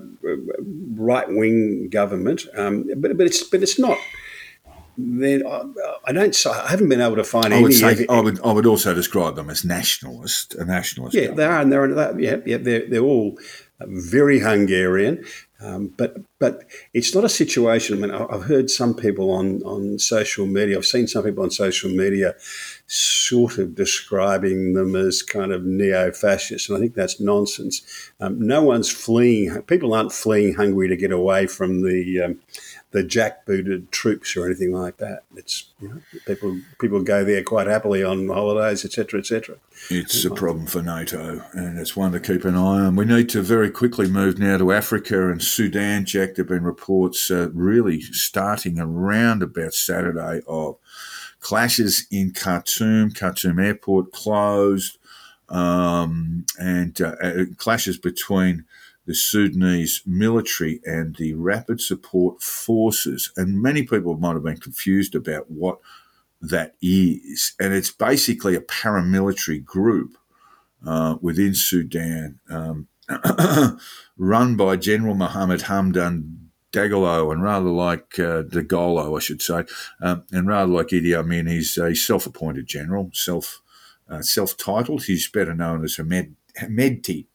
[0.95, 3.99] right wing government, um, but but it's but it's not.
[4.99, 5.43] Then
[6.07, 6.47] I don't.
[6.47, 7.73] I haven't been able to find I any.
[7.73, 11.15] say evi- I would I would also describe them as nationalist, a nationalist.
[11.15, 11.37] Yeah, government.
[11.37, 13.39] they are, and they're yeah, yeah, they're they're all
[13.81, 15.23] very Hungarian,
[15.61, 17.97] um, but but it's not a situation.
[17.97, 20.77] I mean, I've heard some people on on social media.
[20.77, 22.35] I've seen some people on social media,
[22.87, 27.83] sort of describing them as kind of neo-fascist, and I think that's nonsense.
[28.21, 29.63] Um, no one's fleeing.
[29.63, 32.23] People aren't fleeing Hungary to get away from the.
[32.23, 32.41] Um,
[32.93, 35.25] the jackbooted troops or anything like that.
[35.35, 39.57] It's you know, people people go there quite happily on holidays, etc., etc.
[39.91, 42.97] It's a problem for NATO, and it's one to keep an eye on.
[42.97, 46.35] We need to very quickly move now to Africa and Sudan, Jack.
[46.35, 50.77] There have been reports uh, really starting around about Saturday of
[51.41, 53.11] clashes in Khartoum.
[53.11, 54.99] Khartoum airport closed,
[55.49, 58.65] um, and uh, uh, clashes between
[59.07, 63.33] the Sudanese military and the rapid support forces.
[63.37, 65.79] And many people might have been confused about what
[66.41, 67.55] that is.
[67.59, 70.19] And it's basically a paramilitary group
[70.87, 72.89] uh, within Sudan um,
[74.17, 79.65] run by General Mohammed Hamdan Dagalo, and rather like uh, Dagalo, I should say,
[80.03, 83.63] um, and rather like Idi Amin, he's a self-appointed general, self
[84.09, 85.05] uh, self-titled.
[85.05, 87.27] He's better known as Hamed, Hemedti,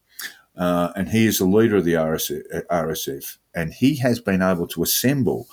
[0.58, 4.68] uh, and he is the leader of the RSF, RSF, and he has been able
[4.68, 5.48] to assemble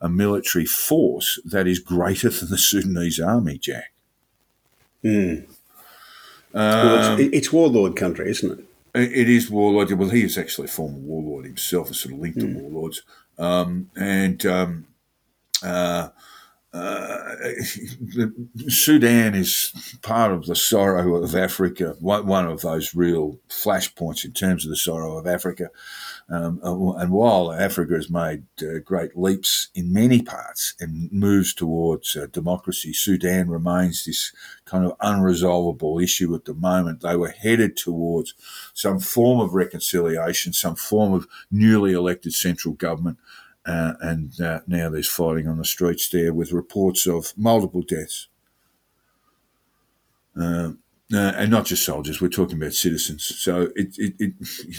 [0.00, 3.92] a military force that is greater than the Sudanese army, Jack.
[5.04, 5.46] Mm.
[6.52, 8.64] well, it's, it's warlord country, isn't it?
[8.94, 9.92] It is warlord.
[9.92, 12.54] Well, he is actually a former warlord himself, a sort of linked mm.
[12.54, 13.02] to warlords.
[13.38, 14.86] Um, and um,
[15.62, 16.08] uh,
[16.78, 17.36] uh,
[18.68, 24.64] Sudan is part of the sorrow of Africa, one of those real flashpoints in terms
[24.64, 25.70] of the sorrow of Africa.
[26.30, 31.54] Um, uh, and while Africa has made uh, great leaps in many parts and moves
[31.54, 34.32] towards uh, democracy, Sudan remains this
[34.66, 37.00] kind of unresolvable issue at the moment.
[37.00, 38.34] They were headed towards
[38.74, 43.18] some form of reconciliation, some form of newly elected central government.
[43.68, 48.28] Uh, and uh, now there's fighting on the streets there with reports of multiple deaths.
[50.34, 50.70] Uh,
[51.12, 53.24] uh, and not just soldiers, we're talking about citizens.
[53.24, 54.32] So it, it, it,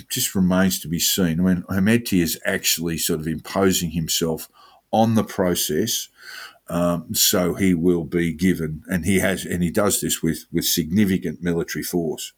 [0.09, 1.39] just remains to be seen.
[1.39, 4.49] I mean, Hemedti is actually sort of imposing himself
[4.91, 6.07] on the process.
[6.67, 10.65] Um, so he will be given, and he has, and he does this with, with
[10.65, 12.33] significant military force.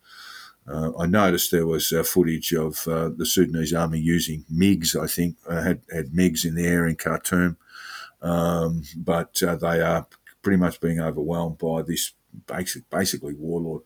[0.72, 5.02] Uh, I noticed there was uh, footage of uh, the Sudanese army using MiGs.
[5.02, 7.58] I think uh, had had MiGs in the air in Khartoum,
[8.22, 10.08] um, but uh, they are
[10.42, 12.14] pretty much being overwhelmed by this
[12.48, 13.84] basic, basically warlord,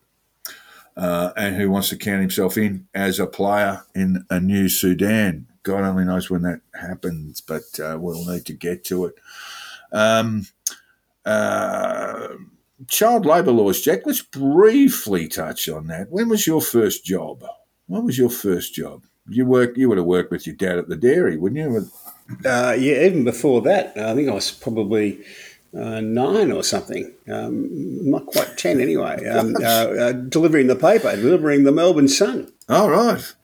[0.96, 5.48] uh, and who wants to count himself in as a player in a new Sudan.
[5.64, 7.64] God only knows when that happens, but
[8.00, 9.16] we'll need to get to it.
[9.92, 10.46] Um,
[12.88, 14.02] child labour laws, Jack.
[14.06, 16.10] Let's briefly touch on that.
[16.10, 17.44] When was your first job?
[17.88, 19.04] What was your first job?
[19.28, 19.78] You work.
[19.78, 21.90] You would have worked with your dad at the dairy, wouldn't you?
[22.44, 25.24] Uh, yeah, even before that, I think I was probably
[25.76, 27.70] uh, nine or something, um,
[28.10, 32.52] not quite 10 anyway, um, uh, uh, delivering the paper, delivering the Melbourne Sun.
[32.70, 33.36] Oh, right.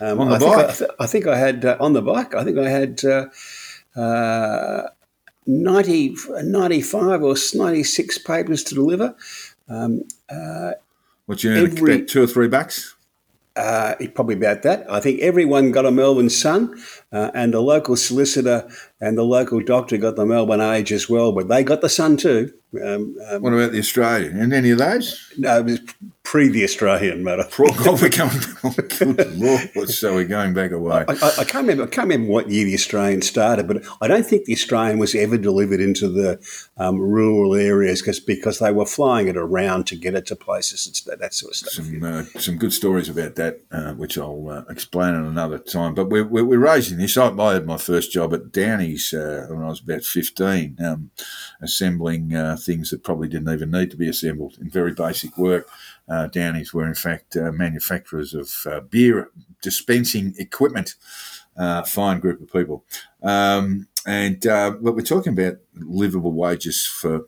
[0.00, 0.70] Um, on the I bike?
[0.74, 3.26] Think I, I, think I had, uh, on the bike, I think I had uh,
[4.00, 4.88] uh,
[5.50, 9.14] 90, 95 or 96 papers to deliver.
[9.68, 10.72] Um, uh,
[11.26, 12.94] what you earn, every, two or three bucks?
[13.56, 14.90] Uh, probably about that.
[14.90, 16.80] I think everyone got a Melbourne Sun,
[17.12, 18.68] uh, and the local solicitor
[19.00, 22.18] and the local doctor got the Melbourne Age as well, but they got the Sun
[22.18, 22.52] too.
[22.74, 24.38] Um, um, what about the Australian?
[24.38, 25.32] And any of those?
[25.36, 25.80] No, it was
[26.22, 27.44] pre the Australian matter.
[27.58, 28.30] oh, we're going,
[28.62, 31.04] oh, good Lord, so we're going back away.
[31.08, 31.82] I, I, I, can't remember.
[31.82, 35.16] I can't remember what year the Australian started, but I don't think the Australian was
[35.16, 36.38] ever delivered into the
[36.76, 40.86] um, rural areas because because they were flying it around to get it to places
[40.86, 41.72] and that sort of stuff.
[41.72, 45.94] Some uh, some good stories about that, uh, which I'll uh, explain at another time.
[45.94, 47.16] But we're, we're, we're raising this.
[47.16, 51.10] I, I, had my first job at Downie's uh, when I was about fifteen, um,
[51.60, 55.68] assembling uh, things that probably didn't even need to be assembled in very basic work.
[56.08, 59.30] Uh, Downies were, in fact, uh, manufacturers of uh, beer
[59.62, 60.94] dispensing equipment.
[61.56, 62.84] Uh, fine group of people.
[63.22, 67.26] Um, and but we're talking about livable wages for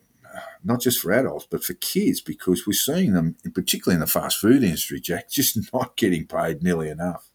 [0.63, 4.37] not just for adults, but for kids, because we're seeing them, particularly in the fast
[4.37, 7.29] food industry, Jack, just not getting paid nearly enough.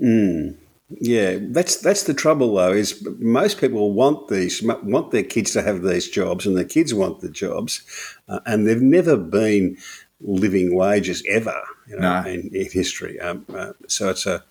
[0.00, 0.56] Mm.
[0.88, 2.72] Yeah, that's that's the trouble though.
[2.72, 6.94] Is most people want these want their kids to have these jobs, and the kids
[6.94, 7.82] want the jobs,
[8.28, 9.78] uh, and they've never been
[10.20, 12.28] living wages ever you know, no.
[12.28, 13.20] in, in, history.
[13.20, 14.44] Um, uh, so it's a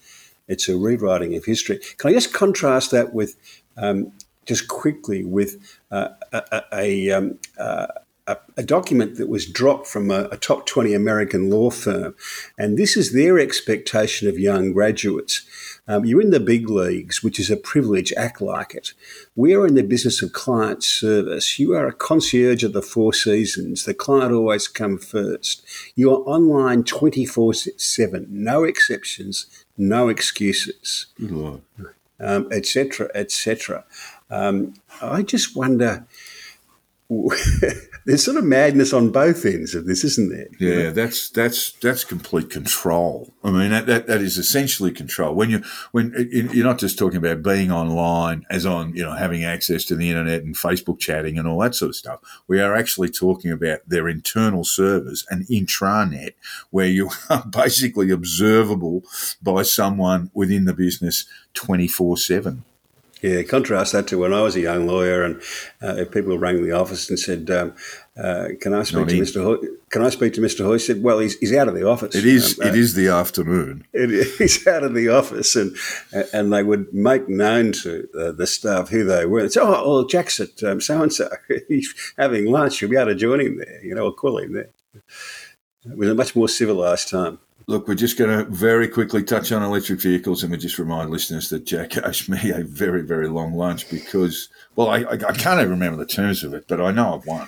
[0.48, 1.80] it's a rewriting of history.
[1.98, 3.36] Can I just contrast that with
[3.78, 4.12] um,
[4.45, 7.88] just quickly with uh, a, a, a, um, uh,
[8.27, 12.15] a, a, document that was dropped from a, a, top 20 American law firm.
[12.57, 15.45] And this is their expectation of young graduates.
[15.88, 18.93] Um, you're in the big leagues, which is a privilege, act like it.
[19.35, 21.60] We are in the business of client service.
[21.60, 23.85] You are a concierge of the four seasons.
[23.85, 25.64] The client always comes first.
[25.95, 29.45] You are online 24 7, no exceptions,
[29.77, 31.07] no excuses,
[32.19, 33.85] um, etc., etc.
[34.31, 36.07] Um, I just wonder
[38.06, 40.48] there's sort of madness on both ends of this, isn't there?
[40.60, 43.32] Yeah, that's that's that's complete control.
[43.44, 45.36] I mean, that, that, that is essentially control.
[45.36, 46.22] When you when uh,
[46.52, 50.10] you're not just talking about being online as on you know having access to the
[50.10, 52.22] internet and Facebook chatting and all that sort of stuff.
[52.48, 56.34] We are actually talking about their internal servers and intranet,
[56.72, 59.03] where you are basically observable
[59.44, 62.64] by someone within the business twenty four seven.
[63.22, 65.42] Yeah, contrast that to when I was a young lawyer and
[65.82, 67.74] uh, people rang the office and said, um,
[68.18, 69.24] uh, "Can I speak Not to in.
[69.24, 69.44] Mr.
[69.44, 69.68] Hoy?
[69.90, 70.66] Can I speak to Mr.
[70.66, 72.60] Hoy?" Said, "Well, he's, he's out of the office." It is.
[72.60, 73.86] Um, uh, it is the afternoon.
[73.94, 75.76] It, he's out of the office, and
[76.34, 79.48] and they would make known to uh, the staff who they were.
[79.50, 81.30] So, oh, well, Jack's at so and so.
[81.68, 82.82] He's having lunch.
[82.82, 83.84] You'll be able to join him there.
[83.84, 84.70] You know, or call him there.
[85.86, 87.40] It was a much more civilised time.
[87.68, 91.10] Look, we're just going to very quickly touch on electric vehicles, and we just remind
[91.10, 95.34] listeners that Jack owes me a very, very long lunch because, well, I, I, I
[95.34, 97.48] can't even remember the terms of it, but I know I've won.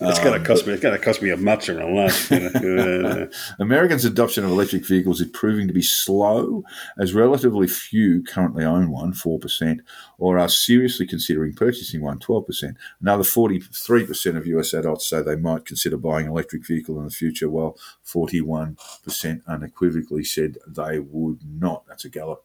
[0.00, 0.72] It's going to um, cost me.
[0.72, 2.60] It's going to cost me a much and a.
[2.62, 3.30] You?
[3.58, 6.64] Americans' adoption of electric vehicles is proving to be slow,
[6.98, 9.80] as relatively few currently own one, four percent,
[10.18, 12.76] or are seriously considering purchasing one, 12 percent.
[13.00, 14.74] Another forty-three percent of U.S.
[14.74, 19.42] adults say they might consider buying an electric vehicle in the future, while forty-one percent
[19.46, 21.86] unequivocally said they would not.
[21.86, 22.44] That's a Gallup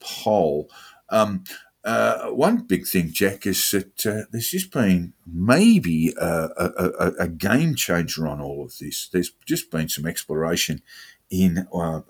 [0.00, 0.70] poll.
[1.10, 1.44] Um,
[1.84, 7.28] uh, one big thing, Jack, is that uh, there's just been maybe a, a, a,
[7.28, 9.08] game changer on all of this.
[9.08, 10.80] There's just been some exploration
[11.30, 12.00] in, uh,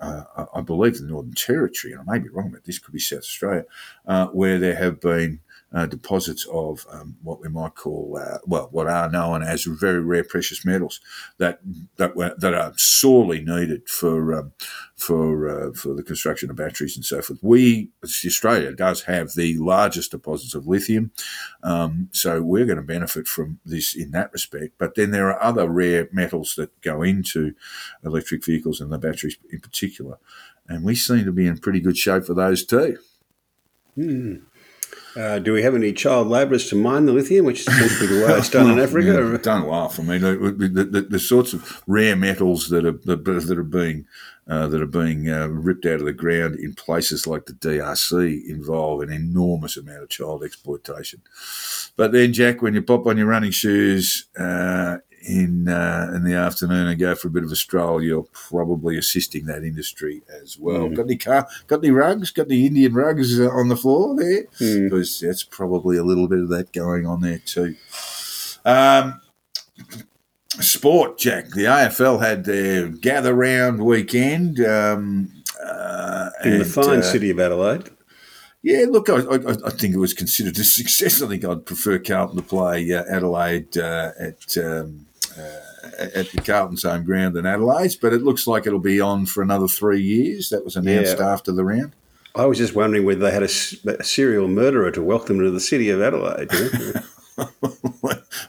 [0.55, 3.21] I believe, the Northern Territory, and I may be wrong, but this could be South
[3.21, 3.65] Australia,
[4.07, 5.41] uh, where there have been
[5.75, 10.01] uh, deposits of um, what we might call, uh, well, what are known as very
[10.01, 11.01] rare precious metals
[11.39, 11.59] that
[11.97, 14.53] that were, that are sorely needed for um,
[14.95, 17.41] for uh, for the construction of batteries and so forth.
[17.43, 21.11] We, Australia, does have the largest deposits of lithium,
[21.65, 24.75] um, so we're going to benefit from this in that respect.
[24.79, 27.55] But then there are other rare metals that go into
[28.05, 30.19] electric vehicles and the batteries in particular,
[30.69, 32.99] and we seem to be in pretty good shape for those too.
[33.97, 34.37] Hmm.
[35.17, 38.07] Uh, do we have any child labourers to mine the lithium, which is to be
[38.07, 39.07] the way it's done in Africa?
[39.07, 40.01] Yeah, don't laugh.
[40.01, 44.07] I mean, the, the, the, sorts of rare metals that are that, that are being
[44.49, 48.47] uh, that are being uh, ripped out of the ground in places like the DRC
[48.49, 51.23] involve an enormous amount of child exploitation.
[51.97, 56.35] But then, Jack, when you pop on your running shoes uh, in uh, in the
[56.35, 60.59] afternoon and go for a bit of a stroll, you're probably assisting that industry as
[60.59, 60.89] well.
[60.89, 60.97] Mm.
[60.97, 61.49] Got any car?
[61.67, 62.31] Got any rugs?
[62.31, 64.45] Got any Indian rugs uh, on the floor there?
[64.61, 64.91] Mm.
[64.91, 67.75] Because that's probably a little bit of that going on there too.
[68.65, 69.21] Um,
[70.61, 71.51] sport, Jack.
[71.51, 75.31] The AFL had their gather round weekend um,
[75.65, 77.91] uh, in and, the fine uh, city of Adelaide.
[78.63, 81.21] Yeah, look, I, I, I, think it was considered a success.
[81.21, 85.07] I think I'd prefer Carlton to play uh, Adelaide uh, at um,
[85.99, 89.43] at the Carlton's home ground in Adelaide, but it looks like it'll be on for
[89.43, 90.49] another three years.
[90.49, 91.33] That was announced yeah.
[91.33, 91.93] after the round.
[92.35, 95.61] I was just wondering whether they had a, a serial murderer to welcome to the
[95.61, 96.51] city of Adelaide.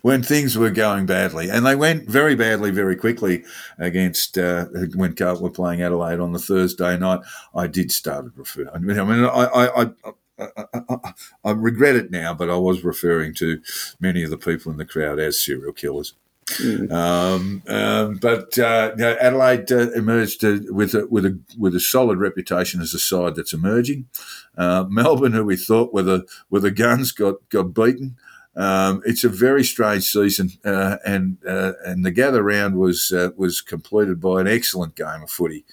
[0.02, 3.44] when things were going badly, and they went very badly very quickly
[3.78, 7.22] against uh, when Carlton were playing Adelaide on the Thursday night.
[7.54, 8.70] I did start to refer.
[8.74, 9.92] I mean, I, mean, I, I, I,
[10.40, 11.14] I,
[11.44, 13.62] I regret it now, but I was referring to
[14.00, 16.14] many of the people in the crowd as serial killers.
[16.48, 16.92] Mm.
[16.92, 21.76] Um, um, but uh, you know, Adelaide uh, emerged uh, with a, with a with
[21.76, 24.08] a solid reputation as a side that's emerging.
[24.56, 28.18] Uh, Melbourne, who we thought were the were the guns, got got beaten.
[28.56, 33.62] Um, it's a very strange season, uh, and uh, and the gather round was was
[33.62, 35.66] completed by an excellent game of footy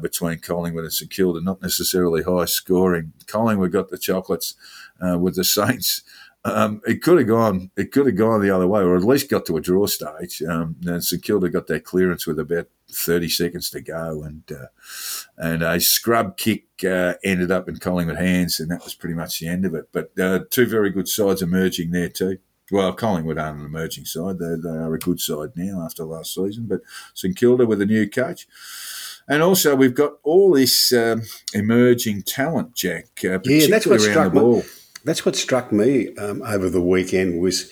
[0.00, 1.42] between Collingwood and St Kilda.
[1.42, 3.12] Not necessarily high scoring.
[3.26, 4.54] Collingwood got the chocolates
[5.00, 6.02] with the Saints.
[6.46, 7.70] Um, it could have gone.
[7.76, 10.42] It could have gone the other way, or at least got to a draw stage.
[10.42, 14.66] Um, and St Kilda got their clearance with about thirty seconds to go, and uh,
[15.38, 19.40] and a scrub kick uh, ended up in Collingwood hands, and that was pretty much
[19.40, 19.88] the end of it.
[19.90, 22.38] But uh, two very good sides emerging there too.
[22.70, 26.34] Well, Collingwood aren't an emerging side; they, they are a good side now after last
[26.34, 26.66] season.
[26.66, 26.82] But
[27.14, 28.46] St Kilda with a new coach.
[29.26, 31.22] And also, we've got all this um,
[31.54, 33.06] emerging talent, Jack.
[33.24, 34.62] Uh, yeah, that's what struck me
[35.04, 37.70] that's what struck me um, over the weekend was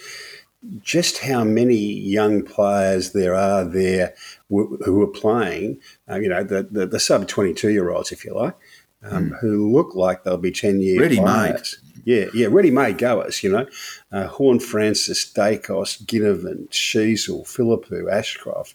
[0.80, 4.14] just how many young players there are there
[4.48, 8.34] who are playing, uh, you know, the, the, the sub 22 year olds, if you
[8.34, 8.54] like,
[9.02, 9.38] um, mm.
[9.40, 11.62] who look like they'll be 10 years Ready made.
[12.05, 13.66] Yeah, yeah, ready-made goers, you know.
[14.11, 18.74] Uh, Horn Francis, Daicos, Ginnivan, Sheezel, Phillipou, Ashcroft,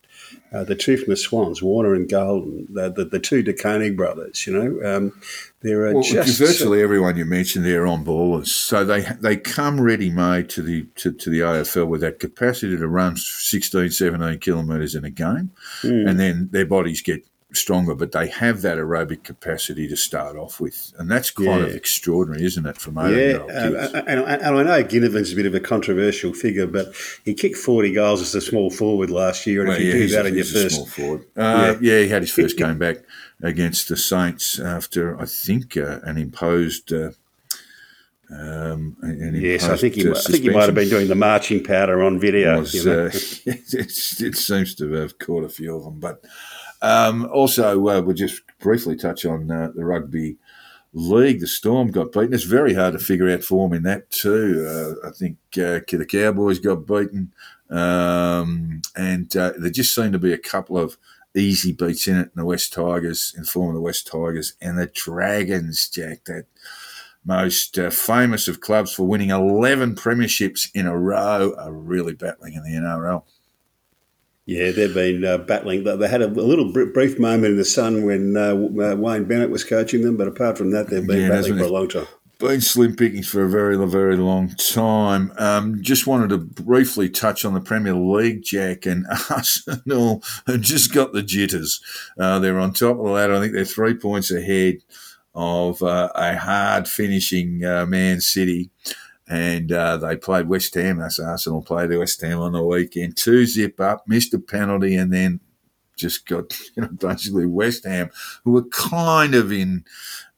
[0.54, 4.48] uh, the two from the Swans, Warner and Gulden, the, the, the two DeKoning brothers,
[4.48, 4.96] you know.
[4.96, 5.22] Um,
[5.62, 9.82] there are Well, just virtually everyone you mentioned there on ballers, so they they come
[9.82, 14.40] ready made to the to, to the AFL with that capacity to run 16, 17
[14.40, 15.52] kilometres in a game,
[15.82, 16.08] Hmm.
[16.08, 20.60] and then their bodies get stronger, but they have that aerobic capacity to start off
[20.60, 21.76] with, and that's kind of Yeah.
[21.78, 23.94] extraordinary, isn't it, from 18 Yeah, kids?
[23.94, 26.94] and, and I know Ginnivan's a bit of a controversial figure, but
[27.24, 29.98] he kicked 40 goals as a small forward last year, and Well, if you yeah,
[30.00, 31.26] do that a- in your first small forward.
[31.38, 32.00] Uh, yeah.
[32.02, 32.98] he had his first game back
[33.42, 36.92] against the Saints after I think uh, an imposed.
[36.92, 37.12] Uh,
[38.30, 38.98] um,
[39.34, 42.04] Yes, I think he, uh, I think he might have been doing the marching powder
[42.04, 42.60] on video.
[42.60, 43.06] was, you know.
[43.06, 43.10] uh,
[43.46, 43.74] it,
[44.20, 46.00] it seems to have caught a few of them.
[46.00, 46.26] But
[46.82, 50.38] um, also, uh, we'll just briefly touch on uh, the rugby
[50.94, 51.40] league.
[51.40, 52.34] The Storm got beaten.
[52.34, 54.66] It's very hard to figure out form in that too.
[55.04, 57.34] Uh, I think uh, the Cowboys got beaten,
[57.70, 60.98] um, and uh, there just seemed to be a couple of
[61.36, 62.32] easy beats in it.
[62.34, 66.26] And the West Tigers, in form of the West Tigers, and the Dragons, Jack.
[66.26, 66.46] That
[67.26, 72.54] most uh, famous of clubs for winning 11 premierships in a row are really battling
[72.54, 73.24] in the NRL.
[74.48, 75.84] Yeah, they've been uh, battling.
[75.84, 79.66] They had a little brief moment in the sun when uh, uh, Wayne Bennett was
[79.66, 82.08] coaching them, but apart from that, they've been Yeah, battling for a long time.
[82.40, 85.34] Been slim pickings for a very, very long time.
[85.38, 90.94] Um, just wanted to briefly touch on the Premier League, Jack, and Arsenal have just
[90.94, 91.82] got the jitters.
[92.18, 93.34] Uh, they're on top of the ladder.
[93.34, 94.78] I think they're three points ahead
[95.36, 98.70] of uh, a hard finishing uh, Man City.
[99.30, 101.00] And uh, they played West Ham.
[101.00, 103.18] That's Arsenal played West Ham on the weekend.
[103.18, 105.42] Two zip up, missed a penalty, and then
[105.98, 108.10] just got you know basically West Ham,
[108.44, 109.84] who were kind of in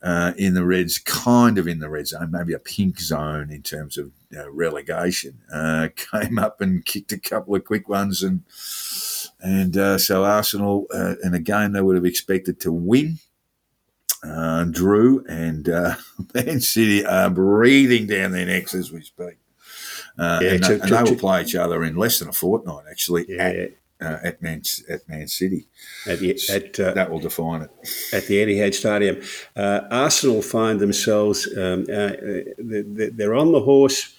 [0.02, 3.62] uh, in the Reds, kind of in the red zone, maybe a pink zone in
[3.62, 5.42] terms of you know, relegation.
[5.54, 8.44] Uh, came up and kicked a couple of quick ones, and
[9.42, 13.20] and uh, so Arsenal uh, in a game they would have expected to win.
[14.24, 15.96] Uh, drew and uh,
[16.34, 19.38] Man City are breathing down their necks as we speak.
[20.18, 23.26] Uh, Yeah, and, and they will play each other in less than a fortnight, actually,
[23.30, 23.72] Yeah, at,
[24.02, 25.68] uh, at Man at Man City.
[26.06, 27.70] at the, at, uh, that will define it.
[28.12, 29.22] at the Etihad Stadium.
[29.56, 32.12] Uh, Arsenal find themselves, um, uh,
[32.58, 34.14] they're, on the horse,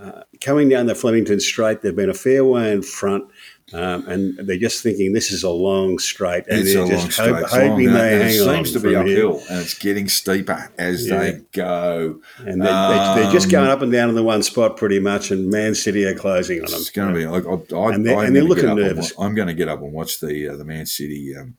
[0.00, 1.82] uh, coming down the Flemington Straight.
[1.82, 3.24] They've been a fair way in front,
[3.72, 6.90] um, and they're just thinking this is a long straight, and It's a they're long
[6.90, 7.28] just straight.
[7.34, 8.54] hope, It's long, hoping and they it hang on.
[8.56, 9.26] seems to be from here.
[9.26, 11.18] uphill, and it's getting steeper as Yeah.
[11.18, 12.20] they go.
[12.38, 14.98] And they're, they're, they're just Um, going up and down in the one spot pretty
[14.98, 16.80] much, and Man City are closing on them.
[16.80, 17.26] It's going to be.
[17.26, 19.16] Like, I, I, And they're- I'm and they're looking nervous.
[19.16, 21.54] wa- I'm going to get up and watch the uh, the Man City um,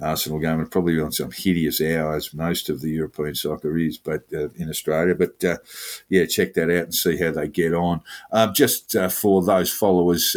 [0.00, 3.96] Arsenal game, and probably on some hideous hour, as most of the European soccer is,
[3.96, 5.14] but uh, in Australia.
[5.14, 5.56] But uh,
[6.10, 8.02] yeah, check that out and see how they get on.
[8.30, 10.36] Um, just uh, for those followers.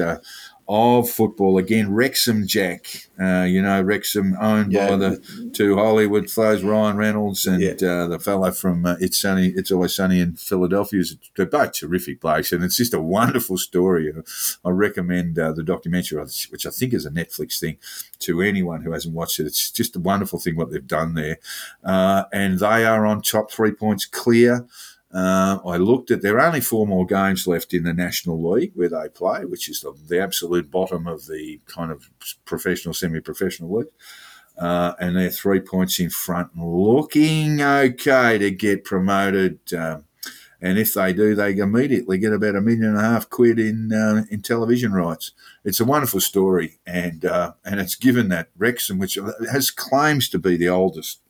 [0.69, 3.09] Uh, of football again, Wrexham Jack.
[3.19, 4.89] Uh, you know, Wrexham owned Yeah.
[4.89, 7.71] by the two Hollywood fellows, Ryan Reynolds and Yeah.
[7.71, 11.03] uh, the fellow from uh, It's Sunny, It's Always Sunny in Philadelphia.
[11.35, 14.13] They're both terrific blokes, and it's just a wonderful story.
[14.63, 17.77] I recommend uh, the documentary, which I think is a Netflix thing,
[18.19, 19.47] to anyone who hasn't watched it.
[19.47, 21.39] It's just a wonderful thing what they've done there,
[21.83, 24.65] uh, and they are on top, three points clear.
[25.11, 28.73] Uh, I looked at there are only four more games left in the National League
[28.75, 32.09] where they play, which is the, the absolute bottom of the kind of
[32.45, 33.87] professional, semi-professional league.
[34.57, 39.59] Uh, and they're three points in front, looking okay to get promoted.
[39.73, 40.03] Um,
[40.61, 43.93] and if they do, they immediately get about a million and a half quid in
[43.93, 45.31] uh, in television rights.
[45.63, 49.17] It's a wonderful story, and uh, and it's given that Wrexham, which
[49.49, 51.21] has claims to be the oldest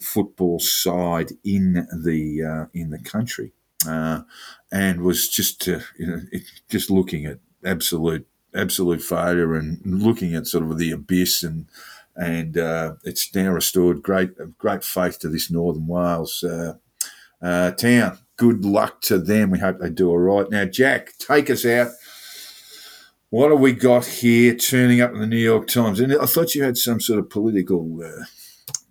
[0.00, 3.52] football side in the uh, in the country,
[3.86, 4.22] uh,
[4.70, 10.34] and was just uh, you know it, just looking at absolute absolute failure and looking
[10.34, 11.66] at sort of the abyss and
[12.16, 16.74] and uh, it's now restored great great faith to this Northern Wales uh,
[17.42, 18.18] uh, town.
[18.36, 19.50] Good luck to them.
[19.50, 20.50] We hope they do all right.
[20.50, 21.90] Now, Jack, take us out.
[23.30, 26.00] What have we got here turning up in the New York Times?
[26.00, 28.02] And I thought you had some sort of political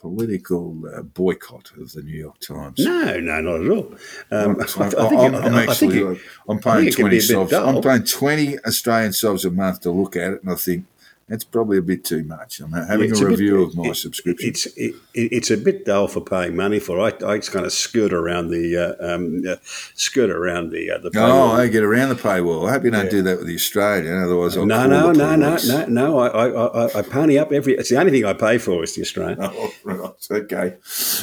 [0.10, 2.78] political uh, boycott of the New York Times.
[2.80, 3.92] No, no, not at all.
[4.32, 6.96] Um, I, I think, I'm, it- I'm I think actually, it- I'm paying think it
[6.96, 7.54] can be twenty a subs.
[7.54, 10.86] I'm paying twenty Australian subs a month to look at it, and I think
[11.28, 12.60] That's probably a bit too much.
[12.60, 14.48] I'm having It's a bit- review of my it- subscription.
[14.48, 17.00] It's it, it's a bit dull for paying money for.
[17.00, 19.56] I, I just kind of skirt around the uh, um, uh,
[19.96, 21.10] skirt around the uh, the.
[21.16, 21.48] Oh.
[21.54, 22.70] I get around the paywall.
[22.70, 25.58] I hope you don't do that with the Australian, otherwise I'll no, no, no, no,
[25.66, 26.20] no, no.
[26.20, 26.48] I, I,
[26.86, 27.74] I, I pony up every.
[27.74, 29.40] It's the only thing I pay for is the Australian.
[29.42, 30.28] Oh, right.
[30.30, 30.76] Okay.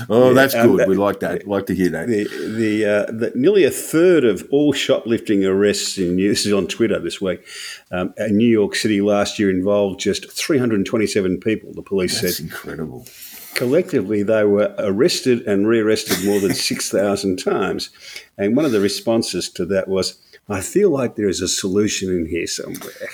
[0.09, 0.81] Oh, Yeah, that's um, good.
[0.81, 1.47] that- we like that.
[1.47, 2.09] like to hear that.
[2.09, 6.66] The the, uh, the nearly a third of all shoplifting arrests in this is on
[6.66, 7.45] Twitter this week.
[7.93, 11.73] Um, in New York City last year involved just 327 people.
[11.74, 13.06] The police That's said incredible.
[13.55, 17.90] collectively they were arrested and rearrested more than 6,000 times.
[18.39, 20.16] And one of the responses to that was,
[20.48, 23.10] "I feel like there is a solution in here somewhere."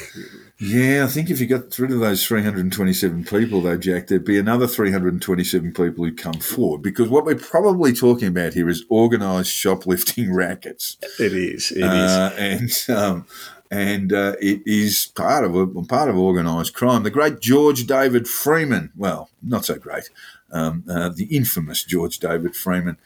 [0.61, 4.39] Yeah, I think if you got rid of those 327 people, though, Jack, there'd be
[4.41, 6.83] another 327 people who come forward.
[6.83, 10.97] Because what we're probably talking about here is organised shoplifting rackets.
[11.21, 11.71] It is.
[11.71, 11.85] It is.
[11.85, 13.27] Uh, and um,
[13.71, 17.03] and uh, it is part of part of organised crime.
[17.03, 20.11] The great George David Freeman, well, not so great,
[20.53, 22.97] um, uh, the infamous George David Freeman,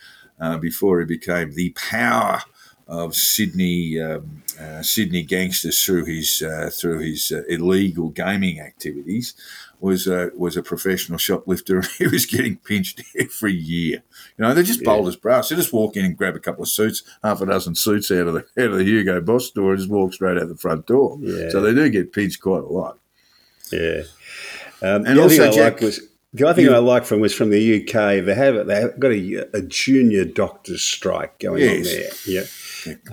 [0.41, 2.43] uh, before he became the power
[2.87, 9.35] of Sydney um, uh, Sydney gangsters through his uh, through his uh, illegal gaming activities.
[9.81, 11.83] Was a, was a professional shoplifter.
[11.99, 14.05] He was getting pinched every year.
[14.39, 15.49] You know, they're just bold as brass.
[15.49, 18.29] They just walk in and grab a couple of suits, half a dozen suits out
[18.29, 20.87] of the out of the Hugo Boss store, and just walk straight out the front
[20.87, 21.19] door.
[21.21, 21.49] Yeah.
[21.51, 22.99] So they do get pinched quite a lot.
[23.73, 24.03] Yeah.
[24.83, 26.01] Um, And the other thing also, Jack, like was
[26.35, 28.25] the other thing I like from was from the UK.
[28.25, 32.11] They have they have got a, a junior doctors strike going on there.
[32.27, 32.43] Yeah.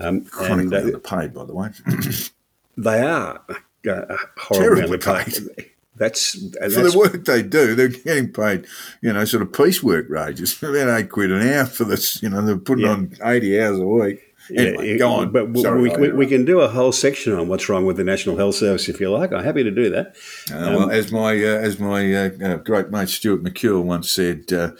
[0.00, 1.70] Um, Chronically and uh, underpaid, by the way.
[2.76, 3.40] they are
[3.88, 5.70] uh, horribly Terribly underpaid.
[5.96, 8.66] That's and for that's the work they do, they're getting paid,
[9.02, 12.22] you know, sort of piecework wages, about eight quid an hour for this.
[12.22, 12.92] You know, they're putting Yeah.
[12.92, 14.22] on eighty hours a week.
[14.56, 15.30] Anyway, Yeah, go on.
[15.30, 17.98] But we, Sorry, we, we, we can do a whole section on what's wrong with
[17.98, 19.32] the National Health Service if you like.
[19.32, 20.16] I'm happy to do that.
[20.50, 24.50] Uh, well, as my uh, as my uh, uh, great mate Stuart McCure once said,
[24.52, 24.70] uh,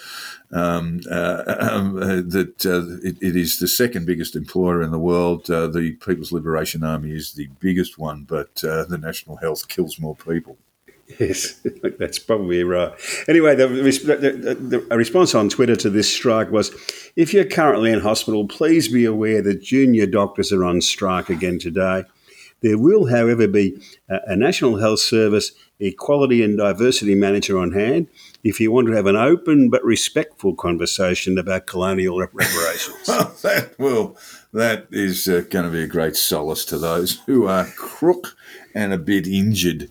[0.52, 4.98] um, uh, um, uh, that uh, it, it is the second biggest employer in the
[4.98, 5.46] world.
[5.46, 10.58] The People's Liberation Army is the biggest one, but the National Health kills more people.
[11.18, 11.60] Yes,
[11.98, 12.92] that's probably right.
[13.28, 16.70] Anyway, the, the, the, response on Twitter to this strike was
[17.16, 21.58] if you're currently in hospital, please be aware that junior doctors are on strike again
[21.58, 22.04] today.
[22.60, 28.06] There will, however, be a, a National Health Service Equality and Diversity Manager on hand
[28.42, 33.06] if you want to have an open but respectful conversation about colonial rep- reparations.
[33.42, 34.16] that will
[34.52, 38.36] that is uh, going to be a great solace to those who are crook
[38.74, 39.90] and a bit injured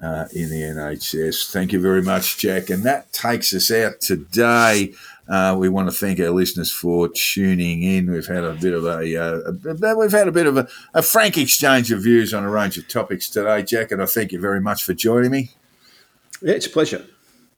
[0.00, 1.50] uh, in the NHS.
[1.50, 2.70] Thank you very much, Jack.
[2.70, 4.94] And that takes us out today.
[5.28, 8.10] Uh, we want to thank our listeners for tuning in.
[8.10, 9.52] We've had a bit of a, uh,
[9.90, 12.78] a we've had a bit of a, a frank exchange of views on a range
[12.78, 13.90] of topics today, Jack.
[13.90, 15.50] And I thank you very much for joining me.
[16.40, 17.04] yeah, it's a pleasure.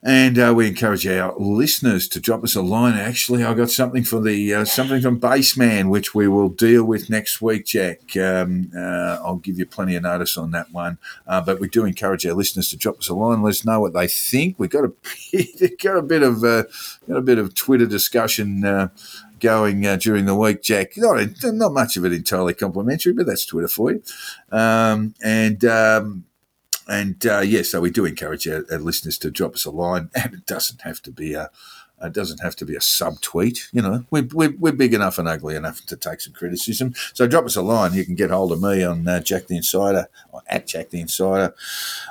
[0.02, 2.94] And uh, we encourage our listeners to drop us a line.
[2.94, 7.10] Actually, I got something for the uh, something from Baseman, which we will deal with
[7.10, 8.16] next week, Jack.
[8.16, 10.96] Um, uh, I'll give you plenty of notice on that one.
[11.26, 13.42] Uh, but we do encourage our listeners to drop us a line.
[13.42, 14.58] Let us know what they think.
[14.58, 14.92] We got a
[15.82, 16.64] got a bit of uh,
[17.06, 18.64] got a bit of Twitter discussion.
[18.64, 18.88] Uh,
[19.38, 20.98] Going uh, during the week, Jack.
[20.98, 24.02] Not, not much of it entirely complimentary, but that's Twitter for you.
[24.52, 26.24] Um, and um,
[26.90, 30.10] and uh, yeah, so we do encourage our, our listeners to drop us a line,
[30.14, 31.50] and it doesn't have to be a
[32.02, 33.68] it doesn't have to be a subtweet.
[33.72, 36.94] You know, we're, we're, we're big enough and ugly enough to take some criticism.
[37.12, 37.92] So drop us a line.
[37.92, 41.00] You can get hold of me on uh, Jack the Insider or at Jack the
[41.02, 41.54] Insider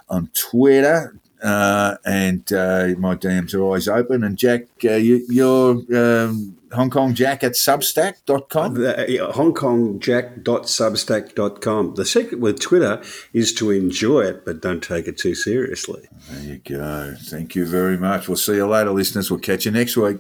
[0.07, 1.15] on Twitter.
[1.41, 4.23] Uh, and uh, my DMs are always open.
[4.23, 8.73] And Jack, uh, you, you're um, Hong Kong Jack at substack.com.
[8.75, 11.95] The, uh, HongKongJack.substack.com.
[11.95, 13.01] The secret with Twitter
[13.33, 16.07] is to enjoy it, but don't take it too seriously.
[16.29, 17.15] There you go.
[17.17, 18.27] Thank you very much.
[18.27, 19.31] We'll see you later, listeners.
[19.31, 20.19] We'll catch you next week.